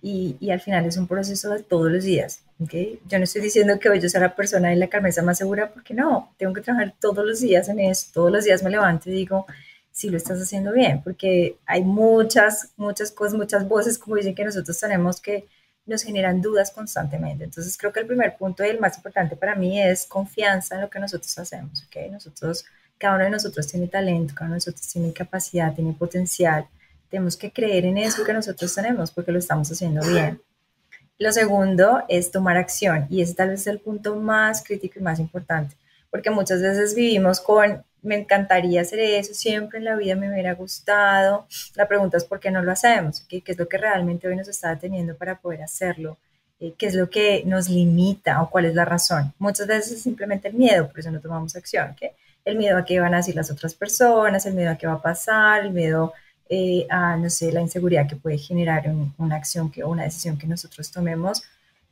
y, 0.00 0.38
y 0.40 0.50
al 0.50 0.62
final 0.62 0.86
es 0.86 0.96
un 0.96 1.06
proceso 1.06 1.50
de 1.50 1.62
todos 1.62 1.92
los 1.92 2.04
días 2.04 2.45
¿okay? 2.60 3.00
Yo 3.06 3.18
no 3.18 3.24
estoy 3.24 3.42
diciendo 3.42 3.78
que 3.78 3.88
hoy 3.88 4.00
yo 4.00 4.08
sea 4.08 4.20
la 4.20 4.34
persona 4.34 4.72
y 4.72 4.76
la 4.76 4.88
cabeza 4.88 5.22
más 5.22 5.38
segura, 5.38 5.70
porque 5.72 5.94
no, 5.94 6.32
tengo 6.36 6.52
que 6.52 6.60
trabajar 6.60 6.94
todos 7.00 7.24
los 7.24 7.40
días 7.40 7.68
en 7.68 7.80
eso, 7.80 8.08
todos 8.12 8.32
los 8.32 8.44
días 8.44 8.62
me 8.62 8.70
levanto 8.70 9.10
y 9.10 9.12
digo, 9.12 9.46
si 9.90 10.10
lo 10.10 10.16
estás 10.16 10.40
haciendo 10.40 10.72
bien, 10.72 11.02
porque 11.02 11.56
hay 11.66 11.82
muchas, 11.82 12.70
muchas 12.76 13.10
cosas, 13.12 13.34
muchas 13.34 13.66
voces, 13.66 13.98
como 13.98 14.16
dicen 14.16 14.34
que 14.34 14.44
nosotros 14.44 14.78
tenemos 14.78 15.20
que 15.20 15.46
nos 15.86 16.02
generan 16.02 16.42
dudas 16.42 16.70
constantemente. 16.70 17.44
Entonces 17.44 17.78
creo 17.78 17.92
que 17.92 18.00
el 18.00 18.06
primer 18.06 18.36
punto 18.36 18.64
y 18.64 18.68
el 18.68 18.80
más 18.80 18.96
importante 18.96 19.36
para 19.36 19.54
mí 19.54 19.80
es 19.80 20.04
confianza 20.04 20.74
en 20.74 20.82
lo 20.82 20.90
que 20.90 20.98
nosotros 20.98 21.38
hacemos, 21.38 21.84
¿ok? 21.84 22.10
Nosotros, 22.10 22.66
cada 22.98 23.14
uno 23.14 23.24
de 23.24 23.30
nosotros 23.30 23.66
tiene 23.68 23.86
talento, 23.86 24.34
cada 24.34 24.46
uno 24.46 24.54
de 24.54 24.58
nosotros 24.58 24.86
tiene 24.86 25.12
capacidad, 25.12 25.74
tiene 25.74 25.92
potencial. 25.92 26.66
Tenemos 27.08 27.36
que 27.36 27.52
creer 27.52 27.84
en 27.86 27.98
eso 27.98 28.24
que 28.24 28.32
nosotros 28.32 28.74
tenemos 28.74 29.12
porque 29.12 29.32
lo 29.32 29.38
estamos 29.38 29.70
haciendo 29.70 30.06
bien. 30.06 30.42
Lo 31.18 31.32
segundo 31.32 32.04
es 32.08 32.30
tomar 32.30 32.56
acción 32.56 33.06
y 33.08 33.22
ese 33.22 33.34
tal 33.34 33.50
vez 33.50 33.60
es 33.62 33.66
el 33.68 33.80
punto 33.80 34.16
más 34.16 34.62
crítico 34.62 34.98
y 34.98 35.02
más 35.02 35.18
importante, 35.18 35.74
porque 36.10 36.30
muchas 36.30 36.60
veces 36.60 36.94
vivimos 36.94 37.40
con 37.40 37.82
me 38.06 38.16
encantaría 38.16 38.80
hacer 38.80 39.00
eso, 39.00 39.34
siempre 39.34 39.78
en 39.78 39.84
la 39.84 39.96
vida 39.96 40.14
me 40.14 40.30
hubiera 40.30 40.54
gustado. 40.54 41.46
La 41.74 41.88
pregunta 41.88 42.16
es 42.16 42.24
por 42.24 42.40
qué 42.40 42.50
no 42.50 42.62
lo 42.62 42.72
hacemos, 42.72 43.20
¿Qué, 43.28 43.42
es 43.44 43.58
lo 43.58 43.68
que 43.68 43.78
realmente 43.78 44.28
hoy 44.28 44.36
nos 44.36 44.48
está 44.48 44.70
deteniendo 44.70 45.16
para 45.16 45.38
poder 45.40 45.62
hacerlo, 45.62 46.16
eh, 46.60 46.74
qué 46.78 46.86
es 46.86 46.94
lo 46.94 47.10
que 47.10 47.42
nos 47.44 47.68
limita 47.68 48.40
o 48.42 48.50
cuál 48.50 48.66
es 48.66 48.74
la 48.74 48.84
razón. 48.84 49.34
Muchas 49.38 49.66
veces 49.66 49.92
es 49.92 50.02
simplemente 50.02 50.48
el 50.48 50.54
miedo, 50.54 50.88
por 50.88 51.00
eso 51.00 51.10
no 51.10 51.20
tomamos 51.20 51.56
acción, 51.56 51.94
¿qué? 51.98 52.14
El 52.44 52.56
miedo 52.56 52.78
a 52.78 52.84
qué 52.84 53.00
van 53.00 53.12
a 53.12 53.18
decir 53.18 53.34
las 53.34 53.50
otras 53.50 53.74
personas, 53.74 54.46
el 54.46 54.54
miedo 54.54 54.70
a 54.70 54.78
qué 54.78 54.86
va 54.86 54.94
a 54.94 55.02
pasar, 55.02 55.66
el 55.66 55.72
miedo 55.72 56.14
eh, 56.48 56.86
a, 56.90 57.16
no 57.16 57.30
sé, 57.30 57.52
la 57.52 57.60
inseguridad 57.60 58.08
que 58.08 58.16
puede 58.16 58.38
generar 58.38 58.92
una 59.18 59.36
acción 59.36 59.70
que, 59.70 59.82
o 59.82 59.90
una 59.90 60.04
decisión 60.04 60.38
que 60.38 60.46
nosotros 60.46 60.90
tomemos 60.90 61.42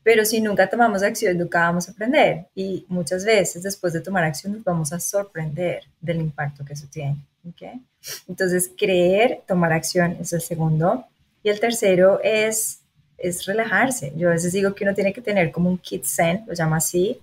pero 0.04 0.26
si 0.26 0.40
nunca 0.40 0.68
tomamos 0.68 1.02
acción, 1.02 1.38
nunca 1.38 1.60
vamos 1.60 1.88
a 1.88 1.92
aprender. 1.92 2.44
Y 2.54 2.84
muchas 2.88 3.24
veces 3.24 3.62
después 3.62 3.94
de 3.94 4.02
tomar 4.02 4.22
acción 4.22 4.52
nos 4.52 4.62
vamos 4.62 4.92
a 4.92 5.00
sorprender 5.00 5.84
del 6.00 6.20
impacto 6.20 6.62
que 6.62 6.74
eso 6.74 6.86
tiene. 6.92 7.16
¿okay? 7.50 7.80
Entonces, 8.28 8.70
creer, 8.76 9.40
tomar 9.48 9.72
acción 9.72 10.18
es 10.20 10.34
el 10.34 10.42
segundo. 10.42 11.06
Y 11.42 11.48
el 11.48 11.58
tercero 11.58 12.20
es, 12.22 12.80
es 13.16 13.46
relajarse. 13.46 14.12
Yo 14.14 14.28
a 14.28 14.32
veces 14.32 14.52
digo 14.52 14.74
que 14.74 14.84
uno 14.84 14.94
tiene 14.94 15.14
que 15.14 15.22
tener 15.22 15.50
como 15.50 15.70
un 15.70 15.78
kit 15.78 16.04
zen, 16.04 16.44
lo 16.46 16.52
llamo 16.52 16.74
así, 16.74 17.18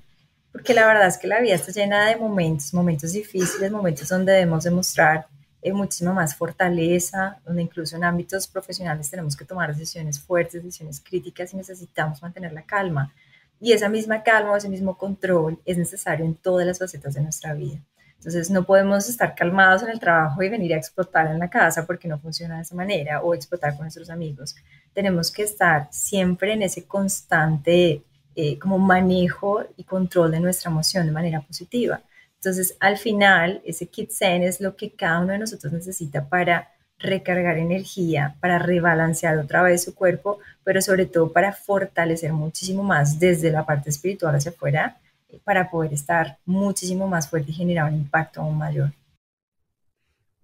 porque 0.52 0.74
la 0.74 0.88
verdad 0.88 1.08
es 1.08 1.18
que 1.20 1.28
la 1.28 1.40
vida 1.40 1.56
está 1.56 1.72
llena 1.72 2.08
de 2.08 2.16
momentos, 2.16 2.74
momentos 2.74 3.14
difíciles, 3.14 3.72
momentos 3.72 4.10
donde 4.10 4.34
debemos 4.34 4.64
demostrar 4.64 5.28
eh, 5.62 5.74
muchísima 5.74 6.14
más 6.14 6.36
fortaleza, 6.36 7.40
donde 7.46 7.62
incluso 7.62 7.96
en 7.96 8.04
ámbitos 8.04 8.48
profesionales 8.48 9.10
tenemos 9.10 9.36
que 9.36 9.46
tomar 9.46 9.74
decisiones 9.76 10.20
fuertes, 10.20 10.64
decisiones 10.64 11.00
críticas 11.00 11.54
y 11.54 11.58
necesitamos 11.58 12.22
mantener 12.22 12.54
la 12.54 12.64
calma. 12.64 13.14
Y 13.60 13.74
esa 13.74 13.90
misma 13.90 14.24
calma, 14.24 14.58
ese 14.58 14.70
mismo 14.70 14.98
control 14.98 15.60
es 15.66 15.78
necesario 15.78 16.26
en 16.26 16.36
todas 16.36 16.66
las 16.66 16.80
facetas 16.80 17.14
de 17.14 17.22
nuestra 17.22 17.54
vida. 17.54 17.80
Entonces 18.22 18.52
no 18.52 18.64
podemos 18.64 19.10
estar 19.10 19.34
calmados 19.34 19.82
en 19.82 19.90
el 19.90 20.00
trabajo 20.00 20.44
y 20.44 20.50
venir 20.50 20.74
a 20.74 20.78
explotar 20.78 21.28
en 21.28 21.40
la 21.40 21.50
casa 21.50 21.88
porque 21.88 22.08
no 22.08 22.20
funciona 22.20 22.58
de 22.58 22.62
esa 22.62 22.76
manera 22.76 23.22
o 23.22 23.34
explotar 23.34 23.74
con 23.74 23.82
nuestros 23.82 24.12
amigos. 24.12 24.56
Tenemos 24.94 25.32
que 25.32 25.42
estar 25.42 25.88
siempre 25.92 26.54
en 26.54 26.62
ese 26.62 26.86
constante 26.86 28.04
eh, 28.36 28.60
como 28.60 28.78
manejo 28.78 29.64
y 29.76 29.84
control 29.84 30.32
de 30.32 30.40
nuestra 30.40 30.70
emoción 30.70 31.06
de 31.06 31.12
manera 31.12 31.42
positiva. 31.42 32.02
Entonces, 32.44 32.76
al 32.80 32.98
final, 32.98 33.62
ese 33.66 33.86
kit 33.86 34.10
zen 34.10 34.42
es 34.42 34.62
lo 34.62 34.76
que 34.76 34.90
cada 34.90 35.20
uno 35.20 35.34
de 35.34 35.38
nosotros 35.38 35.72
necesita 35.74 36.28
para 36.28 36.72
recargar 36.98 37.60
energía, 37.60 38.36
para 38.40 38.58
rebalancear 38.58 39.38
otra 39.38 39.62
vez 39.62 39.84
su 39.84 39.94
cuerpo, 39.94 40.40
pero 40.64 40.82
sobre 40.82 41.06
todo 41.06 41.32
para 41.32 41.54
fortalecer 41.54 42.34
muchísimo 42.34 42.82
más 42.82 43.20
desde 43.20 43.52
la 43.52 43.64
parte 43.64 43.92
espiritual 43.92 44.34
hacia 44.34 44.50
afuera, 44.50 44.98
para 45.44 45.70
poder 45.70 45.94
estar 45.94 46.40
muchísimo 46.44 47.08
más 47.08 47.30
fuerte 47.30 47.52
y 47.52 47.54
generar 47.54 47.92
un 47.92 48.00
impacto 48.00 48.42
aún 48.42 48.58
mayor. 48.58 48.92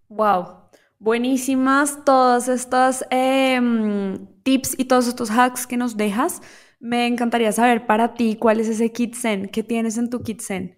Wow, 0.07 0.69
buenísimas 0.99 2.05
todos 2.05 2.47
estos 2.47 3.05
em, 3.09 4.27
tips 4.43 4.75
y 4.77 4.85
todos 4.85 5.07
estos 5.07 5.31
hacks 5.31 5.65
que 5.65 5.77
nos 5.77 5.97
dejas. 5.97 6.43
Me 6.79 7.07
encantaría 7.07 7.51
saber 7.51 7.87
para 7.87 8.13
ti 8.13 8.37
cuál 8.39 8.59
es 8.59 8.69
ese 8.69 8.91
kit 8.91 9.15
zen, 9.15 9.49
qué 9.49 9.63
tienes 9.63 9.97
en 9.97 10.11
tu 10.11 10.21
kit 10.21 10.41
zen. 10.41 10.76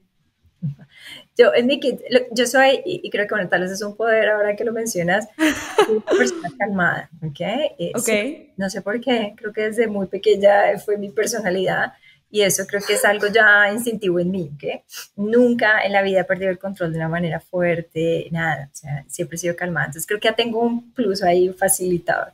Yo, 1.38 1.52
mi 1.64 1.80
kit, 1.80 2.02
yo 2.32 2.46
soy, 2.46 2.82
y, 2.86 3.10
creo 3.10 3.26
que 3.26 3.34
bueno, 3.34 3.48
tal 3.48 3.62
vez 3.62 3.72
es 3.72 3.82
un 3.82 3.96
poder 3.96 4.30
ahora 4.30 4.58
que 4.58 4.66
lo 4.66 4.74
mencionas, 4.74 5.28
una 5.90 6.06
persona 6.06 6.50
calmada, 6.58 7.10
¿ok? 7.26 7.40
Eh, 7.40 8.52
no 8.58 8.70
sé 8.70 8.82
por 8.82 9.00
qué, 9.00 9.34
creo 9.38 9.54
que 9.54 9.62
desde 9.62 9.88
muy 9.88 10.08
pequeña 10.08 10.78
fue 10.84 10.98
mi 10.98 11.10
personalidad 11.10 11.94
y 12.32 12.42
eso 12.42 12.68
creo 12.68 12.82
que 12.86 12.94
es 12.94 13.06
algo 13.06 13.28
ya 13.28 13.72
instintivo 13.72 14.20
en 14.20 14.32
mí, 14.32 14.52
¿ok? 14.54 14.84
Nunca 15.16 15.82
en 15.84 15.94
la 15.94 16.02
vida 16.02 16.22
he 16.22 16.26
perdido 16.26 16.52
el 16.52 16.60
control 16.60 16.92
de 16.92 17.00
una 17.00 17.10
manera 17.10 17.40
fuerte, 17.40 18.28
nada, 18.32 18.70
o 18.72 18.76
sea, 18.76 19.06
siempre 19.08 19.36
he 19.36 19.40
sido 19.40 19.56
calmada. 19.56 19.88
Entonces 19.88 20.06
creo 20.06 20.20
que 20.20 20.28
ya 20.28 20.36
tengo 20.36 20.60
un 20.60 20.92
plus 20.94 21.24
ahí 21.24 21.50
facilitador. 21.50 22.34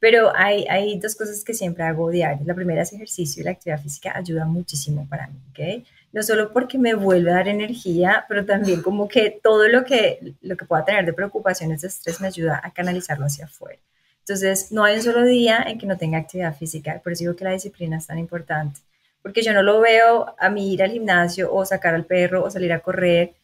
Pero 0.00 0.32
hay, 0.34 0.66
hay 0.68 0.98
dos 0.98 1.14
cosas 1.14 1.42
que 1.44 1.54
siempre 1.54 1.84
hago 1.84 2.10
diario. 2.10 2.44
La 2.46 2.54
primera 2.54 2.82
es 2.82 2.92
ejercicio 2.92 3.40
y 3.40 3.44
la 3.44 3.52
actividad 3.52 3.80
física 3.80 4.12
ayuda 4.16 4.44
muchísimo 4.44 5.06
para 5.08 5.28
mí, 5.28 5.38
¿ok? 5.50 5.84
No 6.14 6.22
solo 6.22 6.52
porque 6.52 6.78
me 6.78 6.94
vuelve 6.94 7.32
a 7.32 7.34
dar 7.34 7.48
energía, 7.48 8.24
pero 8.28 8.46
también 8.46 8.82
como 8.82 9.08
que 9.08 9.40
todo 9.42 9.66
lo 9.66 9.84
que, 9.84 10.34
lo 10.42 10.56
que 10.56 10.64
pueda 10.64 10.84
tener 10.84 11.04
de 11.04 11.12
preocupaciones, 11.12 11.80
de 11.80 11.88
estrés, 11.88 12.20
me 12.20 12.28
ayuda 12.28 12.60
a 12.62 12.72
canalizarlo 12.72 13.26
hacia 13.26 13.46
afuera. 13.46 13.80
Entonces, 14.20 14.70
no 14.70 14.84
hay 14.84 14.94
un 14.94 15.02
solo 15.02 15.24
día 15.24 15.64
en 15.66 15.76
que 15.76 15.86
no 15.86 15.98
tenga 15.98 16.18
actividad 16.18 16.56
física, 16.56 17.00
por 17.02 17.12
eso 17.12 17.24
digo 17.24 17.34
que 17.34 17.42
la 17.42 17.50
disciplina 17.50 17.98
es 17.98 18.06
tan 18.06 18.20
importante, 18.20 18.78
porque 19.22 19.42
yo 19.42 19.52
no 19.52 19.64
lo 19.64 19.80
veo 19.80 20.36
a 20.38 20.48
mí 20.50 20.74
ir 20.74 20.84
al 20.84 20.92
gimnasio 20.92 21.52
o 21.52 21.66
sacar 21.66 21.96
al 21.96 22.04
perro 22.04 22.44
o 22.44 22.50
salir 22.50 22.72
a 22.72 22.78
correr, 22.78 23.34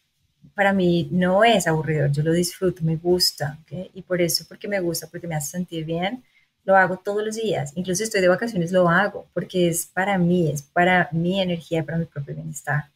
para 0.55 0.73
mí 0.73 1.09
no 1.11 1.43
es 1.43 1.67
aburrido, 1.67 2.07
yo 2.07 2.23
lo 2.23 2.33
disfruto, 2.33 2.85
me 2.85 2.95
gusta, 2.95 3.59
y 3.95 4.03
por 4.03 4.21
eso, 4.21 4.45
porque 4.49 4.69
me 4.69 4.79
gusta, 4.79 5.09
porque 5.09 5.27
me 5.27 5.35
hace 5.35 5.51
sentir 5.51 5.85
bien, 5.85 6.23
lo 6.65 6.77
hago 6.77 6.99
todos 6.99 7.25
los 7.25 7.37
días, 7.37 7.73
incluso 7.75 8.05
estoy 8.05 8.21
de 8.21 8.29
vacaciones 8.29 8.73
lo 8.73 8.89
hago, 8.89 9.27
porque 9.33 9.69
es 9.69 9.87
para 9.87 10.19
mí, 10.19 10.51
es 10.51 10.63
para 10.63 11.09
mi 11.13 11.41
energía, 11.41 11.85
para 11.85 11.99
mi 11.99 12.05
propio 12.05 12.35
bienestar. 12.35 12.91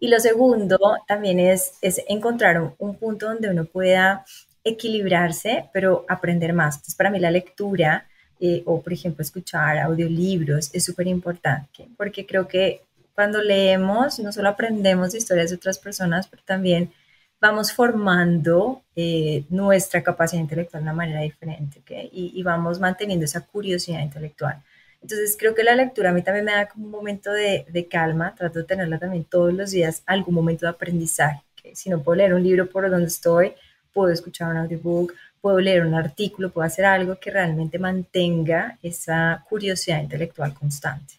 Y 0.00 0.08
lo 0.08 0.20
segundo 0.20 0.78
también 1.06 1.40
es, 1.40 1.74
es 1.82 2.02
encontrar 2.08 2.74
un, 2.78 2.96
punto 2.96 3.26
donde 3.26 3.50
uno 3.50 3.64
pueda 3.64 4.24
equilibrarse, 4.62 5.68
pero 5.72 6.04
aprender 6.08 6.52
más. 6.52 6.76
Entonces, 6.76 6.94
para 6.94 7.10
mí 7.10 7.18
la 7.18 7.30
lectura 7.30 8.06
eh, 8.40 8.62
o, 8.66 8.80
por 8.80 8.92
ejemplo, 8.92 9.22
escuchar 9.22 9.78
audiolibros 9.78 10.70
es 10.72 10.84
súper 10.84 11.08
importante, 11.08 11.88
porque 11.96 12.24
creo 12.26 12.46
que 12.46 12.82
cuando 13.14 13.42
leemos 13.42 14.20
no 14.20 14.30
solo 14.32 14.50
aprendemos 14.50 15.10
de 15.10 15.18
historias 15.18 15.50
de 15.50 15.56
otras 15.56 15.78
personas, 15.78 16.28
pero 16.28 16.42
también 16.44 16.92
vamos 17.40 17.72
formando 17.72 18.82
eh, 18.96 19.44
nuestra 19.48 20.02
capacidad 20.02 20.40
intelectual 20.40 20.82
de 20.82 20.84
una 20.84 20.92
manera 20.92 21.20
diferente, 21.20 21.80
¿okay? 21.80 22.10
y, 22.12 22.42
vamos 22.42 22.80
manteniendo 22.80 23.24
esa 23.24 23.46
curiosidad 23.46 24.00
intelectual. 24.00 24.62
Entonces 25.00 25.36
creo 25.38 25.54
que 25.54 25.62
la 25.62 25.76
lectura 25.76 26.10
a 26.10 26.12
mí 26.12 26.22
también 26.22 26.44
me 26.44 26.52
da 26.52 26.68
como 26.68 26.86
un 26.86 26.90
momento 26.90 27.30
de, 27.30 27.64
de 27.68 27.86
calma, 27.86 28.34
trato 28.34 28.58
de 28.58 28.64
tenerla 28.64 28.98
también 28.98 29.24
todos 29.24 29.54
los 29.54 29.70
días, 29.70 30.02
algún 30.06 30.34
momento 30.34 30.66
de 30.66 30.70
aprendizaje. 30.70 31.42
¿okay? 31.56 31.76
Si 31.76 31.88
no 31.88 32.02
puedo 32.02 32.16
leer 32.16 32.34
un 32.34 32.42
libro 32.42 32.68
por 32.68 32.90
donde 32.90 33.06
estoy, 33.06 33.52
puedo 33.92 34.12
escuchar 34.12 34.50
un 34.50 34.56
audiobook, 34.56 35.14
puedo 35.40 35.60
leer 35.60 35.86
un 35.86 35.94
artículo, 35.94 36.50
puedo 36.50 36.66
hacer 36.66 36.84
algo 36.84 37.18
que 37.20 37.30
realmente 37.30 37.78
mantenga 37.78 38.78
esa 38.82 39.44
curiosidad 39.48 40.02
intelectual 40.02 40.52
constante. 40.54 41.17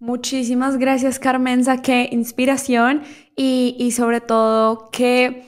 Muchísimas 0.00 0.76
gracias, 0.76 1.18
Carmenza. 1.18 1.80
Qué 1.80 2.08
inspiración 2.10 3.02
y, 3.36 3.92
sobre 3.92 4.20
todo 4.20 4.90
qué, 4.90 5.46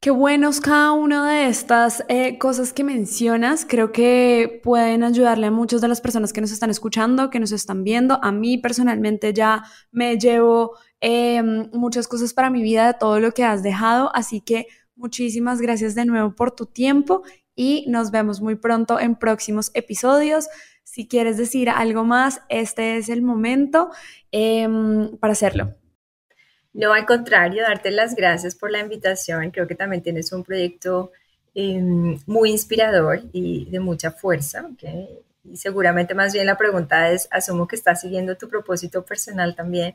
qué 0.00 0.10
buenos 0.10 0.60
cada 0.60 0.92
una 0.92 1.28
de 1.28 1.48
estas 1.48 2.04
eh, 2.08 2.38
cosas 2.38 2.72
que 2.72 2.84
mencionas. 2.84 3.66
Creo 3.68 3.90
que 3.90 4.60
pueden 4.62 5.02
ayudarle 5.02 5.46
a 5.46 5.50
muchas 5.50 5.80
de 5.80 5.88
las 5.88 6.00
personas 6.00 6.32
que 6.32 6.40
nos 6.40 6.52
están 6.52 6.70
escuchando, 6.70 7.30
que 7.30 7.40
nos 7.40 7.52
están 7.52 7.82
viendo. 7.82 8.22
A 8.22 8.32
mí 8.32 8.58
personalmente 8.58 9.32
ya 9.32 9.64
me 9.90 10.18
llevo 10.18 10.76
em, 11.00 11.68
muchas 11.72 12.06
cosas 12.06 12.34
para 12.34 12.50
mi 12.50 12.62
vida 12.62 12.86
de 12.86 12.94
todo 12.94 13.18
lo 13.18 13.32
que 13.32 13.44
has 13.44 13.62
dejado. 13.62 14.14
Así 14.14 14.40
que 14.40 14.66
muchísimas 14.94 15.60
gracias 15.60 15.94
de 15.94 16.04
nuevo 16.04 16.34
por 16.34 16.52
tu 16.52 16.66
tiempo 16.66 17.22
y 17.56 17.84
nos 17.88 18.10
vemos 18.10 18.40
muy 18.40 18.54
pronto 18.54 19.00
en 19.00 19.16
próximos 19.16 19.70
episodios. 19.74 20.48
Si 20.90 21.06
quieres 21.06 21.36
decir 21.36 21.70
algo 21.70 22.02
más, 22.02 22.42
este 22.48 22.96
es 22.96 23.08
el 23.10 23.22
momento 23.22 23.92
em, 24.32 25.16
para 25.18 25.34
hacerlo. 25.34 25.72
No, 26.72 26.92
al 26.92 27.06
contrario, 27.06 27.62
darte 27.62 27.92
las 27.92 28.16
gracias 28.16 28.56
por 28.56 28.72
la 28.72 28.80
invitación. 28.80 29.52
Creo 29.52 29.68
que 29.68 29.76
también 29.76 30.02
tienes 30.02 30.32
un 30.32 30.42
proyecto 30.42 31.12
em, 31.54 32.18
muy 32.26 32.50
inspirador 32.50 33.20
y 33.32 33.70
de 33.70 33.78
mucha 33.78 34.10
fuerza. 34.10 34.68
Y 35.44 35.56
seguramente 35.56 36.12
más 36.14 36.32
bien 36.32 36.46
la 36.46 36.58
pregunta 36.58 37.12
es, 37.12 37.28
asumo 37.30 37.68
que 37.68 37.76
estás 37.76 38.00
siguiendo 38.00 38.36
tu 38.36 38.48
propósito 38.48 39.04
personal 39.04 39.54
también. 39.54 39.94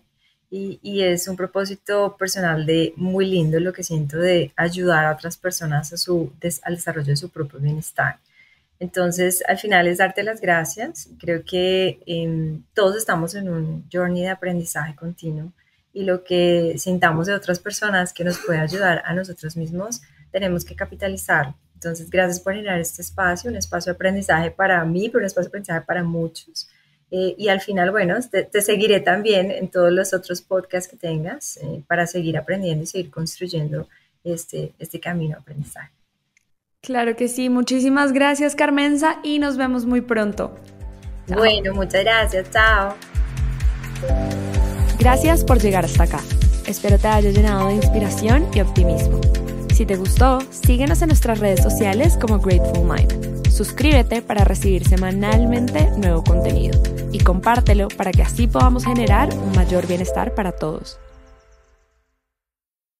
Y, 0.50 1.02
es 1.04 1.28
un 1.28 1.36
propósito 1.36 2.16
personal 2.18 2.66
de 2.66 2.94
muy 2.96 3.26
lindo 3.26 3.60
lo 3.60 3.74
que 3.74 3.84
siento 3.84 4.18
de 4.18 4.54
ayudar 4.56 5.04
a 5.06 5.12
otras 5.12 5.36
personas 5.36 5.92
a 5.92 5.98
su, 5.98 6.32
al 6.64 6.76
desarrollo 6.76 7.08
de 7.08 7.18
su 7.18 7.30
propio 7.30 7.60
bienestar. 7.60 8.20
Entonces, 8.80 9.44
al 9.48 9.58
final 9.58 9.88
es 9.88 10.00
darte 10.00 10.24
las 10.24 10.42
gracias. 10.42 11.10
Creo 11.20 11.44
que 11.46 12.00
em, 12.06 12.64
todos 12.74 12.98
estamos 12.98 13.36
en 13.36 13.50
un 13.50 13.86
journey 13.92 14.24
de 14.24 14.30
aprendizaje 14.30 14.96
continuo 14.96 15.54
y 15.94 16.04
lo 16.04 16.24
que 16.24 16.76
sintamos 16.78 17.28
de 17.28 17.34
otras 17.34 17.60
personas 17.60 18.12
que 18.12 18.26
nos 18.26 18.38
puede 18.40 18.60
ayudar 18.60 19.02
a 19.06 19.14
nosotros 19.14 19.56
mismos, 19.56 20.02
tenemos 20.30 20.66
que 20.66 20.76
capitalizar. 20.76 21.56
Entonces, 21.76 22.10
gracias 22.10 22.42
por 22.42 22.54
generar 22.54 22.80
este 22.80 23.02
espacio, 23.02 23.50
un 23.50 23.56
espacio 23.56 23.94
de 23.94 23.96
aprendizaje 23.96 24.52
para 24.52 24.84
mí, 24.84 25.08
pero 25.08 25.20
un 25.20 25.26
espacio 25.26 25.44
de 25.44 25.50
aprendizaje 25.50 25.86
para 25.86 26.04
muchos. 26.04 26.68
Eh, 27.12 27.36
y 27.38 27.48
al 27.48 27.62
final, 27.62 27.92
bueno, 27.92 28.16
te, 28.30 28.62
seguiré 28.62 29.00
también 29.00 29.52
en 29.52 29.70
todos 29.70 29.92
los 29.92 30.14
otros 30.14 30.42
podcasts 30.42 30.90
que 30.90 30.98
tengas 30.98 31.58
eh, 31.58 31.82
para 31.88 32.08
seguir 32.08 32.38
aprendiendo 32.38 32.84
y 32.84 32.88
seguir 32.88 33.10
construyendo 33.10 33.88
este, 34.24 34.74
este 34.80 35.00
camino 35.00 35.36
de 35.36 35.42
aprendizaje. 35.42 35.92
Claro 36.86 37.16
que 37.16 37.28
sí, 37.28 37.50
muchísimas 37.50 38.14
gracias 38.14 38.56
Carmenza 38.56 39.18
y 39.24 39.40
nos 39.40 39.58
vemos 39.58 39.88
muy 39.88 40.02
pronto. 40.02 40.56
Bueno, 41.28 41.74
muchas 41.74 42.04
gracias, 42.04 42.52
chao. 42.52 42.94
Gracias 45.00 45.44
por 45.44 45.60
llegar 45.60 45.84
hasta 45.84 46.04
acá. 46.04 46.20
Espero 46.68 47.00
te 47.00 47.08
haya 47.08 47.32
llenado 47.32 47.70
de 47.70 47.76
inspiración 47.76 48.48
y 48.54 48.62
optimismo. 48.62 49.20
Si 49.74 49.88
te 49.88 49.96
gustó, 49.96 50.40
síguenos 50.52 51.02
en 51.02 51.08
nuestras 51.08 51.40
redes 51.40 51.64
sociales 51.64 52.20
como 52.22 52.38
Grateful 52.38 52.88
Mind. 52.88 53.50
Suscríbete 53.50 54.22
para 54.22 54.44
recibir 54.44 54.88
semanalmente 54.88 55.90
nuevo 55.98 56.24
contenido 56.24 56.80
y 57.12 57.18
compártelo 57.18 57.88
para 57.88 58.12
que 58.12 58.22
así 58.22 58.46
podamos 58.46 58.86
generar 58.86 59.34
un 59.34 59.54
mayor 59.54 59.88
bienestar 59.88 60.36
para 60.36 60.52
todos. 60.52 61.00